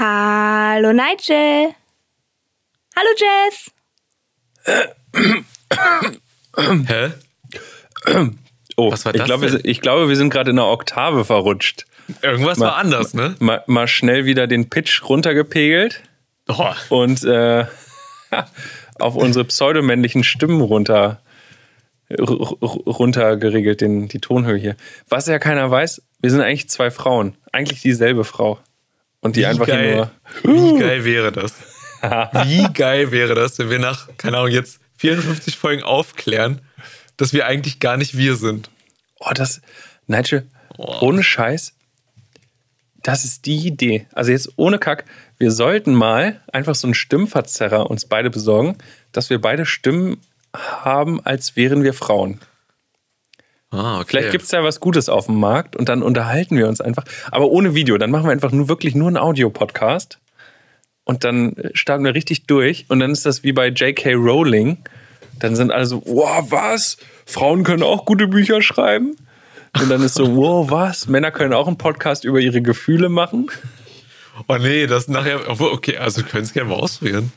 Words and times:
Hallo 0.00 0.94
Nigel. 0.94 1.74
Hallo 2.96 3.10
Jess. 3.18 3.70
Hä? 6.86 7.10
Oh, 8.78 8.90
Was 8.90 9.04
war 9.04 9.14
ich 9.14 9.18
das 9.18 9.26
glaube, 9.26 9.52
wir, 9.52 9.62
ich 9.62 9.82
glaube, 9.82 10.08
wir 10.08 10.16
sind 10.16 10.30
gerade 10.30 10.52
in 10.52 10.58
einer 10.58 10.68
Oktave 10.68 11.26
verrutscht. 11.26 11.84
Irgendwas 12.22 12.56
Ma- 12.56 12.68
war 12.68 12.76
anders, 12.76 13.12
ne? 13.12 13.34
Mal, 13.40 13.62
mal 13.66 13.86
schnell 13.88 14.24
wieder 14.24 14.46
den 14.46 14.70
Pitch 14.70 15.02
runtergepegelt 15.06 16.00
Oh, 16.48 16.72
und 16.88 17.22
äh, 17.24 17.66
auf 18.98 19.16
unsere 19.16 19.44
pseudomännlichen 19.44 20.24
Stimmen 20.24 20.62
runter, 20.62 21.20
runtergeregelt, 22.18 23.82
den, 23.82 24.08
die 24.08 24.20
Tonhöhe 24.20 24.56
hier. 24.56 24.76
Was 25.10 25.26
ja 25.26 25.38
keiner 25.38 25.70
weiß, 25.70 26.00
wir 26.22 26.30
sind 26.30 26.40
eigentlich 26.40 26.70
zwei 26.70 26.90
Frauen. 26.90 27.36
Eigentlich 27.52 27.82
dieselbe 27.82 28.24
Frau. 28.24 28.58
Und 29.20 29.36
die 29.36 29.40
wie 29.40 29.46
einfach 29.46 29.66
geil, 29.66 30.10
nur. 30.44 30.74
wie 30.74 30.78
geil 30.78 31.04
wäre 31.04 31.32
das? 31.32 31.54
Wie 32.46 32.66
geil 32.72 33.10
wäre 33.12 33.34
das, 33.34 33.58
wenn 33.58 33.68
wir 33.68 33.78
nach, 33.78 34.08
keine 34.16 34.38
Ahnung, 34.38 34.50
jetzt 34.50 34.80
54 34.96 35.58
Folgen 35.58 35.82
aufklären, 35.82 36.62
dass 37.18 37.34
wir 37.34 37.44
eigentlich 37.44 37.78
gar 37.78 37.98
nicht 37.98 38.16
wir 38.16 38.36
sind. 38.36 38.70
Oh, 39.18 39.32
das. 39.34 39.60
Nigel, 40.06 40.46
Oh. 40.78 40.96
ohne 41.02 41.22
Scheiß. 41.22 41.74
Das 43.02 43.26
ist 43.26 43.44
die 43.44 43.66
Idee. 43.66 44.06
Also 44.12 44.30
jetzt 44.32 44.50
ohne 44.56 44.78
Kack. 44.78 45.04
Wir 45.36 45.50
sollten 45.50 45.92
mal 45.94 46.40
einfach 46.52 46.74
so 46.74 46.86
einen 46.86 46.94
Stimmverzerrer 46.94 47.90
uns 47.90 48.06
beide 48.06 48.30
besorgen, 48.30 48.78
dass 49.12 49.28
wir 49.28 49.38
beide 49.38 49.66
Stimmen 49.66 50.22
haben, 50.56 51.22
als 51.24 51.54
wären 51.54 51.82
wir 51.82 51.92
Frauen. 51.92 52.40
Ah, 53.70 54.00
okay. 54.00 54.06
Vielleicht 54.08 54.32
gibt 54.32 54.44
es 54.44 54.50
ja 54.50 54.64
was 54.64 54.80
Gutes 54.80 55.08
auf 55.08 55.26
dem 55.26 55.38
Markt 55.38 55.76
und 55.76 55.88
dann 55.88 56.02
unterhalten 56.02 56.56
wir 56.56 56.66
uns 56.66 56.80
einfach. 56.80 57.04
Aber 57.30 57.46
ohne 57.46 57.74
Video. 57.74 57.98
Dann 57.98 58.10
machen 58.10 58.24
wir 58.24 58.32
einfach 58.32 58.50
nur 58.50 58.68
wirklich 58.68 58.94
nur 58.94 59.06
einen 59.06 59.16
Audio-Podcast. 59.16 60.18
Und 61.04 61.24
dann 61.24 61.54
starten 61.74 62.04
wir 62.04 62.14
richtig 62.14 62.46
durch. 62.46 62.86
Und 62.88 63.00
dann 63.00 63.12
ist 63.12 63.26
das 63.26 63.44
wie 63.44 63.52
bei 63.52 63.68
J.K. 63.68 64.14
Rowling. 64.14 64.78
Dann 65.38 65.54
sind 65.54 65.70
alle 65.70 65.86
so, 65.86 66.02
wow, 66.04 66.44
was? 66.50 66.96
Frauen 67.26 67.62
können 67.62 67.84
auch 67.84 68.04
gute 68.04 68.26
Bücher 68.26 68.60
schreiben? 68.60 69.16
Und 69.80 69.88
dann 69.88 70.02
ist 70.02 70.14
so, 70.14 70.36
wow, 70.36 70.68
was? 70.68 71.06
Männer 71.06 71.30
können 71.30 71.52
auch 71.52 71.68
einen 71.68 71.78
Podcast 71.78 72.24
über 72.24 72.40
ihre 72.40 72.62
Gefühle 72.62 73.08
machen? 73.08 73.50
Oh 74.48 74.56
nee, 74.56 74.86
das 74.86 75.06
nachher. 75.06 75.48
Okay, 75.48 75.96
also 75.96 76.22
können 76.22 76.42
es 76.42 76.52
gerne 76.52 76.70
mal 76.70 76.76
ausprobieren. 76.76 77.32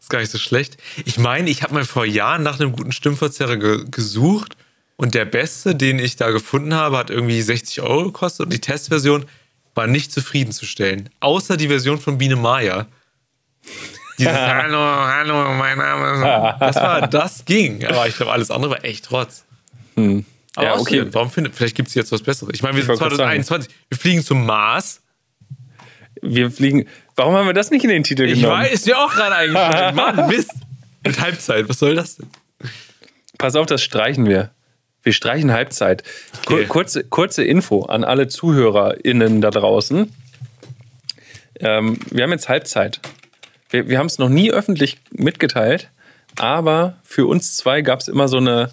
Ist 0.00 0.10
gar 0.10 0.18
nicht 0.18 0.30
so 0.30 0.38
schlecht. 0.38 0.78
Ich 1.04 1.18
meine, 1.18 1.48
ich 1.48 1.62
habe 1.62 1.74
mal 1.74 1.84
vor 1.84 2.06
Jahren 2.06 2.42
nach 2.42 2.58
einem 2.58 2.72
guten 2.72 2.92
Stimmverzerrer 2.92 3.56
ge 3.56 3.84
gesucht 3.90 4.56
und 4.96 5.14
der 5.14 5.24
beste, 5.24 5.74
den 5.74 5.98
ich 5.98 6.16
da 6.16 6.30
gefunden 6.30 6.74
habe, 6.74 6.96
hat 6.96 7.10
irgendwie 7.10 7.40
60 7.42 7.82
Euro 7.82 8.04
gekostet 8.04 8.46
und 8.46 8.52
die 8.52 8.60
Testversion 8.60 9.24
war 9.74 9.86
nicht 9.86 10.10
zufriedenzustellen. 10.12 11.10
Außer 11.20 11.56
die 11.56 11.68
Version 11.68 11.98
von 12.00 12.16
Biene 12.18 12.36
Maya. 12.36 12.86
Dieses 14.18 14.32
Hallo, 14.34 14.78
hallo, 14.78 15.52
mein 15.54 15.76
Name 15.78 16.12
ist. 16.12 16.56
Das 16.60 16.76
war, 16.76 17.06
das 17.08 17.44
ging. 17.44 17.84
Aber 17.84 18.06
ich 18.08 18.16
glaube, 18.16 18.32
alles 18.32 18.50
andere 18.50 18.70
war 18.72 18.84
echt 18.84 19.10
Rotz. 19.12 19.44
Aber 19.96 20.06
Hm. 20.06 20.24
Ja, 20.58 20.78
okay. 20.78 21.04
Warum 21.12 21.30
findet, 21.30 21.54
vielleicht 21.54 21.74
gibt 21.76 21.88
es 21.88 21.94
jetzt 21.94 22.10
was 22.12 22.22
Besseres. 22.22 22.52
Ich 22.54 22.62
meine, 22.62 22.74
wir 22.76 22.80
Ich 22.80 22.86
sind 22.86 22.98
wollte 23.00 23.16
gerade 23.16 23.16
sagen. 23.16 23.42
2021. 23.44 23.74
Wir 23.90 23.98
fliegen 23.98 24.22
zum 24.22 24.46
Mars. 24.46 25.02
Wir 26.22 26.50
fliegen. 26.50 26.86
Warum 27.14 27.34
haben 27.34 27.46
wir 27.46 27.52
das 27.52 27.70
nicht 27.70 27.84
in 27.84 27.90
den 27.90 28.02
Titel 28.04 28.22
Ich 28.22 28.40
genommen? 28.40 28.62
weiß, 28.62 28.72
ist 28.72 28.86
mir 28.86 28.98
auch 28.98 29.12
gerade 29.12 29.34
eingefallen. 29.36 29.94
Mann, 29.94 30.26
Mist. 30.28 30.50
Mit 31.04 31.20
Halbzeit, 31.20 31.68
was 31.68 31.78
soll 31.78 31.94
das 31.94 32.16
denn? 32.16 32.28
Pass 33.36 33.54
auf, 33.54 33.66
das 33.66 33.82
streichen 33.82 34.26
wir. 34.26 34.50
Wir 35.06 35.12
streichen 35.12 35.52
Halbzeit. 35.52 36.02
Okay. 36.46 36.64
Kurze, 36.64 37.04
kurze 37.04 37.44
Info 37.44 37.82
an 37.82 38.02
alle 38.02 38.26
ZuhörerInnen 38.26 39.40
da 39.40 39.50
draußen. 39.50 40.12
Ähm, 41.60 42.00
wir 42.10 42.24
haben 42.24 42.32
jetzt 42.32 42.48
Halbzeit. 42.48 43.00
Wir, 43.70 43.88
wir 43.88 44.00
haben 44.00 44.08
es 44.08 44.18
noch 44.18 44.28
nie 44.28 44.50
öffentlich 44.50 44.98
mitgeteilt, 45.12 45.92
aber 46.40 46.96
für 47.04 47.26
uns 47.26 47.56
zwei 47.56 47.82
gab 47.82 48.00
es 48.00 48.08
immer 48.08 48.26
so 48.26 48.38
eine, 48.38 48.72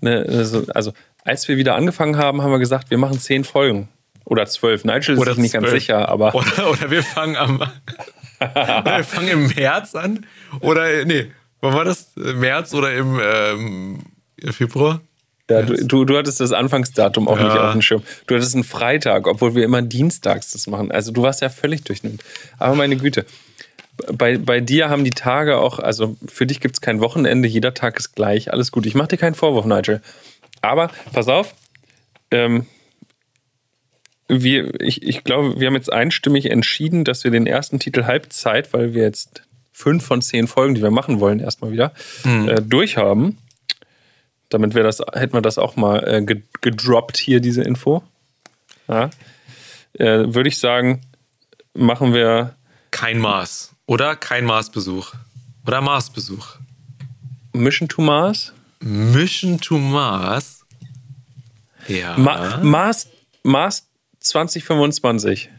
eine, 0.00 0.44
so, 0.44 0.66
also 0.72 0.92
als 1.24 1.48
wir 1.48 1.56
wieder 1.56 1.74
angefangen 1.74 2.16
haben, 2.16 2.42
haben 2.42 2.52
wir 2.52 2.60
gesagt, 2.60 2.92
wir 2.92 2.98
machen 2.98 3.18
zehn 3.18 3.42
Folgen. 3.42 3.88
Oder 4.24 4.46
zwölf. 4.46 4.84
Nigel 4.84 5.18
ist 5.18 5.24
sich 5.24 5.36
nicht 5.36 5.54
ganz 5.54 5.70
sicher, 5.70 6.08
aber 6.08 6.32
Oder, 6.36 6.70
oder 6.70 6.92
wir 6.92 7.02
fangen 7.02 7.34
am. 7.34 7.58
wir 8.38 9.02
fangen 9.02 9.28
im 9.28 9.46
März 9.48 9.96
an. 9.96 10.26
Oder, 10.60 11.04
nee, 11.06 11.32
wann 11.60 11.74
war 11.74 11.84
das? 11.84 12.12
März 12.14 12.72
oder 12.72 12.94
im 12.94 13.20
ähm, 13.20 13.98
Februar? 14.52 15.00
Ja, 15.50 15.62
du, 15.62 15.74
du, 15.86 16.04
du 16.04 16.16
hattest 16.16 16.40
das 16.40 16.52
Anfangsdatum 16.52 17.28
auch 17.28 17.38
Ja. 17.38 17.44
nicht 17.44 17.56
auf 17.58 17.72
dem 17.72 17.82
Schirm. 17.82 18.02
Du 18.26 18.34
hattest 18.34 18.54
einen 18.54 18.64
Freitag, 18.64 19.26
obwohl 19.26 19.54
wir 19.54 19.64
immer 19.64 19.82
dienstags 19.82 20.52
das 20.52 20.66
machen. 20.66 20.90
Also 20.90 21.12
du 21.12 21.22
warst 21.22 21.42
ja 21.42 21.48
völlig 21.48 21.82
durchnimmt. 21.84 22.22
Aber 22.58 22.74
meine 22.74 22.96
Güte. 22.96 23.26
Bei, 24.14 24.38
bei 24.38 24.60
dir 24.60 24.88
haben 24.88 25.04
die 25.04 25.10
Tage 25.10 25.58
auch, 25.58 25.78
also 25.78 26.16
für 26.26 26.46
dich 26.46 26.60
gibt 26.60 26.76
es 26.76 26.80
kein 26.80 27.00
Wochenende, 27.00 27.46
jeder 27.48 27.74
Tag 27.74 27.98
ist 27.98 28.14
gleich, 28.14 28.50
alles 28.50 28.72
gut. 28.72 28.86
Ich 28.86 28.94
mache 28.94 29.08
dir 29.08 29.16
keinen 29.18 29.34
Vorwurf, 29.34 29.66
Nigel. 29.66 30.00
Aber 30.62 30.90
pass 31.12 31.28
auf, 31.28 31.54
ähm, 32.30 32.66
wir, 34.28 34.80
ich, 34.80 35.02
ich 35.02 35.24
glaube, 35.24 35.58
wir 35.60 35.66
haben 35.66 35.74
jetzt 35.74 35.92
einstimmig 35.92 36.50
entschieden, 36.50 37.04
dass 37.04 37.24
wir 37.24 37.30
den 37.30 37.46
ersten 37.46 37.78
Titel 37.78 38.04
Halbzeit, 38.04 38.72
weil 38.72 38.94
wir 38.94 39.02
jetzt 39.02 39.42
fünf 39.72 40.04
von 40.04 40.22
zehn 40.22 40.46
Folgen, 40.46 40.74
die 40.74 40.82
wir 40.82 40.90
machen 40.90 41.20
wollen, 41.20 41.40
erstmal 41.40 41.72
wieder 41.72 41.92
äh, 42.24 42.62
durchhaben. 42.62 43.38
Damit 44.50 44.74
wir 44.74 44.82
das, 44.82 44.98
hätten 45.14 45.32
wir 45.32 45.40
das 45.42 45.58
auch 45.58 45.76
mal 45.76 46.06
äh, 46.06 46.22
ge- 46.22 46.42
gedroppt 46.60 47.16
hier, 47.16 47.40
diese 47.40 47.62
Info. 47.62 48.02
Ja. 48.88 49.10
Äh, 49.94 50.34
Würde 50.34 50.48
ich 50.48 50.58
sagen, 50.58 51.00
machen 51.74 52.12
wir 52.12 52.54
Kein 52.90 53.18
Mars. 53.18 53.72
Oder 53.86 54.14
kein 54.16 54.44
Marsbesuch. 54.44 55.14
Oder 55.66 55.80
Marsbesuch. 55.80 56.56
Mission 57.52 57.88
to 57.88 58.02
Mars. 58.02 58.52
Mission 58.80 59.60
to 59.60 59.78
Mars. 59.78 60.64
Ja. 61.88 62.16
Ma 62.18 62.58
Mars, 62.58 63.08
Mars 63.42 63.86
2025. 64.20 65.50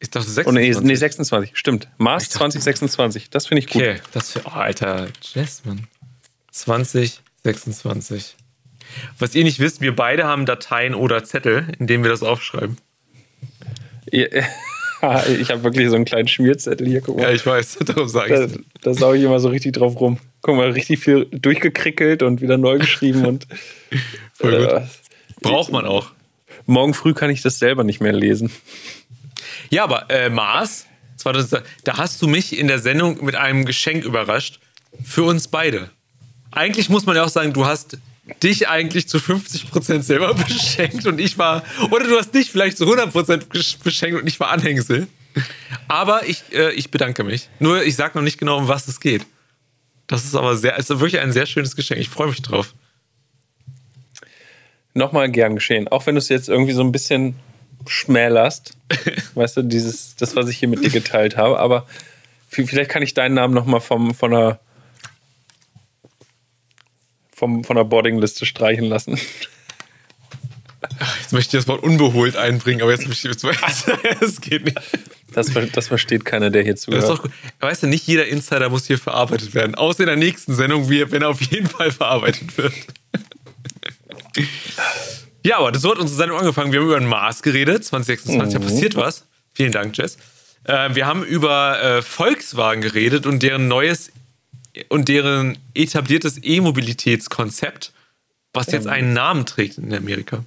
ist 0.00 0.14
doch 0.16 0.20
Oh, 0.44 0.52
nee, 0.52 0.72
26. 0.72 0.82
nee, 0.84 0.94
26, 0.96 1.50
stimmt. 1.58 1.88
Mars 1.98 2.24
dachte- 2.24 2.38
2026. 2.38 3.30
Das 3.30 3.46
finde 3.46 3.60
ich 3.60 3.66
gut. 3.68 3.80
Okay, 3.82 4.00
das 4.12 4.32
für. 4.32 4.40
Oh, 4.46 4.50
Alter, 4.50 5.08
Jasmine. 5.34 5.82
2026. 7.42 8.36
Was 9.18 9.34
ihr 9.34 9.44
nicht 9.44 9.58
wisst, 9.58 9.80
wir 9.80 9.94
beide 9.96 10.24
haben 10.24 10.46
Dateien 10.46 10.94
oder 10.94 11.24
Zettel, 11.24 11.68
in 11.78 11.86
denen 11.86 12.04
wir 12.04 12.10
das 12.10 12.22
aufschreiben. 12.22 12.76
Ich 15.40 15.50
habe 15.50 15.64
wirklich 15.64 15.88
so 15.88 15.96
einen 15.96 16.04
kleinen 16.04 16.28
Schmierzettel 16.28 16.86
hier. 16.86 17.00
Guck 17.00 17.16
mal. 17.16 17.24
Ja, 17.24 17.30
ich 17.32 17.44
weiß, 17.44 17.78
darum 17.86 18.06
sage 18.06 18.34
Da, 18.34 18.44
ich 18.44 18.52
da 18.82 18.94
sauge 18.94 19.18
ich 19.18 19.24
immer 19.24 19.40
so 19.40 19.48
richtig 19.48 19.72
drauf 19.72 19.98
rum. 19.98 20.18
Guck 20.42 20.54
mal, 20.54 20.70
richtig 20.70 21.00
viel 21.00 21.24
durchgekrickelt 21.32 22.22
und 22.22 22.40
wieder 22.40 22.56
neu 22.56 22.78
geschrieben. 22.78 23.26
und 23.26 23.48
Voll 24.34 24.58
gut. 24.64 24.68
äh, 24.74 24.82
Braucht 25.40 25.72
man 25.72 25.86
auch. 25.86 26.12
morgen 26.66 26.94
früh 26.94 27.14
kann 27.14 27.30
ich 27.30 27.42
das 27.42 27.58
selber 27.58 27.82
nicht 27.82 28.00
mehr 28.00 28.12
lesen. 28.12 28.52
Ja, 29.70 29.82
aber 29.82 30.08
äh, 30.08 30.30
Mars, 30.30 30.86
2000, 31.16 31.64
da 31.82 31.96
hast 31.98 32.22
du 32.22 32.28
mich 32.28 32.56
in 32.56 32.68
der 32.68 32.78
Sendung 32.78 33.24
mit 33.24 33.34
einem 33.34 33.64
Geschenk 33.64 34.04
überrascht. 34.04 34.60
Für 35.02 35.24
uns 35.24 35.48
beide. 35.48 35.90
Eigentlich 36.52 36.88
muss 36.88 37.06
man 37.06 37.16
ja 37.16 37.24
auch 37.24 37.28
sagen, 37.28 37.52
du 37.52 37.66
hast 37.66 37.98
dich 38.42 38.68
eigentlich 38.68 39.08
zu 39.08 39.18
50% 39.18 40.02
selber 40.02 40.32
beschenkt 40.48 41.06
und 41.06 41.18
ich 41.20 41.38
war, 41.38 41.64
oder 41.90 42.06
du 42.06 42.16
hast 42.16 42.34
dich 42.34 42.50
vielleicht 42.50 42.76
zu 42.78 42.84
100% 42.84 43.48
gesch- 43.48 43.82
beschenkt 43.82 44.20
und 44.20 44.26
ich 44.26 44.38
war 44.38 44.50
Anhängsel. 44.50 45.08
Aber 45.88 46.28
ich, 46.28 46.44
äh, 46.52 46.72
ich 46.72 46.90
bedanke 46.90 47.24
mich. 47.24 47.48
Nur 47.58 47.82
ich 47.82 47.96
sage 47.96 48.16
noch 48.16 48.22
nicht 48.22 48.38
genau, 48.38 48.58
um 48.58 48.68
was 48.68 48.86
es 48.86 49.00
geht. 49.00 49.26
Das 50.06 50.24
ist 50.24 50.34
aber 50.34 50.56
sehr, 50.56 50.76
ist 50.78 50.90
wirklich 50.90 51.20
ein 51.20 51.32
sehr 51.32 51.46
schönes 51.46 51.74
Geschenk. 51.74 52.00
Ich 52.00 52.10
freue 52.10 52.28
mich 52.28 52.42
drauf. 52.42 52.74
Nochmal 54.94 55.30
gern 55.30 55.54
geschehen. 55.54 55.88
Auch 55.88 56.04
wenn 56.06 56.14
du 56.14 56.18
es 56.18 56.28
jetzt 56.28 56.50
irgendwie 56.50 56.72
so 56.72 56.82
ein 56.82 56.92
bisschen 56.92 57.34
schmälerst. 57.86 58.76
weißt 59.34 59.56
du, 59.56 59.62
dieses, 59.62 60.16
das, 60.16 60.36
was 60.36 60.48
ich 60.48 60.58
hier 60.58 60.68
mit 60.68 60.84
dir 60.84 60.90
geteilt 60.90 61.38
habe. 61.38 61.58
Aber 61.58 61.86
vielleicht 62.48 62.90
kann 62.90 63.02
ich 63.02 63.14
deinen 63.14 63.34
Namen 63.34 63.54
nochmal 63.54 63.80
vom, 63.80 64.14
von 64.14 64.32
der 64.32 64.60
vom, 67.42 67.64
von 67.64 67.74
der 67.74 67.82
Boardingliste 67.82 68.46
streichen 68.46 68.84
lassen. 68.84 69.18
Jetzt 71.20 71.32
möchte 71.32 71.56
ich 71.56 71.64
das 71.64 71.68
Wort 71.68 71.82
unbeholt 71.82 72.36
einbringen, 72.36 72.82
aber 72.82 72.92
jetzt 72.92 73.02
habe 73.02 73.12
ich 73.12 73.24
jetzt, 73.24 73.44
es 74.20 74.40
geht 74.40 74.64
nicht. 74.64 74.78
Das, 75.32 75.50
das 75.72 75.88
versteht 75.88 76.24
keiner, 76.24 76.50
der 76.50 76.62
hier 76.62 76.74
Das 76.74 76.82
ist 76.82 76.84
zuhört. 76.84 77.08
doch 77.08 77.22
gut. 77.22 77.32
Weißt 77.58 77.82
du, 77.82 77.88
nicht 77.88 78.06
jeder 78.06 78.28
Insider 78.28 78.68
muss 78.68 78.86
hier 78.86 78.98
verarbeitet 78.98 79.54
werden. 79.54 79.74
Außer 79.74 80.00
in 80.00 80.06
der 80.06 80.16
nächsten 80.16 80.54
Sendung, 80.54 80.88
wenn 80.88 81.22
er 81.22 81.30
auf 81.30 81.40
jeden 81.42 81.66
Fall 81.66 81.90
verarbeitet 81.90 82.56
wird. 82.56 82.74
ja, 85.44 85.58
aber 85.58 85.76
so 85.76 85.90
hat 85.90 85.98
unsere 85.98 86.16
Sendung 86.16 86.38
angefangen. 86.38 86.70
Wir 86.70 86.78
haben 86.78 86.86
über 86.86 87.00
den 87.00 87.08
Mars 87.08 87.42
geredet. 87.42 87.84
2026, 87.84 88.52
da 88.54 88.64
passiert 88.64 88.94
was. 88.94 89.26
Vielen 89.52 89.72
Dank, 89.72 89.96
Jess. 89.98 90.16
Äh, 90.62 90.94
wir 90.94 91.06
haben 91.06 91.24
über 91.24 91.82
äh, 91.82 92.02
Volkswagen 92.02 92.82
geredet 92.82 93.26
und 93.26 93.42
deren 93.42 93.66
neues 93.66 94.12
und 94.88 95.08
deren 95.08 95.58
etabliertes 95.74 96.42
E-Mobilitätskonzept, 96.42 97.92
was 98.52 98.70
jetzt 98.70 98.86
einen 98.86 99.12
Namen 99.12 99.46
trägt 99.46 99.78
in 99.78 99.92
Amerika. 99.94 100.44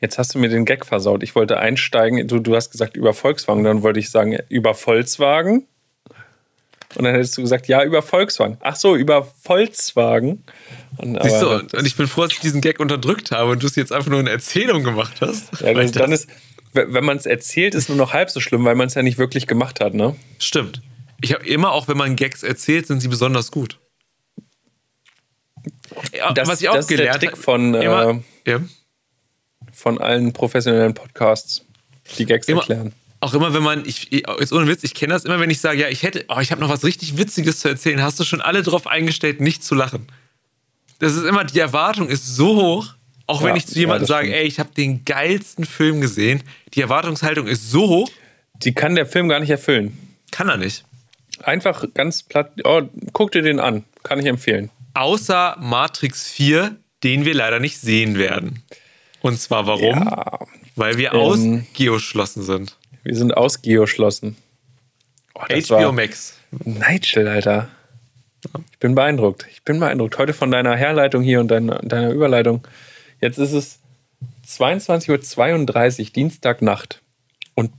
Jetzt 0.00 0.18
hast 0.18 0.34
du 0.34 0.38
mir 0.38 0.48
den 0.48 0.64
Gag 0.64 0.86
versaut. 0.86 1.22
Ich 1.22 1.34
wollte 1.34 1.58
einsteigen. 1.58 2.28
Du, 2.28 2.38
du 2.38 2.54
hast 2.54 2.70
gesagt 2.70 2.96
über 2.96 3.14
Volkswagen. 3.14 3.64
Dann 3.64 3.82
wollte 3.82 3.98
ich 3.98 4.10
sagen 4.10 4.38
über 4.48 4.74
Volkswagen. 4.74 5.66
Und 6.94 7.04
dann 7.04 7.14
hättest 7.14 7.36
du 7.36 7.42
gesagt, 7.42 7.68
ja, 7.68 7.82
über 7.82 8.00
Volkswagen. 8.00 8.56
Ach 8.60 8.76
so, 8.76 8.96
über 8.96 9.24
Volkswagen. 9.42 10.44
Und, 10.96 11.20
Siehst 11.22 11.42
du, 11.42 11.50
und 11.50 11.86
ich 11.86 11.96
bin 11.96 12.06
froh, 12.06 12.22
dass 12.22 12.32
ich 12.32 12.40
diesen 12.40 12.60
Gag 12.60 12.80
unterdrückt 12.80 13.30
habe 13.30 13.50
und 13.52 13.62
du 13.62 13.66
es 13.66 13.76
jetzt 13.76 13.92
einfach 13.92 14.10
nur 14.10 14.20
eine 14.20 14.30
Erzählung 14.30 14.84
gemacht 14.84 15.20
hast. 15.20 15.60
Ja, 15.60 15.74
dann, 15.74 15.92
dann 15.92 16.12
ist, 16.12 16.28
wenn 16.72 17.04
man 17.04 17.16
es 17.16 17.26
erzählt, 17.26 17.74
ist 17.74 17.88
nur 17.88 17.98
noch 17.98 18.14
halb 18.14 18.30
so 18.30 18.40
schlimm, 18.40 18.64
weil 18.64 18.74
man 18.74 18.86
es 18.86 18.94
ja 18.94 19.02
nicht 19.02 19.18
wirklich 19.18 19.46
gemacht 19.46 19.80
hat, 19.80 19.94
ne? 19.94 20.16
Stimmt. 20.38 20.80
Ich 21.20 21.32
habe 21.32 21.46
immer, 21.46 21.72
auch 21.72 21.88
wenn 21.88 21.96
man 21.96 22.16
Gags 22.16 22.42
erzählt, 22.42 22.86
sind 22.86 23.00
sie 23.00 23.08
besonders 23.08 23.50
gut. 23.50 23.78
Das, 26.34 26.48
was 26.48 26.60
ich 26.60 26.68
auch 26.68 26.74
das 26.74 26.86
gelernt 26.86 27.16
ist 27.16 27.22
der 27.22 27.30
Trick 27.30 27.42
von, 27.42 27.74
immer, 27.74 28.22
äh, 28.44 28.50
ja. 28.50 28.60
von 29.72 30.00
allen 30.00 30.32
professionellen 30.32 30.94
Podcasts, 30.94 31.64
die 32.18 32.24
Gags 32.24 32.46
immer, 32.48 32.60
erklären. 32.60 32.92
Auch 33.20 33.34
immer, 33.34 33.52
wenn 33.52 33.64
man, 33.64 33.84
ich, 33.84 34.10
jetzt 34.12 34.52
ohne 34.52 34.68
Witz, 34.68 34.84
ich 34.84 34.94
kenne 34.94 35.12
das 35.12 35.24
immer, 35.24 35.40
wenn 35.40 35.50
ich 35.50 35.60
sage, 35.60 35.80
ja, 35.80 35.88
ich 35.88 36.04
hätte, 36.04 36.24
oh, 36.28 36.38
ich 36.38 36.52
habe 36.52 36.60
noch 36.60 36.68
was 36.68 36.84
richtig 36.84 37.18
Witziges 37.18 37.60
zu 37.60 37.68
erzählen, 37.68 38.00
hast 38.02 38.20
du 38.20 38.24
schon 38.24 38.40
alle 38.40 38.62
drauf 38.62 38.86
eingestellt, 38.86 39.40
nicht 39.40 39.64
zu 39.64 39.74
lachen. 39.74 40.06
Das 41.00 41.14
ist 41.14 41.24
immer, 41.24 41.44
die 41.44 41.58
Erwartung 41.58 42.08
ist 42.08 42.36
so 42.36 42.56
hoch, 42.56 42.94
auch 43.26 43.42
wenn 43.42 43.50
ja, 43.50 43.56
ich 43.56 43.66
zu 43.66 43.78
jemandem 43.78 44.04
ja, 44.04 44.08
sage, 44.08 44.34
ey, 44.34 44.46
ich 44.46 44.58
habe 44.58 44.70
den 44.74 45.04
geilsten 45.04 45.64
Film 45.64 46.00
gesehen, 46.00 46.42
die 46.74 46.80
Erwartungshaltung 46.80 47.46
ist 47.46 47.70
so 47.70 47.88
hoch. 47.88 48.10
Die 48.54 48.74
kann 48.74 48.94
der 48.94 49.06
Film 49.06 49.28
gar 49.28 49.38
nicht 49.38 49.50
erfüllen. 49.50 49.96
Kann 50.30 50.48
er 50.48 50.56
nicht. 50.56 50.84
Einfach 51.44 51.84
ganz 51.94 52.22
platt, 52.22 52.52
oh, 52.64 52.82
guck 53.12 53.32
dir 53.32 53.42
den 53.42 53.60
an, 53.60 53.84
kann 54.02 54.18
ich 54.18 54.26
empfehlen. 54.26 54.70
Außer 54.94 55.56
Matrix 55.60 56.28
4, 56.28 56.76
den 57.04 57.24
wir 57.24 57.34
leider 57.34 57.60
nicht 57.60 57.78
sehen 57.78 58.18
werden. 58.18 58.62
Und 59.20 59.40
zwar 59.40 59.66
warum? 59.66 60.04
Ja, 60.04 60.38
Weil 60.76 60.96
wir 60.96 61.12
ähm, 61.12 61.20
ausgeoschlossen 61.20 62.42
sind. 62.42 62.76
Wir 63.02 63.16
sind 63.16 63.36
ausgeoschlossen. 63.36 64.36
Oh, 65.34 65.40
HBO 65.40 65.92
Max. 65.92 66.38
Nigel, 66.64 67.28
Alter. 67.28 67.68
Ich 68.72 68.78
bin 68.78 68.94
beeindruckt. 68.94 69.46
Ich 69.52 69.62
bin 69.62 69.80
beeindruckt. 69.80 70.18
Heute 70.18 70.32
von 70.32 70.50
deiner 70.50 70.76
Herleitung 70.76 71.22
hier 71.22 71.40
und 71.40 71.48
deiner, 71.48 71.78
deiner 71.80 72.10
Überleitung. 72.10 72.66
Jetzt 73.20 73.38
ist 73.38 73.52
es 73.52 73.78
22.32 74.46 76.00
Uhr, 76.00 76.06
Dienstagnacht. 76.12 77.02
Und 77.54 77.72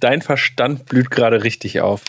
dein 0.00 0.22
Verstand 0.22 0.86
blüht 0.86 1.10
gerade 1.10 1.44
richtig 1.44 1.80
auf. 1.80 2.02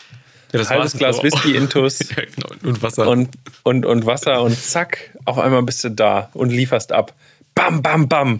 Ja, 0.51 0.59
das 0.59 0.69
Halbes 0.69 0.93
Glas 0.97 1.21
Whisky 1.23 1.55
intus 1.55 1.99
ja, 1.99 2.23
genau. 2.23 2.49
und 2.63 2.81
Wasser. 2.81 3.07
Und, 3.07 3.29
und, 3.63 3.85
und 3.85 4.05
Wasser 4.05 4.41
und 4.41 4.57
zack, 4.57 5.11
auf 5.25 5.37
einmal 5.39 5.63
bist 5.63 5.83
du 5.83 5.89
da 5.89 6.29
und 6.33 6.51
lieferst 6.51 6.91
ab. 6.91 7.13
Bam, 7.53 7.81
bam, 7.81 8.07
bam. 8.07 8.39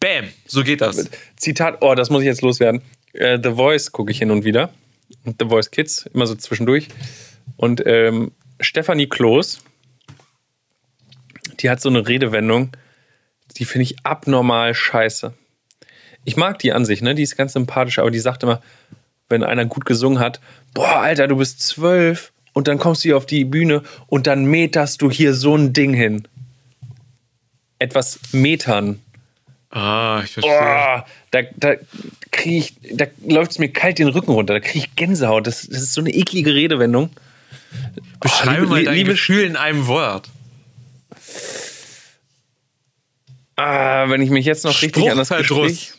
Bam, 0.00 0.24
so 0.46 0.64
geht 0.64 0.80
das. 0.80 1.08
Zitat, 1.36 1.78
oh, 1.80 1.94
das 1.94 2.10
muss 2.10 2.22
ich 2.22 2.26
jetzt 2.26 2.42
loswerden. 2.42 2.82
Äh, 3.12 3.38
The 3.42 3.52
Voice 3.52 3.92
gucke 3.92 4.10
ich 4.10 4.18
hin 4.18 4.30
und 4.30 4.44
wieder. 4.44 4.70
The 5.24 5.46
Voice 5.48 5.70
Kids, 5.70 6.06
immer 6.12 6.26
so 6.26 6.34
zwischendurch. 6.34 6.88
Und 7.56 7.82
ähm, 7.86 8.32
Stefanie 8.60 9.06
Kloß, 9.06 9.62
die 11.60 11.70
hat 11.70 11.80
so 11.80 11.88
eine 11.88 12.06
Redewendung, 12.06 12.70
die 13.56 13.64
finde 13.64 13.84
ich 13.84 13.96
abnormal 14.04 14.74
scheiße. 14.74 15.32
Ich 16.24 16.36
mag 16.36 16.58
die 16.58 16.72
an 16.72 16.84
sich, 16.84 17.02
ne? 17.02 17.14
Die 17.14 17.22
ist 17.22 17.36
ganz 17.36 17.52
sympathisch, 17.52 17.98
aber 17.98 18.10
die 18.10 18.18
sagt 18.18 18.42
immer, 18.42 18.60
wenn 19.28 19.42
einer 19.42 19.66
gut 19.66 19.84
gesungen 19.84 20.18
hat, 20.18 20.40
boah, 20.74 20.96
Alter, 20.96 21.28
du 21.28 21.36
bist 21.36 21.62
zwölf 21.62 22.32
und 22.52 22.68
dann 22.68 22.78
kommst 22.78 23.04
du 23.04 23.08
hier 23.08 23.16
auf 23.16 23.26
die 23.26 23.44
Bühne 23.44 23.82
und 24.06 24.26
dann 24.26 24.44
meterst 24.44 25.00
du 25.00 25.10
hier 25.10 25.34
so 25.34 25.56
ein 25.56 25.72
Ding 25.72 25.94
hin. 25.94 26.28
Etwas 27.78 28.18
metern. 28.32 29.00
Ah, 29.70 30.22
ich 30.24 30.32
verstehe. 30.32 30.52
Boah, 30.52 31.06
da, 31.30 31.42
da 31.56 31.74
kriege 32.30 32.56
ich, 32.56 32.74
da 32.92 33.06
läuft 33.26 33.52
es 33.52 33.58
mir 33.58 33.68
kalt 33.68 33.98
den 33.98 34.08
Rücken 34.08 34.32
runter, 34.32 34.54
da 34.54 34.60
kriege 34.60 34.78
ich 34.78 34.94
Gänsehaut. 34.94 35.46
Das, 35.46 35.66
das, 35.66 35.82
ist 35.82 35.94
so 35.94 36.00
eine 36.00 36.10
eklige 36.10 36.54
Redewendung. 36.54 37.10
Beschreibe 38.20 38.50
oh, 38.50 38.60
liebe, 38.60 38.70
mal 38.70 38.84
dein 38.84 38.94
liebe 38.94 39.10
Gefühl 39.12 39.44
in 39.44 39.56
einem 39.56 39.86
Wort. 39.88 40.28
Ah, 43.56 44.08
wenn 44.08 44.20
ich 44.20 44.30
mich 44.30 44.46
jetzt 44.46 44.64
noch 44.64 44.80
richtig 44.82 45.10
an 45.10 45.18
das 45.18 45.28
Gespräch... 45.28 45.92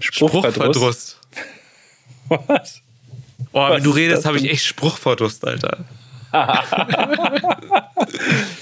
Spruchverdruss. 0.00 1.18
Was? 2.28 2.80
Oh, 3.52 3.70
wenn 3.70 3.82
du 3.82 3.90
redest, 3.90 4.26
habe 4.26 4.38
ich 4.38 4.48
echt 4.48 4.64
Spruchverdruss, 4.64 5.42
Alter. 5.42 5.84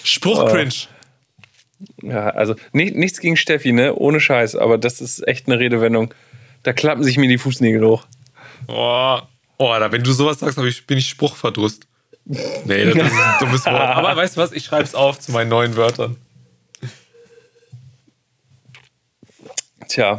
Spruchcringe. 0.02 0.72
Oh. 0.72 2.06
Ja, 2.06 2.30
also 2.30 2.54
nicht, 2.72 2.96
nichts 2.96 3.20
gegen 3.20 3.36
Steffi, 3.36 3.72
ne? 3.72 3.94
Ohne 3.94 4.20
Scheiß, 4.20 4.56
aber 4.56 4.78
das 4.78 5.00
ist 5.00 5.26
echt 5.28 5.46
eine 5.46 5.58
Redewendung. 5.58 6.14
Da 6.62 6.72
klappen 6.72 7.04
sich 7.04 7.18
mir 7.18 7.28
die 7.28 7.38
Fußnägel 7.38 7.84
hoch. 7.86 8.06
Oh, 8.66 9.20
oh 9.58 9.70
wenn 9.90 10.02
du 10.02 10.12
sowas 10.12 10.40
sagst, 10.40 10.58
ich, 10.58 10.86
bin 10.86 10.98
ich 10.98 11.08
Spruchverdruss. 11.08 11.80
Nee, 12.24 12.84
das 12.84 12.94
ist 12.94 13.12
ein 13.12 13.34
dummes 13.40 13.64
Wort. 13.64 13.74
Aber 13.96 14.16
weißt 14.16 14.36
du 14.36 14.40
was? 14.40 14.52
Ich 14.52 14.64
schreibe 14.64 14.84
es 14.84 14.94
auf 14.94 15.18
zu 15.18 15.32
meinen 15.32 15.48
neuen 15.48 15.76
Wörtern. 15.76 16.16
Tja, 19.88 20.18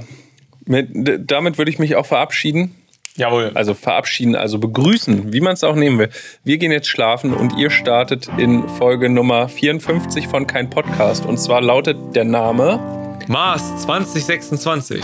mit, 0.66 0.90
damit 1.30 1.58
würde 1.60 1.70
ich 1.70 1.78
mich 1.78 1.96
auch 1.96 2.06
verabschieden. 2.06 2.76
Jawohl. 3.20 3.52
Also 3.54 3.74
verabschieden, 3.74 4.36
also 4.38 4.60
begrüßen, 4.60 5.34
wie 5.34 5.42
man 5.42 5.52
es 5.52 5.66
auch 5.66 5.76
nehmen 5.76 6.00
will. 6.00 6.10
Wir 6.46 6.58
gehen 6.58 6.72
jetzt 6.72 6.88
schlafen 6.88 7.34
und 7.34 7.58
ihr 7.58 7.70
startet 7.70 8.30
in 8.38 8.66
Folge 8.70 9.10
Nummer 9.10 9.50
54 9.50 10.30
von 10.30 10.48
Kein 10.48 10.70
Podcast. 10.70 11.26
Und 11.26 11.38
zwar 11.38 11.60
lautet 11.60 11.98
der 12.16 12.24
Name 12.24 12.80
Mars 13.28 13.76
2026. 13.84 15.04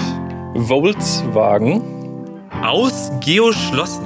Volkswagen. 0.56 1.82
Ausgeoschlossen. 2.64 4.06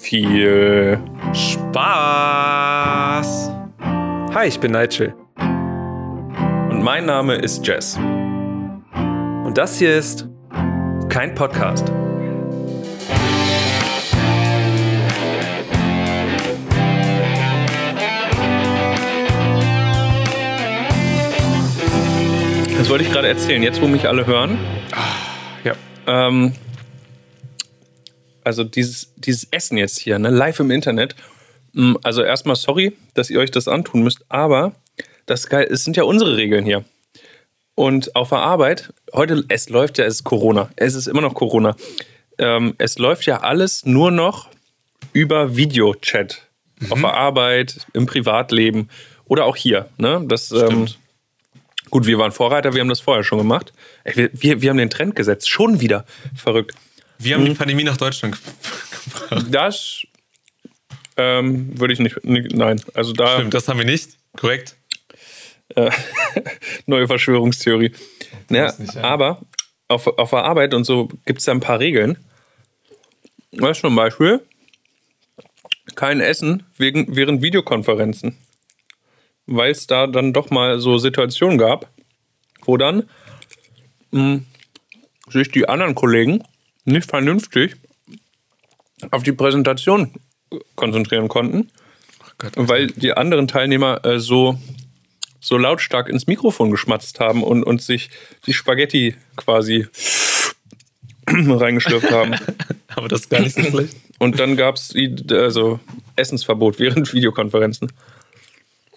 Viel 0.00 0.98
Spaß. 1.32 1.68
Hi, 4.34 4.48
ich 4.48 4.58
bin 4.58 4.72
Nigel. 4.72 5.14
Und 6.68 6.82
mein 6.82 7.06
Name 7.06 7.36
ist 7.36 7.64
Jess. 7.64 7.96
Und 7.96 9.52
das 9.54 9.78
hier 9.78 9.96
ist 9.96 10.26
kein 11.08 11.32
Podcast. 11.36 11.92
Wollte 22.90 23.04
ich 23.04 23.12
gerade 23.12 23.28
erzählen, 23.28 23.62
jetzt 23.62 23.80
wo 23.80 23.86
mich 23.86 24.08
alle 24.08 24.26
hören. 24.26 24.58
Ja. 25.62 25.76
Ähm, 26.08 26.54
also 28.42 28.64
dieses, 28.64 29.14
dieses 29.14 29.46
Essen 29.52 29.78
jetzt 29.78 29.96
hier, 30.00 30.18
ne, 30.18 30.28
live 30.30 30.58
im 30.58 30.72
Internet. 30.72 31.14
Mm, 31.72 31.94
also 32.02 32.24
erstmal 32.24 32.56
sorry, 32.56 32.96
dass 33.14 33.30
ihr 33.30 33.38
euch 33.38 33.52
das 33.52 33.68
antun 33.68 34.02
müsst, 34.02 34.24
aber 34.28 34.72
das 35.26 35.46
geil, 35.46 35.68
es 35.70 35.84
sind 35.84 35.96
ja 35.96 36.02
unsere 36.02 36.36
Regeln 36.36 36.64
hier. 36.64 36.84
Und 37.76 38.16
auf 38.16 38.30
der 38.30 38.38
Arbeit, 38.38 38.92
heute, 39.14 39.44
es 39.46 39.68
läuft 39.68 39.98
ja, 39.98 40.04
es 40.04 40.14
ist 40.14 40.24
Corona. 40.24 40.68
Es 40.74 40.96
ist 40.96 41.06
immer 41.06 41.20
noch 41.20 41.34
Corona. 41.34 41.76
Ähm, 42.38 42.74
es 42.78 42.98
läuft 42.98 43.24
ja 43.24 43.40
alles 43.42 43.86
nur 43.86 44.10
noch 44.10 44.48
über 45.12 45.54
Videochat. 45.54 46.42
Mhm. 46.80 46.92
Auf 46.92 47.00
der 47.02 47.14
Arbeit, 47.14 47.86
im 47.92 48.06
Privatleben 48.06 48.88
oder 49.26 49.44
auch 49.44 49.54
hier. 49.54 49.88
Ne? 49.96 50.24
Das, 50.26 50.50
ähm, 50.50 50.88
gut, 51.90 52.06
wir 52.06 52.18
waren 52.18 52.32
Vorreiter, 52.32 52.72
wir 52.74 52.80
haben 52.80 52.88
das 52.88 53.00
vorher 53.00 53.24
schon 53.24 53.38
gemacht. 53.38 53.72
Ey, 54.04 54.16
wir, 54.16 54.30
wir, 54.32 54.62
wir 54.62 54.70
haben 54.70 54.78
den 54.78 54.90
Trend 54.90 55.16
gesetzt. 55.16 55.48
Schon 55.50 55.80
wieder. 55.80 56.04
Verrückt. 56.34 56.74
Wir 57.18 57.34
haben 57.34 57.42
mhm. 57.42 57.48
die 57.48 57.54
Pandemie 57.54 57.84
nach 57.84 57.96
Deutschland 57.96 58.38
gebracht. 59.04 59.46
Das 59.50 60.02
ähm, 61.16 61.78
würde 61.78 61.92
ich 61.92 62.00
nicht, 62.00 62.16
Nein. 62.24 62.80
Also 62.94 63.12
da. 63.12 63.34
Stimmt, 63.34 63.54
das 63.54 63.68
haben 63.68 63.78
wir 63.78 63.86
nicht. 63.86 64.10
Korrekt. 64.36 64.76
Äh, 65.74 65.90
neue 66.86 67.06
Verschwörungstheorie. 67.06 67.92
Ja, 68.48 68.72
nicht, 68.78 68.94
ja. 68.94 69.02
Aber 69.02 69.42
auf, 69.88 70.06
auf 70.06 70.30
der 70.30 70.44
Arbeit 70.44 70.72
und 70.74 70.84
so 70.84 71.08
gibt 71.26 71.40
es 71.40 71.44
da 71.44 71.52
ein 71.52 71.60
paar 71.60 71.78
Regeln. 71.78 72.16
Weißt 73.52 73.82
du, 73.82 73.88
zum 73.88 73.96
Beispiel, 73.96 74.40
kein 75.96 76.20
Essen 76.20 76.64
wegen, 76.76 77.16
während 77.16 77.42
Videokonferenzen. 77.42 78.38
Weil 79.52 79.72
es 79.72 79.86
da 79.88 80.06
dann 80.06 80.32
doch 80.32 80.50
mal 80.50 80.78
so 80.78 80.98
Situationen 80.98 81.58
gab, 81.58 81.90
wo 82.62 82.76
dann 82.76 83.08
mh, 84.12 84.20
hm, 84.20 84.46
sich 85.28 85.50
die 85.50 85.68
anderen 85.68 85.94
Kollegen 85.94 86.44
nicht 86.84 87.10
vernünftig 87.10 87.76
auf 89.10 89.24
die 89.24 89.32
Präsentation 89.32 90.12
konzentrieren 90.76 91.28
konnten, 91.28 91.70
Gott, 92.38 92.52
weil 92.56 92.88
die 92.88 93.12
anderen 93.12 93.48
Teilnehmer 93.48 94.04
äh, 94.04 94.18
so 94.18 94.58
so 95.40 95.56
lautstark 95.56 96.08
ins 96.08 96.26
Mikrofon 96.26 96.70
geschmatzt 96.70 97.18
haben 97.18 97.42
und, 97.42 97.64
und 97.64 97.82
sich 97.82 98.10
die 98.46 98.52
Spaghetti 98.52 99.16
quasi 99.36 99.86
reingeschlürft 101.26 102.10
haben. 102.10 102.34
Aber 102.88 103.08
das 103.08 103.22
ist 103.22 103.30
gar 103.30 103.40
nicht 103.40 103.56
so 103.56 103.62
schlecht. 103.62 103.96
Und 104.18 104.38
dann 104.38 104.56
gab 104.56 104.76
es 104.76 104.94
also 105.30 105.80
Essensverbot 106.14 106.78
während 106.78 107.12
Videokonferenzen. 107.14 107.90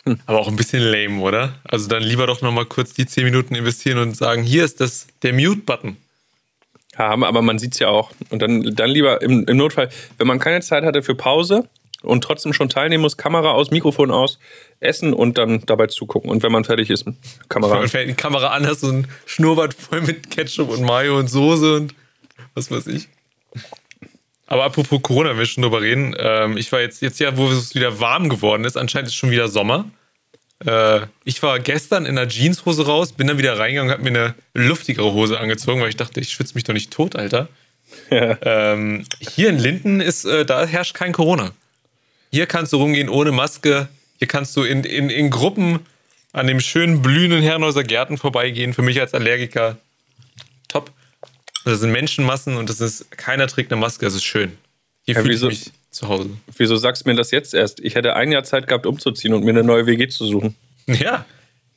Aber 0.25 0.39
auch 0.39 0.47
ein 0.47 0.55
bisschen 0.55 0.83
lame, 0.83 1.21
oder? 1.21 1.53
Also 1.63 1.87
dann 1.87 2.03
lieber 2.03 2.27
doch 2.27 2.41
nochmal 2.41 2.65
kurz 2.65 2.93
die 2.93 3.05
10 3.05 3.23
Minuten 3.25 3.55
investieren 3.55 3.99
und 3.99 4.15
sagen, 4.17 4.43
hier 4.43 4.65
ist 4.65 4.81
das 4.81 5.07
der 5.21 5.33
Mute-Button. 5.33 5.97
haben, 6.95 7.23
aber 7.23 7.41
man 7.41 7.57
sieht 7.57 7.73
es 7.73 7.79
ja 7.79 7.87
auch. 7.87 8.11
Und 8.29 8.41
dann, 8.41 8.75
dann 8.75 8.89
lieber 8.89 9.21
im, 9.21 9.45
im 9.45 9.57
Notfall, 9.57 9.89
wenn 10.17 10.27
man 10.27 10.39
keine 10.39 10.61
Zeit 10.61 10.83
hatte 10.83 11.01
für 11.01 11.15
Pause 11.15 11.67
und 12.03 12.23
trotzdem 12.23 12.53
schon 12.53 12.69
teilnehmen 12.69 13.01
muss, 13.01 13.17
Kamera 13.17 13.51
aus, 13.51 13.71
Mikrofon 13.71 14.11
aus, 14.11 14.37
essen 14.79 15.13
und 15.13 15.37
dann 15.37 15.61
dabei 15.65 15.87
zugucken. 15.87 16.29
Und 16.29 16.43
wenn 16.43 16.51
man 16.51 16.65
fertig 16.65 16.89
ist, 16.89 17.05
Kamera 17.49 17.79
an. 17.79 17.93
wenn 17.93 18.07
die 18.09 18.13
Kamera 18.13 18.49
an 18.49 18.67
hast, 18.67 18.81
so 18.81 18.89
ein 18.89 19.07
Schnurrbart 19.25 19.73
voll 19.73 20.01
mit 20.01 20.29
Ketchup 20.29 20.69
und 20.69 20.81
Mayo 20.81 21.17
und 21.17 21.29
Soße 21.29 21.77
und 21.77 21.95
was 22.53 22.69
weiß 22.69 22.87
ich. 22.87 23.07
Aber 24.47 24.65
apropos 24.65 25.01
Corona, 25.01 25.31
wenn 25.31 25.39
wir 25.39 25.45
schon 25.45 25.63
drüber 25.63 25.81
reden, 25.81 26.15
ähm, 26.17 26.57
ich 26.57 26.71
war 26.71 26.81
jetzt, 26.81 27.01
jetzt 27.01 27.19
ja, 27.19 27.37
wo 27.37 27.49
es 27.49 27.75
wieder 27.75 27.99
warm 27.99 28.29
geworden 28.29 28.65
ist, 28.65 28.77
anscheinend 28.77 29.07
ist 29.07 29.15
schon 29.15 29.31
wieder 29.31 29.47
Sommer. 29.47 29.85
Äh, 30.65 31.01
ich 31.23 31.41
war 31.41 31.59
gestern 31.59 32.05
in 32.05 32.17
einer 32.17 32.27
Jeanshose 32.27 32.85
raus, 32.85 33.13
bin 33.13 33.27
dann 33.27 33.37
wieder 33.37 33.57
reingegangen 33.57 33.91
und 33.91 33.99
habe 33.99 34.09
mir 34.09 34.19
eine 34.19 34.35
luftigere 34.53 35.13
Hose 35.13 35.39
angezogen, 35.39 35.81
weil 35.81 35.89
ich 35.89 35.97
dachte, 35.97 36.19
ich 36.19 36.31
schwitze 36.31 36.55
mich 36.55 36.63
doch 36.63 36.73
nicht 36.73 36.91
tot, 36.91 37.15
Alter. 37.15 37.47
Ja. 38.09 38.37
Ähm, 38.41 39.05
hier 39.19 39.49
in 39.49 39.59
Linden 39.59 40.01
ist, 40.01 40.25
äh, 40.25 40.45
da 40.45 40.65
herrscht 40.65 40.95
kein 40.95 41.13
Corona. 41.13 41.51
Hier 42.31 42.47
kannst 42.47 42.73
du 42.73 42.77
rumgehen 42.77 43.09
ohne 43.09 43.31
Maske. 43.31 43.87
Hier 44.17 44.27
kannst 44.27 44.55
du 44.55 44.63
in, 44.63 44.83
in, 44.83 45.09
in 45.09 45.29
Gruppen 45.29 45.79
an 46.31 46.47
dem 46.47 46.59
schönen 46.59 47.01
blühenden 47.01 47.43
Herrenhäuser 47.43 47.83
Gärten 47.83 48.17
vorbeigehen. 48.17 48.73
Für 48.73 48.81
mich 48.81 48.99
als 48.99 49.13
Allergiker. 49.13 49.77
Das 51.65 51.79
sind 51.79 51.91
Menschenmassen 51.91 52.57
und 52.57 52.69
das 52.69 52.81
ist 52.81 53.09
keiner 53.11 53.47
trägt 53.47 53.71
eine 53.71 53.79
Maske. 53.79 54.05
Das 54.05 54.13
ist 54.15 54.23
schön. 54.23 54.57
Hier 55.03 55.15
Ja, 55.15 55.21
fühle 55.21 55.33
ich 55.35 55.41
mich 55.41 55.71
zu 55.91 56.07
Hause. 56.07 56.29
Wieso 56.57 56.75
sagst 56.75 57.05
du 57.05 57.09
mir 57.09 57.15
das 57.15 57.31
jetzt 57.31 57.53
erst? 57.53 57.79
Ich 57.79 57.95
hätte 57.95 58.15
ein 58.15 58.31
Jahr 58.31 58.43
Zeit 58.43 58.67
gehabt, 58.67 58.85
umzuziehen 58.85 59.33
und 59.33 59.43
mir 59.43 59.51
eine 59.51 59.63
neue 59.63 59.85
WG 59.85 60.07
zu 60.07 60.25
suchen. 60.25 60.55
Ja, 60.87 61.25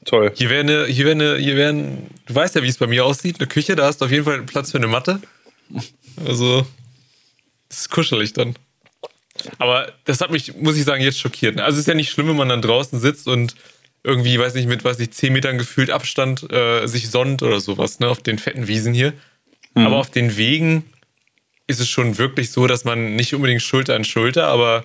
Toll. 0.05 0.33
hier 0.35 0.51
wäre 0.51 0.61
eine, 0.61 0.87
hier 0.87 1.05
wäre 1.05 1.15
eine, 1.15 1.37
hier 1.37 1.57
wäre 1.57 1.71
ein, 1.73 2.07
du 2.27 2.35
weißt 2.35 2.55
ja, 2.57 2.63
wie 2.63 2.69
es 2.69 2.79
bei 2.79 2.87
mir 2.87 3.05
aussieht, 3.05 3.37
eine 3.39 3.47
Küche, 3.49 3.77
da 3.77 3.87
hast 3.87 4.01
du 4.01 4.05
auf 4.07 4.11
jeden 4.11 4.25
Fall 4.25 4.43
Platz 4.43 4.71
für 4.73 4.79
eine 4.79 4.87
Matte. 4.89 5.21
Also, 6.25 6.67
das 7.69 7.81
ist 7.81 7.91
kuschelig 7.91 8.33
dann. 8.33 8.55
Aber 9.59 9.93
das 10.05 10.21
hat 10.21 10.31
mich, 10.31 10.57
muss 10.57 10.77
ich 10.77 10.85
sagen, 10.85 11.03
jetzt 11.03 11.21
schockiert. 11.21 11.57
ne? 11.57 11.65
Also 11.65 11.77
es 11.77 11.81
ist 11.81 11.89
ja 11.89 11.95
nicht 11.95 12.11
schlimm, 12.11 12.29
wenn 12.29 12.37
man 12.37 12.49
dann 12.49 12.63
draußen 12.63 12.99
sitzt 12.99 13.29
und 13.29 13.55
irgendwie, 14.03 14.39
weiß 14.39 14.55
nicht, 14.55 14.69
mit, 14.69 14.85
weiß 14.85 14.99
nicht, 14.99 15.15
10 15.15 15.33
Metern 15.33 15.59
gefühlt 15.59 15.91
Abstand 15.91 16.51
äh, 16.53 16.87
sich 16.87 17.11
sonnt 17.11 17.43
oder 17.43 17.61
sowas, 17.61 17.99
ne, 17.99 18.09
auf 18.09 18.23
den 18.23 18.39
fetten 18.39 18.67
Wiesen 18.69 18.95
hier. 18.95 19.13
Aber 19.85 19.97
auf 19.97 20.11
den 20.11 20.37
Wegen 20.37 20.85
ist 21.67 21.81
es 21.81 21.89
schon 21.89 22.19
wirklich 22.19 22.51
so, 22.51 22.67
dass 22.67 22.85
man 22.85 23.17
nicht 23.17 23.35
unbedingt 23.35 23.63
Schulter 23.63 23.95
an 23.95 24.05
Schulter, 24.05 24.47
aber 24.49 24.85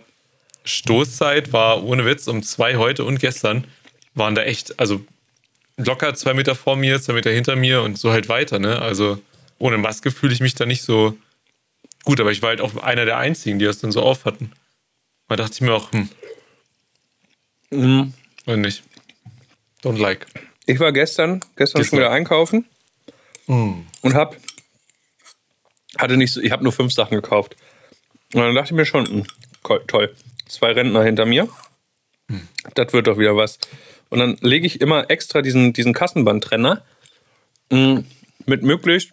Stoßzeit 0.63 1.53
war 1.53 1.83
ohne 1.83 2.05
Witz 2.05 2.27
um 2.27 2.43
zwei 2.43 2.75
heute 2.75 3.05
und 3.05 3.19
gestern 3.19 3.65
waren 4.13 4.35
da 4.35 4.43
echt, 4.43 4.79
also 4.79 5.03
locker 5.77 6.13
zwei 6.13 6.33
Meter 6.33 6.55
vor 6.55 6.75
mir, 6.75 7.01
zwei 7.01 7.13
Meter 7.13 7.31
hinter 7.31 7.55
mir 7.55 7.81
und 7.81 7.97
so 7.97 8.11
halt 8.11 8.29
weiter, 8.29 8.59
ne? 8.59 8.81
Also 8.81 9.21
ohne 9.59 9.77
Maske 9.77 10.11
fühle 10.11 10.33
ich 10.33 10.39
mich 10.39 10.55
da 10.55 10.65
nicht 10.65 10.81
so 10.81 11.17
gut, 12.03 12.19
aber 12.19 12.31
ich 12.31 12.41
war 12.41 12.49
halt 12.49 12.61
auch 12.61 12.75
einer 12.77 13.05
der 13.05 13.17
einzigen, 13.17 13.59
die 13.59 13.65
das 13.65 13.79
dann 13.79 13.91
so 13.91 14.01
auf 14.01 14.25
hatten. 14.25 14.51
Da 15.29 15.37
dachte 15.37 15.53
ich 15.53 15.61
mir 15.61 15.73
auch, 15.73 15.91
hm. 15.93 16.09
Mhm. 17.69 18.13
Und 18.45 18.61
nicht. 18.61 18.83
Don't 19.83 19.97
like. 19.99 20.27
Ich 20.65 20.79
war 20.79 20.91
gestern, 20.91 21.39
gestern 21.55 21.81
Gestern. 21.81 21.85
schon 21.85 21.99
wieder 21.99 22.11
einkaufen 22.11 22.65
und 23.47 24.13
hab, 24.13 24.35
hatte 25.97 26.17
nicht 26.17 26.31
so, 26.33 26.41
ich 26.41 26.51
habe 26.51 26.63
nur 26.63 26.73
fünf 26.73 26.93
Sachen 26.93 27.15
gekauft. 27.15 27.55
Und 28.33 28.41
dann 28.41 28.55
dachte 28.55 28.73
ich 28.73 28.77
mir 28.77 28.85
schon, 28.85 29.05
hm, 29.07 29.25
ko- 29.63 29.79
toll, 29.79 30.13
zwei 30.47 30.71
Rentner 30.71 31.03
hinter 31.03 31.25
mir, 31.25 31.47
das 32.75 32.93
wird 32.93 33.07
doch 33.07 33.17
wieder 33.17 33.35
was. 33.35 33.59
Und 34.09 34.19
dann 34.19 34.37
lege 34.41 34.65
ich 34.67 34.81
immer 34.81 35.09
extra 35.09 35.41
diesen, 35.41 35.73
diesen 35.73 35.93
Kassenbandtrenner 35.93 36.83
mh, 37.71 38.03
mit 38.45 38.63
möglichst 38.63 39.11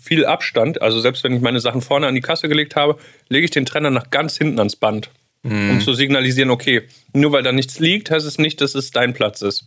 viel 0.00 0.24
Abstand, 0.24 0.80
also 0.80 1.00
selbst 1.00 1.22
wenn 1.22 1.34
ich 1.34 1.42
meine 1.42 1.60
Sachen 1.60 1.82
vorne 1.82 2.06
an 2.06 2.14
die 2.14 2.20
Kasse 2.20 2.48
gelegt 2.48 2.76
habe, 2.76 2.98
lege 3.28 3.44
ich 3.44 3.50
den 3.50 3.66
Trenner 3.66 3.90
nach 3.90 4.10
ganz 4.10 4.38
hinten 4.38 4.58
ans 4.58 4.76
Band, 4.76 5.10
um 5.42 5.80
zu 5.80 5.92
signalisieren, 5.94 6.50
okay, 6.50 6.88
nur 7.12 7.32
weil 7.32 7.42
da 7.42 7.52
nichts 7.52 7.78
liegt, 7.78 8.10
heißt 8.10 8.26
es 8.26 8.38
nicht, 8.38 8.60
dass 8.60 8.74
es 8.74 8.90
dein 8.90 9.12
Platz 9.14 9.42
ist. 9.42 9.66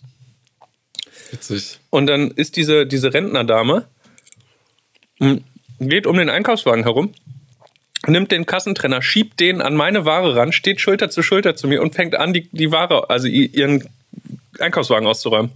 Witzig. 1.31 1.79
Und 1.89 2.07
dann 2.07 2.31
ist 2.31 2.55
diese, 2.57 2.85
diese 2.85 3.13
Rentnerdame, 3.13 3.87
m, 5.19 5.43
geht 5.89 6.07
um 6.07 6.17
den 6.17 6.29
Einkaufswagen 6.29 6.83
herum, 6.83 7.13
nimmt 8.07 8.31
den 8.31 8.45
Kassentrenner, 8.45 9.01
schiebt 9.01 9.39
den 9.39 9.61
an 9.61 9.75
meine 9.75 10.05
Ware 10.05 10.35
ran, 10.35 10.51
steht 10.51 10.79
Schulter 10.81 11.09
zu 11.09 11.21
Schulter 11.23 11.55
zu 11.55 11.67
mir 11.67 11.81
und 11.81 11.95
fängt 11.95 12.15
an, 12.15 12.33
die, 12.33 12.49
die 12.51 12.71
Ware, 12.71 13.09
also 13.09 13.27
ihren 13.27 13.87
Einkaufswagen 14.59 15.07
auszuräumen. 15.07 15.51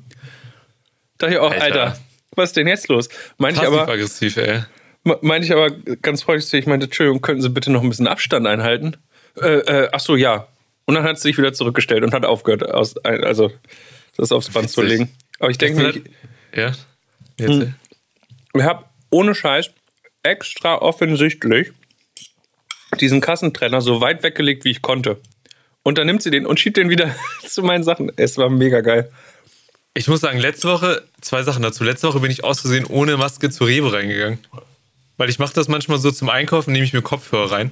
Da 1.18 1.28
ich 1.30 1.38
auch, 1.38 1.52
Alter. 1.52 1.64
Alter. 1.64 2.00
was 2.36 2.50
ist 2.50 2.58
denn 2.58 2.68
jetzt 2.68 2.88
los? 2.88 3.10
Meinte 3.38 3.62
ich 3.62 3.68
aber, 3.68 3.86
Passiv-aggressiv, 3.86 4.38
ey. 4.38 4.64
me- 5.04 5.18
meinte 5.22 5.46
ich 5.48 5.54
aber 5.54 5.72
ganz 6.02 6.24
freundlich 6.24 6.48
zu 6.50 6.58
ihr, 6.58 6.60
ich 6.62 6.68
meinte, 6.68 6.86
Entschuldigung, 6.86 7.22
könnten 7.22 7.42
Sie 7.42 7.50
bitte 7.50 7.72
noch 7.72 7.82
ein 7.82 7.90
bisschen 7.90 8.08
Abstand 8.08 8.46
einhalten? 8.48 8.98
Äh, 9.42 9.48
äh, 9.60 9.90
ach 9.92 10.00
so, 10.00 10.16
ja. 10.16 10.48
Und 10.86 10.96
dann 10.96 11.04
hat 11.04 11.18
sie 11.18 11.30
sich 11.30 11.38
wieder 11.38 11.52
zurückgestellt 11.54 12.04
und 12.04 12.14
hat 12.14 12.26
aufgehört, 12.26 12.64
aus, 12.70 12.96
also 13.04 13.52
das 14.18 14.32
aufs 14.32 14.50
Band 14.52 14.70
zu 14.70 14.82
Witzig. 14.84 15.00
legen. 15.00 15.12
Aber 15.40 15.50
ich 15.50 15.58
denke 15.58 15.82
mir, 15.82 15.94
Ja. 16.56 16.72
Jetzt, 17.38 17.68
ich 18.54 18.64
habe 18.64 18.86
ohne 19.10 19.34
Scheiß 19.36 19.72
extra 20.26 20.76
offensichtlich 20.82 21.72
diesen 23.00 23.22
Kassentrenner 23.22 23.82
so 23.82 24.02
weit 24.02 24.24
weggelegt, 24.24 24.66
wie 24.66 24.72
ich 24.72 24.82
konnte. 24.82 25.20
Und 25.84 25.98
dann 25.98 26.08
nimmt 26.08 26.24
sie 26.24 26.32
den 26.32 26.46
und 26.46 26.60
schiebt 26.60 26.78
den 26.78 26.90
wieder 26.90 27.16
zu 27.48 27.62
meinen 27.62 27.84
Sachen. 27.84 28.12
Es 28.16 28.38
war 28.38 28.50
mega 28.50 28.82
geil. 28.82 29.12
Ich 29.94 30.08
muss 30.08 30.22
sagen, 30.22 30.40
letzte 30.40 30.68
Woche, 30.68 31.04
zwei 31.22 31.44
Sachen 31.44 31.64
dazu. 31.64 31.84
Letzte 31.84 32.08
Woche 32.08 32.20
bin 32.20 32.32
ich 32.32 32.44
aus 32.44 32.62
Versehen 32.62 32.86
ohne 32.86 33.18
Maske 33.18 33.50
zu 33.50 33.64
Rewe 33.64 33.94
reingegangen. 33.94 34.40
Weil 35.18 35.30
ich 35.30 35.40
mache 35.40 35.54
das 35.54 35.70
manchmal 35.70 36.00
so 36.00 36.12
zum 36.12 36.30
Einkaufen, 36.30 36.74
nehme 36.74 36.84
ich 36.84 36.92
mir 36.92 37.02
Kopfhörer 37.02 37.52
rein. 37.52 37.72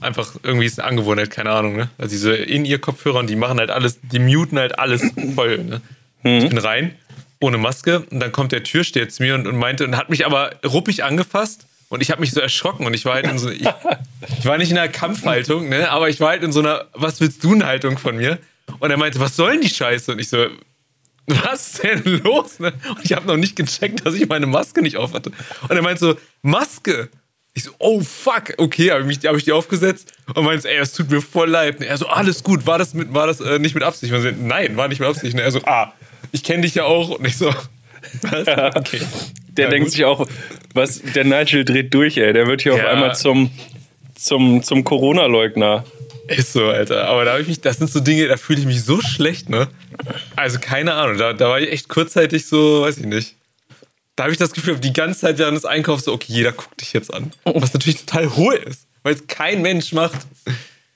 Einfach 0.00 0.34
irgendwie 0.42 0.66
ist 0.66 0.78
eine 0.78 0.88
Angewohnheit, 0.88 1.30
keine 1.30 1.50
Ahnung, 1.50 1.76
ne? 1.76 1.88
Also 1.98 2.12
diese 2.12 2.36
in 2.36 2.64
ihr 2.64 2.78
Kopfhörer 2.78 3.20
und 3.20 3.28
die 3.28 3.36
machen 3.36 3.58
halt 3.58 3.70
alles, 3.70 3.98
die 4.02 4.18
muten 4.18 4.58
halt 4.58 4.78
alles 4.78 5.02
voll, 5.34 5.64
ne? 5.64 5.80
Ich 6.22 6.48
bin 6.48 6.58
rein, 6.58 6.94
ohne 7.40 7.58
Maske 7.58 8.00
und 8.10 8.20
dann 8.20 8.30
kommt 8.30 8.52
der 8.52 8.62
Türsteher 8.62 9.08
zu 9.08 9.22
mir 9.22 9.34
und, 9.34 9.46
und 9.46 9.56
meinte 9.56 9.84
und 9.84 9.96
hat 9.96 10.10
mich 10.10 10.26
aber 10.26 10.52
ruppig 10.64 11.04
angefasst 11.04 11.66
und 11.94 12.00
ich 12.00 12.10
habe 12.10 12.20
mich 12.20 12.32
so 12.32 12.40
erschrocken 12.40 12.86
und 12.86 12.94
ich 12.94 13.04
war 13.04 13.14
halt 13.14 13.26
in 13.26 13.38
so, 13.38 13.48
ich, 13.48 13.66
ich 14.38 14.44
war 14.44 14.58
nicht 14.58 14.70
in 14.70 14.78
einer 14.78 14.88
Kampfhaltung, 14.90 15.68
ne? 15.68 15.90
Aber 15.90 16.08
ich 16.08 16.20
war 16.20 16.30
halt 16.30 16.42
in 16.42 16.52
so 16.52 16.60
einer, 16.60 16.86
was 16.92 17.20
willst 17.20 17.42
du 17.44 17.52
eine 17.52 17.66
Haltung 17.66 17.98
von 17.98 18.16
mir? 18.16 18.38
Und 18.80 18.90
er 18.90 18.96
meinte, 18.96 19.20
was 19.20 19.36
soll 19.36 19.52
denn 19.52 19.60
die 19.60 19.70
Scheiße? 19.70 20.12
Und 20.12 20.18
ich 20.18 20.28
so, 20.28 20.46
was 21.26 21.74
ist 21.74 21.82
denn 21.82 22.20
los? 22.24 22.58
Ne? 22.58 22.72
Und 22.88 23.04
ich 23.04 23.12
habe 23.12 23.26
noch 23.26 23.36
nicht 23.36 23.56
gecheckt, 23.56 24.04
dass 24.04 24.14
ich 24.14 24.28
meine 24.28 24.46
Maske 24.46 24.82
nicht 24.82 24.96
auf 24.96 25.14
hatte. 25.14 25.30
Und 25.62 25.70
er 25.70 25.82
meint 25.82 25.98
so, 25.98 26.16
Maske? 26.42 27.08
Ich 27.56 27.64
so, 27.64 27.70
oh 27.78 28.00
fuck, 28.00 28.54
okay, 28.58 28.90
habe 28.90 29.10
ich, 29.10 29.24
hab 29.24 29.36
ich 29.36 29.44
die 29.44 29.52
aufgesetzt 29.52 30.12
und 30.34 30.44
meinte, 30.44 30.68
ey, 30.68 30.78
es 30.78 30.92
tut 30.92 31.08
mir 31.08 31.22
voll 31.22 31.48
leid. 31.48 31.76
Und 31.76 31.82
er 31.82 31.96
so, 31.96 32.08
alles 32.08 32.42
gut, 32.42 32.66
war 32.66 32.78
das, 32.78 32.94
mit, 32.94 33.14
war 33.14 33.28
das 33.28 33.40
äh, 33.40 33.60
nicht 33.60 33.74
mit 33.74 33.84
Absicht? 33.84 34.12
Und 34.12 34.22
so, 34.22 34.30
Nein, 34.30 34.76
war 34.76 34.88
nicht 34.88 34.98
mit 34.98 35.08
Absicht. 35.08 35.34
Und 35.34 35.40
er 35.40 35.52
so, 35.52 35.60
ah, 35.64 35.92
ich 36.32 36.42
kenne 36.42 36.62
dich 36.62 36.74
ja 36.74 36.84
auch. 36.84 37.10
Und 37.10 37.24
ich 37.24 37.36
so, 37.36 37.54
was? 38.22 38.76
Okay. 38.76 39.00
Der 39.56 39.66
Ja, 39.66 39.70
denkt 39.70 39.86
gut. 39.86 39.92
sich 39.92 40.04
auch, 40.04 40.26
was, 40.74 41.00
der 41.14 41.24
Nigel 41.24 41.64
dreht 41.64 41.92
durch, 41.94 42.16
ey. 42.16 42.32
Der 42.32 42.46
wird 42.46 42.62
hier 42.62 42.74
auf 42.74 42.80
Ja. 42.80 42.88
einmal 42.90 43.14
zum, 43.14 43.50
zum, 44.14 44.62
zum 44.62 44.84
Corona-Leugner. 44.84 45.84
Ist 46.28 46.52
so, 46.54 46.68
Alter. 46.68 47.06
Aber 47.08 47.24
da 47.24 47.32
habe 47.32 47.42
ich 47.42 47.48
mich, 47.48 47.60
das 47.60 47.76
sind 47.76 47.90
so 47.90 48.00
Dinge, 48.00 48.26
da 48.28 48.36
fühle 48.38 48.58
ich 48.60 48.66
mich 48.66 48.82
so 48.82 49.00
schlecht, 49.02 49.50
ne? 49.50 49.68
Also 50.36 50.58
keine 50.58 50.94
Ahnung, 50.94 51.18
da, 51.18 51.32
da 51.34 51.48
war 51.50 51.60
ich 51.60 51.70
echt 51.70 51.88
kurzzeitig 51.88 52.46
so, 52.46 52.82
weiß 52.82 52.96
ich 52.98 53.04
nicht. 53.06 53.34
Da 54.16 54.24
habe 54.24 54.32
ich 54.32 54.38
das 54.38 54.52
Gefühl, 54.52 54.76
die 54.78 54.92
ganze 54.92 55.20
Zeit 55.20 55.38
während 55.38 55.56
des 55.56 55.64
Einkaufs 55.64 56.04
so, 56.04 56.12
okay, 56.12 56.32
jeder 56.32 56.52
guckt 56.52 56.80
dich 56.80 56.92
jetzt 56.94 57.12
an. 57.12 57.32
Was 57.44 57.74
natürlich 57.74 58.06
total 58.06 58.34
hohl 58.36 58.54
ist, 58.54 58.86
weil 59.02 59.14
es 59.14 59.26
kein 59.26 59.60
Mensch 59.60 59.92
macht. 59.92 60.18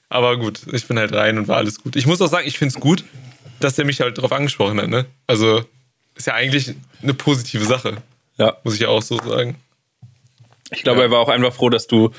Aber 0.09 0.39
gut, 0.39 0.61
ich 0.73 0.87
bin 0.87 0.99
halt 0.99 1.13
rein 1.13 1.37
und 1.37 1.47
war 1.49 1.59
alles 1.59 1.81
gut. 1.83 1.95
Ich 1.97 2.07
muss 2.07 2.23
auch 2.23 2.29
sagen, 2.31 2.47
ich 2.49 2.57
finde 2.57 2.75
es 2.75 2.81
gut, 2.81 3.05
dass 3.61 3.79
er 3.79 3.85
mich 3.85 4.01
halt 4.01 4.17
darauf 4.17 4.33
angesprochen 4.33 4.81
hat, 4.81 4.89
ne? 4.89 5.05
Also 5.27 5.63
ist 6.15 6.27
ja 6.29 6.35
eigentlich 6.35 6.75
eine 7.03 7.13
positive 7.13 7.65
Sache, 7.67 7.99
Ja. 8.39 8.57
muss 8.65 8.75
ich 8.75 8.81
ja 8.81 8.89
auch 8.89 9.03
so 9.03 9.19
sagen. 9.19 9.57
Ich 10.71 10.83
glaube, 10.83 11.01
Ja. 11.01 11.07
er 11.07 11.11
war 11.11 11.21
auch 11.21 11.29
einfach 11.29 11.53
froh, 11.53 11.71
dass 11.71 11.87
du 11.87 12.11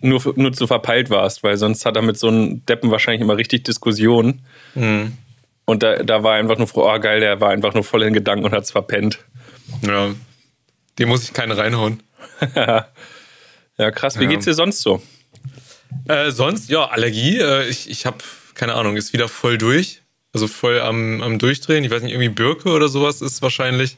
nur, 0.00 0.20
nur 0.36 0.52
zu 0.52 0.66
verpeilt 0.66 1.10
warst, 1.10 1.42
weil 1.44 1.56
sonst 1.56 1.86
hat 1.86 1.94
er 1.96 2.02
mit 2.02 2.18
so 2.18 2.28
einem 2.28 2.64
Deppen 2.66 2.90
wahrscheinlich 2.90 3.20
immer 3.20 3.36
richtig 3.36 3.64
Diskussionen. 3.64 4.44
Mhm. 4.74 5.16
Und 5.64 5.82
da, 5.84 6.02
da 6.02 6.22
war 6.24 6.34
er 6.34 6.40
einfach 6.40 6.58
nur 6.58 6.66
froh, 6.66 6.90
oh 6.92 6.98
geil, 6.98 7.20
der 7.20 7.40
war 7.40 7.50
einfach 7.50 7.74
nur 7.74 7.84
voll 7.84 8.02
in 8.02 8.12
Gedanken 8.12 8.44
und 8.44 8.52
hat 8.52 8.64
es 8.64 8.72
verpennt. 8.72 9.20
Ja. 9.86 10.10
Dem 10.98 11.08
muss 11.08 11.22
ich 11.24 11.32
keine 11.32 11.56
reinhauen. 11.56 12.02
Ja, 13.78 13.90
krass. 13.90 14.18
Wie 14.18 14.24
Ja. 14.24 14.30
geht's 14.30 14.44
dir 14.44 14.54
sonst 14.54 14.82
so? 14.82 15.02
Äh, 16.06 16.30
sonst, 16.30 16.68
ja, 16.68 16.84
Allergie. 16.86 17.38
Äh, 17.38 17.68
ich 17.68 17.88
ich 17.88 18.06
habe, 18.06 18.18
keine 18.54 18.74
Ahnung, 18.74 18.96
ist 18.96 19.12
wieder 19.12 19.28
voll 19.28 19.56
durch. 19.58 20.02
Also 20.34 20.46
voll 20.46 20.80
am, 20.80 21.20
am 21.22 21.38
Durchdrehen. 21.38 21.82
Ich 21.84 21.90
weiß 21.90 22.02
nicht, 22.02 22.12
irgendwie 22.12 22.28
Birke 22.28 22.68
oder 22.70 22.88
sowas 22.88 23.20
ist 23.22 23.40
wahrscheinlich 23.42 23.96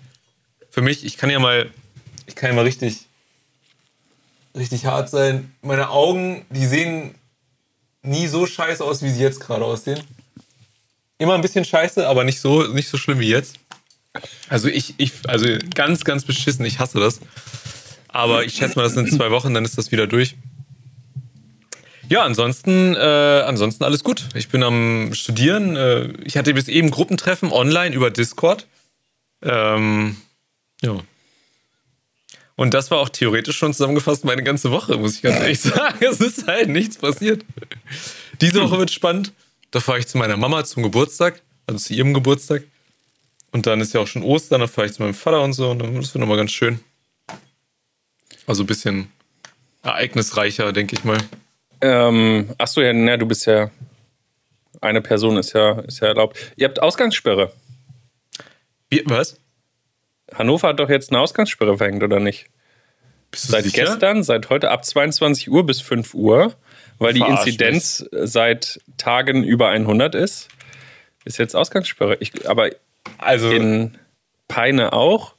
für 0.75 0.83
mich. 0.83 1.04
Ich 1.04 1.16
kann 1.16 1.31
ja 1.31 1.38
mal, 1.38 1.71
ich 2.26 2.35
kann 2.35 2.50
ja 2.50 2.57
mal 2.57 2.64
richtig, 2.64 3.07
richtig 4.57 4.87
hart 4.87 5.09
sein. 5.09 5.54
Meine 5.62 5.90
Augen, 5.90 6.45
die 6.50 6.66
sehen 6.66 7.14
nie 8.02 8.26
so 8.26 8.45
scheiße 8.45 8.83
aus, 8.83 9.00
wie 9.00 9.11
sie 9.11 9.23
jetzt 9.23 9.38
gerade 9.38 9.64
aussehen. 9.64 10.00
Immer 11.19 11.35
ein 11.35 11.43
bisschen 11.43 11.64
scheiße, 11.64 12.09
aber 12.09 12.25
nicht 12.25 12.40
so, 12.40 12.64
nicht 12.64 12.88
so 12.88 12.99
schlimm 12.99 13.21
wie 13.21 13.28
jetzt. 13.28 13.54
Also 14.49 14.69
ich, 14.69 14.95
ich, 14.97 15.12
also 15.28 15.47
ganz, 15.75 16.04
ganz 16.04 16.25
beschissen. 16.25 16.64
Ich 16.64 16.81
hasse 16.81 16.99
das. 16.99 17.21
Aber 18.09 18.45
ich 18.45 18.54
schätze 18.54 18.76
mal, 18.76 18.83
das 18.83 18.95
sind 18.95 19.12
zwei 19.12 19.31
Wochen, 19.31 19.54
dann 19.54 19.64
ist 19.64 19.78
das 19.78 19.93
wieder 19.93 20.09
durch. 20.09 20.35
Ja, 22.09 22.25
ansonsten, 22.25 22.97
äh, 22.97 22.99
ansonsten 23.47 23.85
alles 23.85 24.02
gut. 24.02 24.28
Ich 24.35 24.49
bin 24.49 24.64
am 24.64 25.14
Studieren. 25.14 25.76
Äh, 25.76 26.09
ich 26.25 26.37
hatte 26.37 26.52
bis 26.52 26.66
eben 26.66 26.90
Gruppentreffen 26.90 27.52
online 27.52 27.95
über 27.95 28.11
Discord. 28.11 28.66
Ähm, 29.40 30.16
ja. 30.84 31.00
Und 32.56 32.72
das 32.72 32.90
war 32.90 32.98
auch 32.98 33.08
theoretisch 33.08 33.56
schon 33.56 33.72
zusammengefasst 33.72 34.24
meine 34.24 34.42
ganze 34.42 34.70
Woche, 34.70 34.96
muss 34.96 35.16
ich 35.16 35.22
ganz 35.22 35.40
ehrlich 35.40 35.60
sagen. 35.60 36.04
Es 36.04 36.20
ist 36.20 36.46
halt 36.46 36.68
nichts 36.68 36.96
passiert. 36.98 37.44
Diese 38.40 38.62
Woche 38.62 38.78
wird 38.78 38.90
spannend. 38.90 39.32
Da 39.70 39.80
fahre 39.80 39.98
ich 39.98 40.06
zu 40.06 40.18
meiner 40.18 40.36
Mama 40.36 40.64
zum 40.64 40.84
Geburtstag, 40.84 41.42
also 41.66 41.78
zu 41.78 41.94
ihrem 41.94 42.14
Geburtstag. 42.14 42.62
Und 43.50 43.66
dann 43.66 43.80
ist 43.80 43.92
ja 43.92 44.00
auch 44.00 44.06
schon 44.06 44.22
Ostern, 44.22 44.60
dann 44.60 44.68
fahre 44.68 44.86
ich 44.86 44.94
zu 44.94 45.02
meinem 45.02 45.14
Vater 45.14 45.42
und 45.42 45.52
so. 45.52 45.70
Und 45.70 45.80
dann, 45.80 45.96
das 45.96 46.14
wird 46.14 46.20
nochmal 46.20 46.36
ganz 46.36 46.52
schön. 46.52 46.78
Also 48.46 48.62
ein 48.62 48.66
bisschen 48.66 49.10
ereignisreicher, 49.82 50.72
denke 50.72 50.96
ich 50.96 51.04
mal. 51.04 51.18
Ähm, 51.80 52.54
achso, 52.58 52.80
ja, 52.80 52.92
na, 52.92 53.16
du 53.16 53.26
bist 53.26 53.46
ja. 53.46 53.70
Eine 54.80 55.00
Person 55.00 55.38
ist 55.38 55.54
ja, 55.54 55.80
ist 55.80 56.00
ja 56.00 56.08
erlaubt. 56.08 56.36
Ihr 56.56 56.68
habt 56.68 56.80
Ausgangssperre. 56.80 57.52
Wie, 58.90 59.02
was? 59.06 59.40
Hannover 60.33 60.69
hat 60.69 60.81
doch 60.81 60.88
jetzt 60.88 61.11
eine 61.11 61.21
Ausgangssperre 61.21 61.76
verhängt, 61.76 62.02
oder 62.02 62.21
nicht? 62.21 62.47
Seit 63.35 63.64
sicher? 63.64 63.85
gestern, 63.85 64.23
seit 64.23 64.49
heute 64.49 64.71
ab 64.71 64.85
22 64.85 65.50
Uhr 65.50 65.66
bis 65.66 65.81
5 65.81 66.14
Uhr, 66.14 66.54
weil 66.99 67.12
die 67.12 67.21
Verarsch 67.21 67.47
Inzidenz 67.47 68.09
seit 68.12 68.81
Tagen 68.97 69.43
über 69.43 69.69
100 69.69 70.14
ist, 70.14 70.49
ist 71.25 71.38
jetzt 71.38 71.57
Ausgangssperre. 71.57 72.16
Ich, 72.21 72.49
aber 72.49 72.71
Also, 73.19 73.50
in 73.50 73.99
Peine 74.49 74.93
auch. 74.93 75.35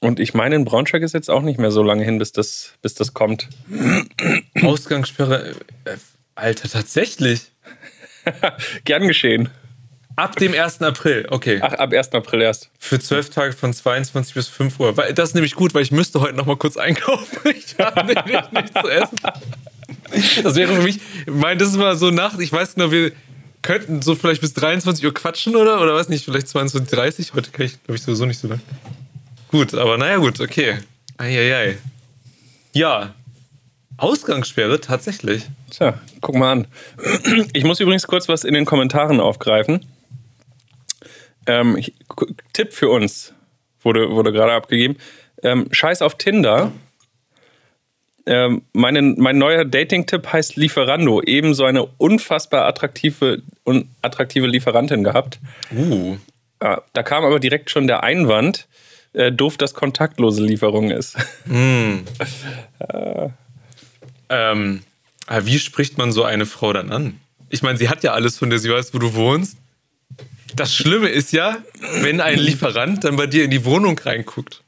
Und 0.00 0.20
ich 0.20 0.34
meine, 0.34 0.56
in 0.56 0.64
Braunschweig 0.66 1.02
ist 1.02 1.14
jetzt 1.14 1.30
auch 1.30 1.42
nicht 1.42 1.58
mehr 1.58 1.70
so 1.70 1.82
lange 1.82 2.04
hin, 2.04 2.18
bis 2.18 2.32
das, 2.32 2.74
bis 2.82 2.94
das 2.94 3.14
kommt. 3.14 3.48
Ausgangssperre. 4.62 5.52
Äh, 5.84 5.96
Alter, 6.34 6.68
tatsächlich. 6.68 7.52
Gern 8.84 9.08
geschehen. 9.08 9.48
Ab 10.16 10.36
dem 10.36 10.54
1. 10.54 10.80
April, 10.80 11.26
okay. 11.30 11.58
Ach, 11.62 11.74
ab 11.74 11.92
1. 11.92 12.12
April 12.12 12.40
erst. 12.40 12.70
Für 12.78 12.98
zwölf 12.98 13.28
Tage 13.28 13.52
von 13.52 13.74
22 13.74 14.34
bis 14.34 14.48
5 14.48 14.80
Uhr. 14.80 14.92
Das 14.92 15.30
ist 15.30 15.34
nämlich 15.34 15.54
gut, 15.54 15.74
weil 15.74 15.82
ich 15.82 15.92
müsste 15.92 16.20
heute 16.22 16.34
noch 16.34 16.46
mal 16.46 16.56
kurz 16.56 16.76
einkaufen. 16.76 17.38
Ich 17.54 17.78
habe 17.78 18.04
nämlich 18.06 18.50
nichts 18.50 18.72
zu 18.72 18.88
essen. 18.88 19.18
Das 20.42 20.54
wäre 20.54 20.74
für 20.74 20.82
mich, 20.82 21.00
ich 21.26 21.32
meine, 21.32 21.58
das 21.58 21.68
ist 21.68 21.76
mal 21.76 21.96
so 21.96 22.10
Nacht, 22.10 22.40
ich 22.40 22.50
weiß 22.50 22.74
genau, 22.74 22.90
wir 22.90 23.12
könnten 23.60 24.00
so 24.00 24.14
vielleicht 24.14 24.40
bis 24.40 24.54
23 24.54 25.04
Uhr 25.04 25.12
quatschen, 25.12 25.54
oder? 25.54 25.80
Oder 25.80 25.94
weiß 25.94 26.08
nicht, 26.08 26.24
vielleicht 26.24 26.46
22.30 26.46 27.30
Uhr. 27.30 27.36
Heute 27.36 27.50
kann 27.50 27.66
ich, 27.66 27.82
glaube 27.84 27.96
ich, 27.96 28.02
sowieso 28.02 28.24
nicht 28.24 28.38
so 28.38 28.48
lang. 28.48 28.60
Gut, 29.48 29.74
aber 29.74 29.98
naja, 29.98 30.16
gut, 30.16 30.40
okay. 30.40 30.78
Eieiei. 31.18 31.76
Ja. 32.72 33.14
Ausgangssperre, 33.98 34.80
tatsächlich. 34.80 35.46
Tja, 35.70 35.98
guck 36.20 36.36
mal 36.36 36.52
an. 36.52 36.66
Ich 37.52 37.64
muss 37.64 37.80
übrigens 37.80 38.06
kurz 38.06 38.28
was 38.28 38.44
in 38.44 38.54
den 38.54 38.64
Kommentaren 38.64 39.20
aufgreifen. 39.20 39.84
Ähm, 41.46 41.78
Tipp 42.52 42.72
für 42.72 42.88
uns 42.88 43.34
wurde, 43.80 44.10
wurde 44.10 44.32
gerade 44.32 44.52
abgegeben. 44.52 44.96
Ähm, 45.42 45.68
Scheiß 45.70 46.02
auf 46.02 46.16
Tinder. 46.16 46.72
Ähm, 48.26 48.62
meine, 48.72 49.02
mein 49.02 49.38
neuer 49.38 49.64
Dating-Tipp 49.64 50.32
heißt 50.32 50.56
Lieferando. 50.56 51.22
Ebenso 51.22 51.64
eine 51.64 51.84
unfassbar 51.84 52.66
attraktive, 52.66 53.42
un, 53.64 53.88
attraktive 54.02 54.46
Lieferantin 54.46 55.04
gehabt. 55.04 55.38
Uh. 55.74 56.16
Ah, 56.58 56.82
da 56.92 57.02
kam 57.02 57.24
aber 57.24 57.38
direkt 57.38 57.70
schon 57.70 57.86
der 57.86 58.02
Einwand, 58.02 58.66
äh, 59.12 59.30
doof, 59.30 59.58
dass 59.58 59.74
kontaktlose 59.74 60.42
Lieferung 60.42 60.90
ist. 60.90 61.16
Ähm, 64.28 64.82
aber 65.26 65.46
wie 65.46 65.58
spricht 65.58 65.98
man 65.98 66.12
so 66.12 66.24
eine 66.24 66.46
Frau 66.46 66.72
dann 66.72 66.90
an? 66.90 67.20
Ich 67.48 67.62
meine, 67.62 67.78
sie 67.78 67.88
hat 67.88 68.02
ja 68.02 68.12
alles, 68.12 68.38
von 68.38 68.50
der 68.50 68.58
sie 68.58 68.70
weiß, 68.70 68.92
wo 68.94 68.98
du 68.98 69.14
wohnst. 69.14 69.56
Das 70.54 70.74
Schlimme 70.74 71.08
ist 71.08 71.32
ja, 71.32 71.58
wenn 72.00 72.20
ein 72.20 72.38
Lieferant 72.38 73.04
dann 73.04 73.16
bei 73.16 73.26
dir 73.26 73.44
in 73.44 73.50
die 73.50 73.64
Wohnung 73.64 73.98
reinguckt. 73.98 74.62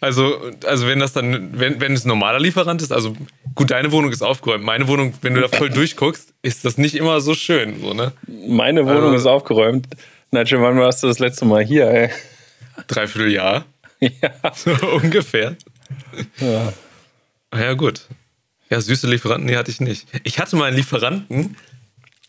Also, 0.00 0.50
also 0.66 0.86
wenn 0.86 0.98
das 0.98 1.12
dann, 1.14 1.58
wenn, 1.58 1.80
wenn 1.80 1.92
es 1.94 2.04
ein 2.04 2.08
normaler 2.08 2.38
Lieferant 2.38 2.82
ist, 2.82 2.92
also 2.92 3.16
gut, 3.54 3.70
deine 3.70 3.90
Wohnung 3.90 4.12
ist 4.12 4.22
aufgeräumt. 4.22 4.62
Meine 4.64 4.86
Wohnung, 4.86 5.14
wenn 5.22 5.34
du 5.34 5.40
da 5.40 5.48
voll 5.48 5.70
durchguckst, 5.70 6.34
ist 6.42 6.64
das 6.64 6.76
nicht 6.78 6.94
immer 6.94 7.20
so 7.22 7.34
schön, 7.34 7.80
so, 7.80 7.94
ne? 7.94 8.12
Meine 8.48 8.84
Wohnung 8.86 9.04
Also- 9.12 9.16
ist 9.16 9.26
aufgeräumt. 9.26 9.88
Nigel, 10.30 10.60
wann 10.60 10.76
warst 10.78 11.02
du 11.02 11.06
das 11.06 11.20
letzte 11.20 11.44
Mal 11.44 11.64
hier? 11.64 11.86
Ey? 11.88 12.10
Dreiviertel 12.88 13.30
Jahr, 13.32 13.64
Ja. 14.00 14.10
so 14.54 14.70
ungefähr. 15.02 15.56
ja. 16.38 16.72
Ja, 17.56 17.72
gut. 17.74 18.02
Ja, 18.68 18.80
süße 18.80 19.06
Lieferanten, 19.08 19.46
die 19.46 19.56
hatte 19.56 19.70
ich 19.70 19.80
nicht. 19.80 20.06
Ich 20.24 20.38
hatte 20.40 20.56
mal 20.56 20.64
einen 20.66 20.76
Lieferanten, 20.76 21.56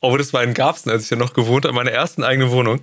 aber 0.08 0.18
das 0.18 0.34
war 0.34 0.44
in 0.44 0.54
Garbsen, 0.54 0.92
als 0.92 1.04
ich 1.04 1.10
ja 1.10 1.18
noch 1.18 1.34
gewohnt 1.34 1.66
habe, 1.66 1.70
in 1.72 1.76
meiner 1.76 1.92
ersten 1.92 2.24
eigenen 2.24 2.52
Wohnung. 2.52 2.82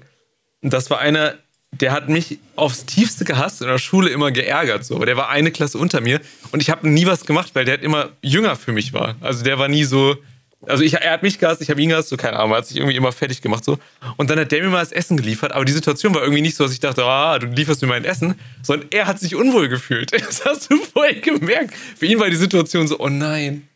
Und 0.63 0.73
das 0.73 0.91
war 0.91 0.99
einer, 0.99 1.35
der 1.73 1.93
hat 1.93 2.09
mich 2.09 2.39
aufs 2.55 2.85
Tiefste 2.85 3.25
gehasst, 3.25 3.63
in 3.63 3.69
der 3.69 3.79
Schule 3.79 4.11
immer 4.11 4.31
geärgert. 4.31 4.85
So. 4.85 4.97
Aber 4.97 5.07
der 5.07 5.17
war 5.17 5.29
eine 5.29 5.51
Klasse 5.51 5.79
unter 5.79 6.01
mir 6.01 6.21
und 6.53 6.61
ich 6.61 6.71
habe 6.71 6.89
nie 6.89 7.07
was 7.07 7.25
gemacht, 7.25 7.51
weil 7.55 7.65
der 7.65 7.77
halt 7.77 7.85
immer 7.85 8.11
jünger 8.21 8.57
für 8.57 8.73
mich 8.73 8.93
war. 8.93 9.17
Also 9.21 9.43
der 9.43 9.59
war 9.59 9.69
nie 9.69 9.85
so. 9.85 10.17
Also 10.65 10.85
ich, 10.85 10.95
er 10.95 11.11
hat 11.11 11.25
mich 11.25 11.41
gehasst, 11.41 11.61
ich 11.61 11.71
habe 11.71 11.83
ihn 11.83 11.89
gehasst, 11.89 12.09
so 12.09 12.17
keine 12.17 12.39
Ahnung, 12.39 12.53
er 12.53 12.59
hat 12.59 12.67
sich 12.69 12.77
irgendwie 12.77 12.95
immer 12.95 13.11
fertig 13.11 13.43
gemacht 13.43 13.65
so. 13.65 13.79
Und 14.17 14.31
dann 14.31 14.39
hat 14.39 14.53
der 14.53 14.63
mir 14.63 14.69
mal 14.69 14.79
das 14.79 14.93
Essen 14.93 15.17
geliefert, 15.17 15.51
aber 15.51 15.65
die 15.65 15.73
Situation 15.73 16.15
war 16.15 16.23
irgendwie 16.23 16.43
nicht 16.43 16.55
so, 16.55 16.63
dass 16.63 16.73
ich 16.73 16.79
dachte, 16.79 17.05
ah, 17.05 17.37
du 17.41 17.49
lieferst 17.49 17.83
mir 17.83 17.89
mein 17.89 18.05
Essen, 18.05 18.37
sondern 18.63 18.89
er 18.93 19.09
hat 19.09 19.19
sich 19.19 19.35
unwohl 19.35 19.69
gefühlt. 19.69 20.13
Das 20.25 20.45
hast 20.45 20.71
du 20.71 20.77
voll 20.77 21.15
gemerkt. 21.15 21.75
Für 21.97 22.07
ihn 22.07 22.21
war 22.21 22.31
die 22.31 22.37
Situation 22.37 22.87
so, 22.87 23.01
oh 23.01 23.09
nein, 23.09 23.67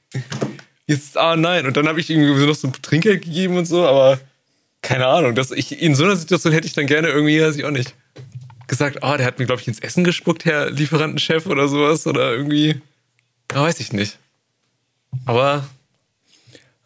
jetzt, 0.87 1.17
ah 1.17 1.37
nein. 1.37 1.67
Und 1.67 1.77
dann 1.77 1.89
habe 1.89 2.01
ich 2.01 2.11
ihm 2.11 2.47
noch 2.47 2.55
so 2.55 2.69
ein 2.69 2.73
Trinkgeld 2.83 3.23
gegeben 3.23 3.57
und 3.57 3.67
so, 3.67 3.87
aber 3.87 4.19
keine 4.83 5.07
Ahnung. 5.07 5.35
Das, 5.35 5.51
ich, 5.51 5.81
in 5.81 5.95
so 5.95 6.05
einer 6.05 6.17
Situation 6.17 6.53
hätte 6.53 6.67
ich 6.67 6.75
dann 6.75 6.87
gerne 6.87 7.09
irgendwie, 7.09 7.41
weiß 7.41 7.57
ich 7.57 7.65
auch 7.65 7.71
nicht, 7.71 7.95
gesagt, 8.67 9.03
ah, 9.03 9.17
der 9.17 9.27
hat 9.27 9.39
mir, 9.39 9.47
glaube 9.47 9.61
ich, 9.61 9.69
ins 9.69 9.81
Essen 9.81 10.05
gespuckt, 10.05 10.45
Herr 10.45 10.71
Lieferantenchef 10.71 11.47
oder 11.47 11.69
sowas. 11.69 12.07
Oder 12.07 12.33
irgendwie, 12.33 12.81
ja, 13.53 13.63
weiß 13.63 13.81
ich 13.81 13.93
nicht. 13.93 14.19
Aber 15.25 15.67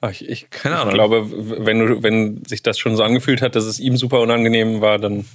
Ach, 0.00 0.10
ich, 0.10 0.28
ich, 0.28 0.50
Keine 0.50 0.76
Ahnung. 0.76 0.88
ich 0.88 0.94
glaube, 0.94 1.66
wenn, 1.66 1.78
du, 1.78 2.02
wenn 2.02 2.44
sich 2.46 2.62
das 2.62 2.78
schon 2.78 2.96
so 2.96 3.02
angefühlt 3.02 3.42
hat, 3.42 3.54
dass 3.54 3.64
es 3.64 3.78
ihm 3.78 3.96
super 3.96 4.20
unangenehm 4.20 4.80
war, 4.80 4.98
dann. 4.98 5.26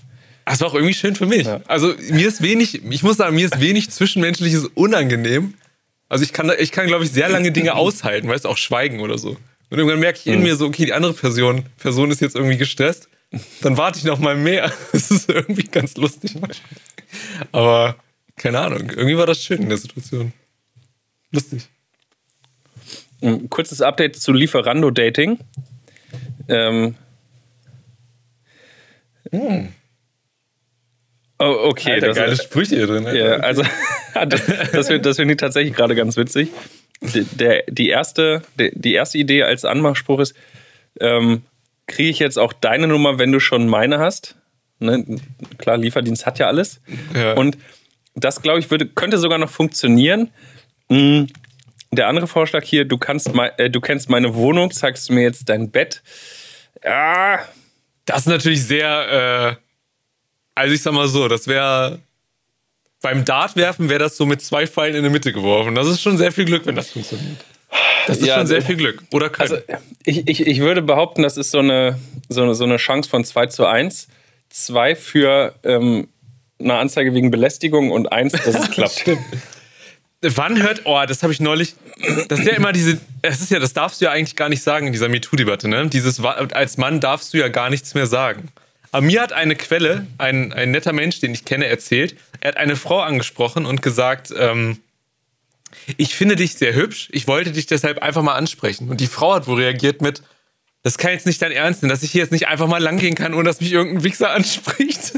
Das 0.46 0.62
war 0.62 0.70
auch 0.70 0.76
irgendwie 0.76 0.94
schön 0.94 1.16
für 1.16 1.26
mich. 1.26 1.46
Ja. 1.46 1.62
Also 1.68 1.94
mir 2.10 2.28
ist 2.28 2.42
wenig, 2.42 2.84
ich 2.84 3.04
muss 3.04 3.18
sagen, 3.18 3.36
mir 3.36 3.46
ist 3.46 3.60
wenig 3.60 3.90
Zwischenmenschliches 3.90 4.66
unangenehm. 4.76 5.56
Also 6.10 6.24
ich 6.24 6.34
kann, 6.34 6.52
ich 6.60 6.72
kann, 6.72 6.88
glaube 6.88 7.04
ich, 7.04 7.12
sehr 7.12 7.30
lange 7.30 7.52
Dinge 7.52 7.76
aushalten, 7.76 8.28
weißt 8.28 8.46
du, 8.46 8.50
auch 8.50 8.58
schweigen 8.58 9.00
oder 9.00 9.18
so. 9.18 9.38
Und 9.70 9.80
irgendwann 9.80 10.00
merke 10.00 10.20
ich 10.20 10.28
in 10.28 10.44
mir 10.44 10.56
so, 10.56 10.68
okay, 10.68 10.86
die 10.86 10.94
andere 10.94 11.14
Person, 11.14 11.66
Person 11.78 12.12
ist 12.12 12.22
jetzt 12.22 12.36
irgendwie 12.36 12.58
gestresst. 12.58 13.10
Dann 13.62 13.78
warte 13.78 13.98
ich 13.98 14.06
noch 14.06 14.20
mal 14.20 14.36
mehr. 14.36 14.72
Das 14.92 15.12
ist 15.12 15.30
irgendwie 15.30 15.64
ganz 15.64 15.98
lustig. 15.98 16.36
Aber 17.52 17.96
keine 18.36 18.60
Ahnung, 18.60 18.90
irgendwie 18.90 19.18
war 19.18 19.26
das 19.26 19.44
schön 19.44 19.64
in 19.64 19.70
der 19.70 19.78
Situation. 19.78 20.34
Lustig. 21.32 21.68
Ein 23.22 23.50
kurzes 23.50 23.82
Update 23.82 24.18
zu 24.18 24.32
Lieferando-Dating. 24.32 25.40
Ähm. 26.48 26.96
Oh, 31.40 31.68
okay. 31.70 31.94
Alter, 31.94 32.08
das- 32.08 32.18
geile 32.18 32.36
Sprüche 32.38 32.76
hier 32.78 32.88
drin. 32.88 33.06
Alter. 33.06 33.18
Ja, 33.28 33.36
also 33.38 33.64
das, 34.28 34.42
finde 34.88 35.00
das 35.02 35.18
find 35.18 35.32
ich 35.32 35.38
tatsächlich 35.38 35.74
gerade 35.76 35.96
ganz 35.96 36.16
witzig. 36.18 36.50
Die, 37.02 37.24
der, 37.26 37.64
die, 37.70 37.90
erste, 37.90 38.42
die, 38.58 38.94
erste 38.94 39.18
Idee 39.18 39.44
als 39.44 39.66
Anmachspruch 39.66 40.20
ist, 40.22 40.34
ähm, 41.02 41.44
kriege 41.88 42.10
ich 42.10 42.20
jetzt 42.20 42.40
auch 42.40 42.54
deine 42.54 42.88
Nummer, 42.88 43.20
wenn 43.20 43.32
du 43.32 43.40
schon 43.40 43.68
meine 43.68 44.00
hast? 44.00 44.36
Ne? 44.80 45.04
Klar, 45.58 45.78
Lieferdienst 45.78 46.26
hat 46.26 46.40
ja 46.40 46.48
alles. 46.48 46.80
Ja. 47.14 47.34
Und 47.34 47.58
das, 48.16 48.42
glaube 48.42 48.60
ich, 48.60 48.72
würde, 48.72 48.86
könnte 48.88 49.18
sogar 49.18 49.38
noch 49.38 49.50
funktionieren. 49.50 50.32
Mm, 50.88 51.24
Der 51.92 52.08
andere 52.08 52.28
Vorschlag 52.28 52.64
hier, 52.64 52.86
du, 52.86 52.98
kannst 52.98 53.30
äh, 53.58 53.70
du 53.70 53.82
kennst 53.82 54.10
meine 54.10 54.34
Wohnung, 54.36 54.72
zeigst 54.72 55.10
du 55.10 55.14
mir 55.14 55.22
jetzt 55.24 55.50
dein 55.50 55.70
Bett. 55.72 56.02
Ja, 56.84 57.40
Das 58.06 58.20
ist 58.22 58.28
natürlich 58.28 58.64
sehr, 58.66 59.58
äh, 59.60 59.65
also 60.56 60.74
ich 60.74 60.82
sag 60.82 60.94
mal 60.94 61.08
so, 61.08 61.28
das 61.28 61.48
wäre 61.48 62.00
beim 63.02 63.24
Dartwerfen 63.24 63.88
wäre 63.90 64.00
das 64.00 64.18
so 64.18 64.26
mit 64.26 64.42
zwei 64.42 64.66
Pfeilen 64.66 64.96
in 64.96 65.04
der 65.04 65.12
Mitte 65.12 65.32
geworfen. 65.32 65.76
Das 65.76 65.86
ist 65.88 66.02
schon 66.02 66.18
sehr 66.18 66.32
viel 66.32 66.46
Glück, 66.46 66.66
wenn 66.66 66.76
das 66.76 66.90
funktioniert. 66.90 67.38
Das 68.08 68.18
ist 68.18 68.26
Ja, 68.26 68.38
schon 68.38 68.48
sehr 68.48 68.58
also- 68.58 68.68
viel 68.68 68.78
Glück. 68.78 69.04
Oder 69.12 69.30
können. 69.30 69.52
Also 69.52 69.64
ich, 70.06 70.28
ich, 70.28 70.48
ich 70.48 70.60
würde 70.60 70.82
behaupten, 70.82 71.22
das 71.22 71.38
ist 71.38 71.52
so 71.52 71.60
eine, 71.60 72.00
so 72.30 72.42
eine, 72.44 72.56
so 72.56 72.64
eine 72.64 72.78
Chance 72.78 73.10
von 73.10 73.24
2 73.24 73.48
zu 73.48 73.66
1. 73.68 74.08
2 74.50 74.96
für 74.96 75.54
ähm, 75.64 76.08
eine 76.60 76.76
Anzeige 76.76 77.14
wegen 77.14 77.30
Belästigung 77.30 77.92
und 77.92 78.12
1, 78.12 78.32
dass 78.32 78.48
es 78.56 78.72
klappt. 78.72 79.04
Wann 80.22 80.64
hört, 80.64 80.82
oh, 80.86 81.00
das 81.08 81.22
habe 81.22 81.34
ich 81.34 81.40
neulich, 81.40 81.76
das 82.30 82.40
ist 82.40 82.48
ja 82.48 82.54
immer 82.54 82.72
diese, 82.72 83.00
das 83.22 83.42
ist 83.42 83.52
ja, 83.52 83.60
das 83.60 83.74
darfst 83.74 84.02
du 84.02 84.06
ja 84.06 84.12
eigentlich 84.12 84.36
gar 84.36 84.50
nicht 84.50 84.64
sagen 84.64 84.88
in 84.88 84.94
dieser 84.94 85.10
MeToo-Debatte, 85.10 85.68
ne? 85.68 85.88
Dieses, 85.88 86.20
als 86.24 86.78
Mann 86.78 87.00
darfst 87.00 87.34
du 87.34 87.38
ja 87.38 87.50
gar 87.50 87.70
nichts 87.70 87.94
mehr 87.94 88.08
sagen. 88.08 88.48
Aber 88.92 89.02
mir 89.02 89.22
hat 89.22 89.34
eine 89.34 89.56
Quelle, 89.56 90.08
ein, 90.18 90.54
ein 90.54 90.72
netter 90.72 90.94
Mensch, 90.94 91.20
den 91.20 91.34
ich 91.34 91.46
kenne, 91.46 91.68
erzählt, 91.68 92.16
er 92.40 92.50
hat 92.50 92.58
eine 92.58 92.76
Frau 92.76 93.02
angesprochen 93.02 93.66
und 93.66 93.82
gesagt, 93.82 94.34
ähm, 94.38 94.80
Ich 95.98 96.16
finde 96.16 96.36
dich 96.36 96.56
sehr 96.56 96.74
hübsch. 96.74 97.10
Ich 97.12 97.28
wollte 97.28 97.52
dich 97.52 97.66
deshalb 97.66 98.00
einfach 98.00 98.22
mal 98.22 98.36
ansprechen. 98.36 98.90
Und 98.90 99.02
die 99.02 99.08
Frau 99.08 99.34
hat 99.36 99.48
wohl 99.48 99.62
reagiert 99.62 100.02
mit, 100.02 100.24
das 100.84 100.98
kann 100.98 101.12
jetzt 101.12 101.26
nicht 101.26 101.42
dein 101.42 101.52
Ernst 101.52 101.82
sein, 101.82 101.90
dass 101.90 102.04
ich 102.04 102.12
hier 102.12 102.22
jetzt 102.22 102.32
nicht 102.32 102.48
einfach 102.48 102.68
mal 102.68 102.82
langgehen 102.82 103.16
kann, 103.16 103.34
ohne 103.34 103.46
dass 103.46 103.60
mich 103.60 103.72
irgendein 103.72 104.04
Wichser 104.04 104.32
anspricht. 104.36 105.14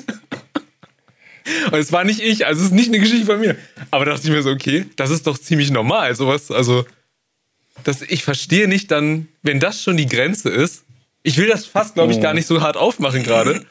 Und 1.72 1.80
es 1.80 1.92
war 1.92 2.04
nicht 2.04 2.20
ich, 2.20 2.46
also 2.46 2.62
es 2.62 2.68
ist 2.68 2.74
nicht 2.74 2.88
eine 2.90 3.00
Geschichte 3.00 3.26
von 3.26 3.40
mir. 3.40 3.56
Aber 3.92 4.06
da 4.06 4.12
dachte 4.12 4.28
ich 4.28 4.34
mir 4.34 4.44
so, 4.44 4.50
okay, 4.50 4.86
das 4.96 5.12
ist 5.12 5.28
doch 5.28 5.38
ziemlich 5.38 5.72
normal. 5.72 6.16
Sowas, 6.16 6.52
also, 6.52 6.86
das, 7.84 8.02
ich 8.02 8.24
verstehe 8.24 8.68
nicht 8.68 8.92
dann, 8.92 9.28
wenn 9.44 9.60
das 9.60 9.82
schon 9.82 9.98
die 9.98 10.08
Grenze 10.08 10.50
ist. 10.50 10.84
Ich 11.28 11.36
will 11.36 11.48
das 11.48 11.66
fast, 11.66 11.96
glaube 11.96 12.14
ich, 12.14 12.22
gar 12.22 12.34
nicht 12.34 12.48
so 12.48 12.62
hart 12.62 12.78
aufmachen 12.78 13.22
gerade. 13.22 13.66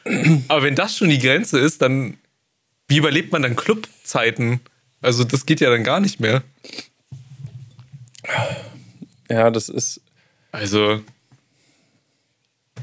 Aber 0.47 0.61
wenn 0.61 0.75
das 0.75 0.95
schon 0.95 1.09
die 1.09 1.17
Grenze 1.17 1.57
ist, 1.57 1.81
dann, 1.81 2.15
wie 2.87 2.97
überlebt 2.97 3.31
man 3.31 3.41
dann 3.41 3.55
Clubzeiten? 3.55 4.59
Also, 5.01 5.23
das 5.23 5.47
geht 5.47 5.59
ja 5.59 5.71
dann 5.71 5.83
gar 5.83 5.99
nicht 5.99 6.19
mehr. 6.19 6.43
Ja, 9.27 9.49
das 9.49 9.69
ist. 9.69 10.01
Also, 10.51 11.01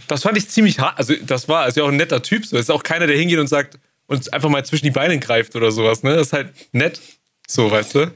das 0.08 0.22
fand 0.24 0.38
ich 0.38 0.48
ziemlich 0.48 0.80
hart. 0.80 0.98
Also, 0.98 1.14
das 1.22 1.48
war 1.48 1.62
also 1.62 1.84
auch 1.84 1.90
ein 1.90 1.96
netter 1.96 2.20
Typ. 2.20 2.44
So, 2.44 2.58
ist 2.58 2.68
auch 2.68 2.82
keiner, 2.82 3.06
der 3.06 3.16
hingeht 3.16 3.38
und 3.38 3.46
sagt 3.46 3.78
und 4.08 4.32
einfach 4.32 4.48
mal 4.48 4.64
zwischen 4.64 4.86
die 4.86 4.90
Beine 4.90 5.20
greift 5.20 5.54
oder 5.54 5.70
sowas. 5.70 6.02
Ne, 6.02 6.16
das 6.16 6.26
ist 6.26 6.32
halt 6.32 6.52
nett. 6.72 7.00
So, 7.46 7.70
weißt 7.70 7.94
du? 7.94 8.12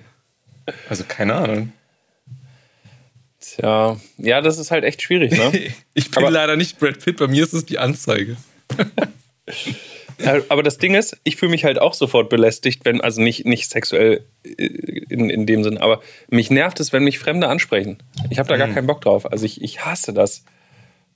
Also, 0.88 1.04
keine 1.06 1.36
Ahnung. 1.36 1.72
Tja, 3.56 3.98
ja, 4.18 4.40
das 4.40 4.58
ist 4.58 4.70
halt 4.70 4.84
echt 4.84 5.02
schwierig, 5.02 5.32
ne? 5.32 5.52
ich 5.94 6.10
bin 6.10 6.18
Aber- 6.24 6.30
leider 6.30 6.56
nicht 6.56 6.78
Brad 6.78 6.98
Pitt. 7.04 7.16
Bei 7.18 7.26
mir 7.26 7.42
ist 7.42 7.52
es 7.54 7.64
die 7.66 7.78
Anzeige. 7.78 8.36
Ja, 10.20 10.38
aber 10.48 10.64
das 10.64 10.78
Ding 10.78 10.96
ist, 10.96 11.16
ich 11.22 11.36
fühle 11.36 11.52
mich 11.52 11.64
halt 11.64 11.78
auch 11.78 11.94
sofort 11.94 12.28
belästigt, 12.28 12.84
wenn, 12.84 13.00
also 13.00 13.22
nicht, 13.22 13.46
nicht 13.46 13.70
sexuell 13.70 14.24
äh, 14.44 14.64
in, 14.64 15.30
in 15.30 15.46
dem 15.46 15.62
Sinn, 15.62 15.78
aber 15.78 16.02
mich 16.28 16.50
nervt 16.50 16.80
es, 16.80 16.92
wenn 16.92 17.04
mich 17.04 17.20
Fremde 17.20 17.46
ansprechen. 17.48 17.98
Ich 18.28 18.40
habe 18.40 18.48
da 18.48 18.56
gar 18.56 18.66
keinen 18.66 18.88
Bock 18.88 19.00
drauf. 19.00 19.30
Also 19.30 19.46
ich, 19.46 19.62
ich 19.62 19.84
hasse 19.84 20.12
das. 20.12 20.42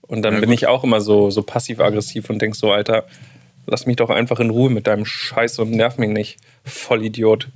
Und 0.03 0.23
dann 0.23 0.35
Ja, 0.35 0.41
bin 0.41 0.51
gut. 0.51 0.59
ich 0.59 0.67
auch 0.69 0.85
immer 0.85 1.01
so, 1.01 1.31
so 1.33 1.43
passiv-aggressiv 1.43 2.31
und 2.31 2.41
denk 2.41 2.55
so, 2.55 2.71
Alter, 2.71 3.07
lass 3.67 3.87
mich 3.87 3.97
doch 3.97 4.09
einfach 4.11 4.39
in 4.39 4.51
Ruhe 4.51 4.71
mit 4.71 4.87
deinem 4.87 5.05
Scheiß 5.05 5.59
und 5.59 5.73
nerv 5.73 5.99
mich 5.99 6.11
nicht. 6.11 6.37
Vollidiot. 6.65 7.49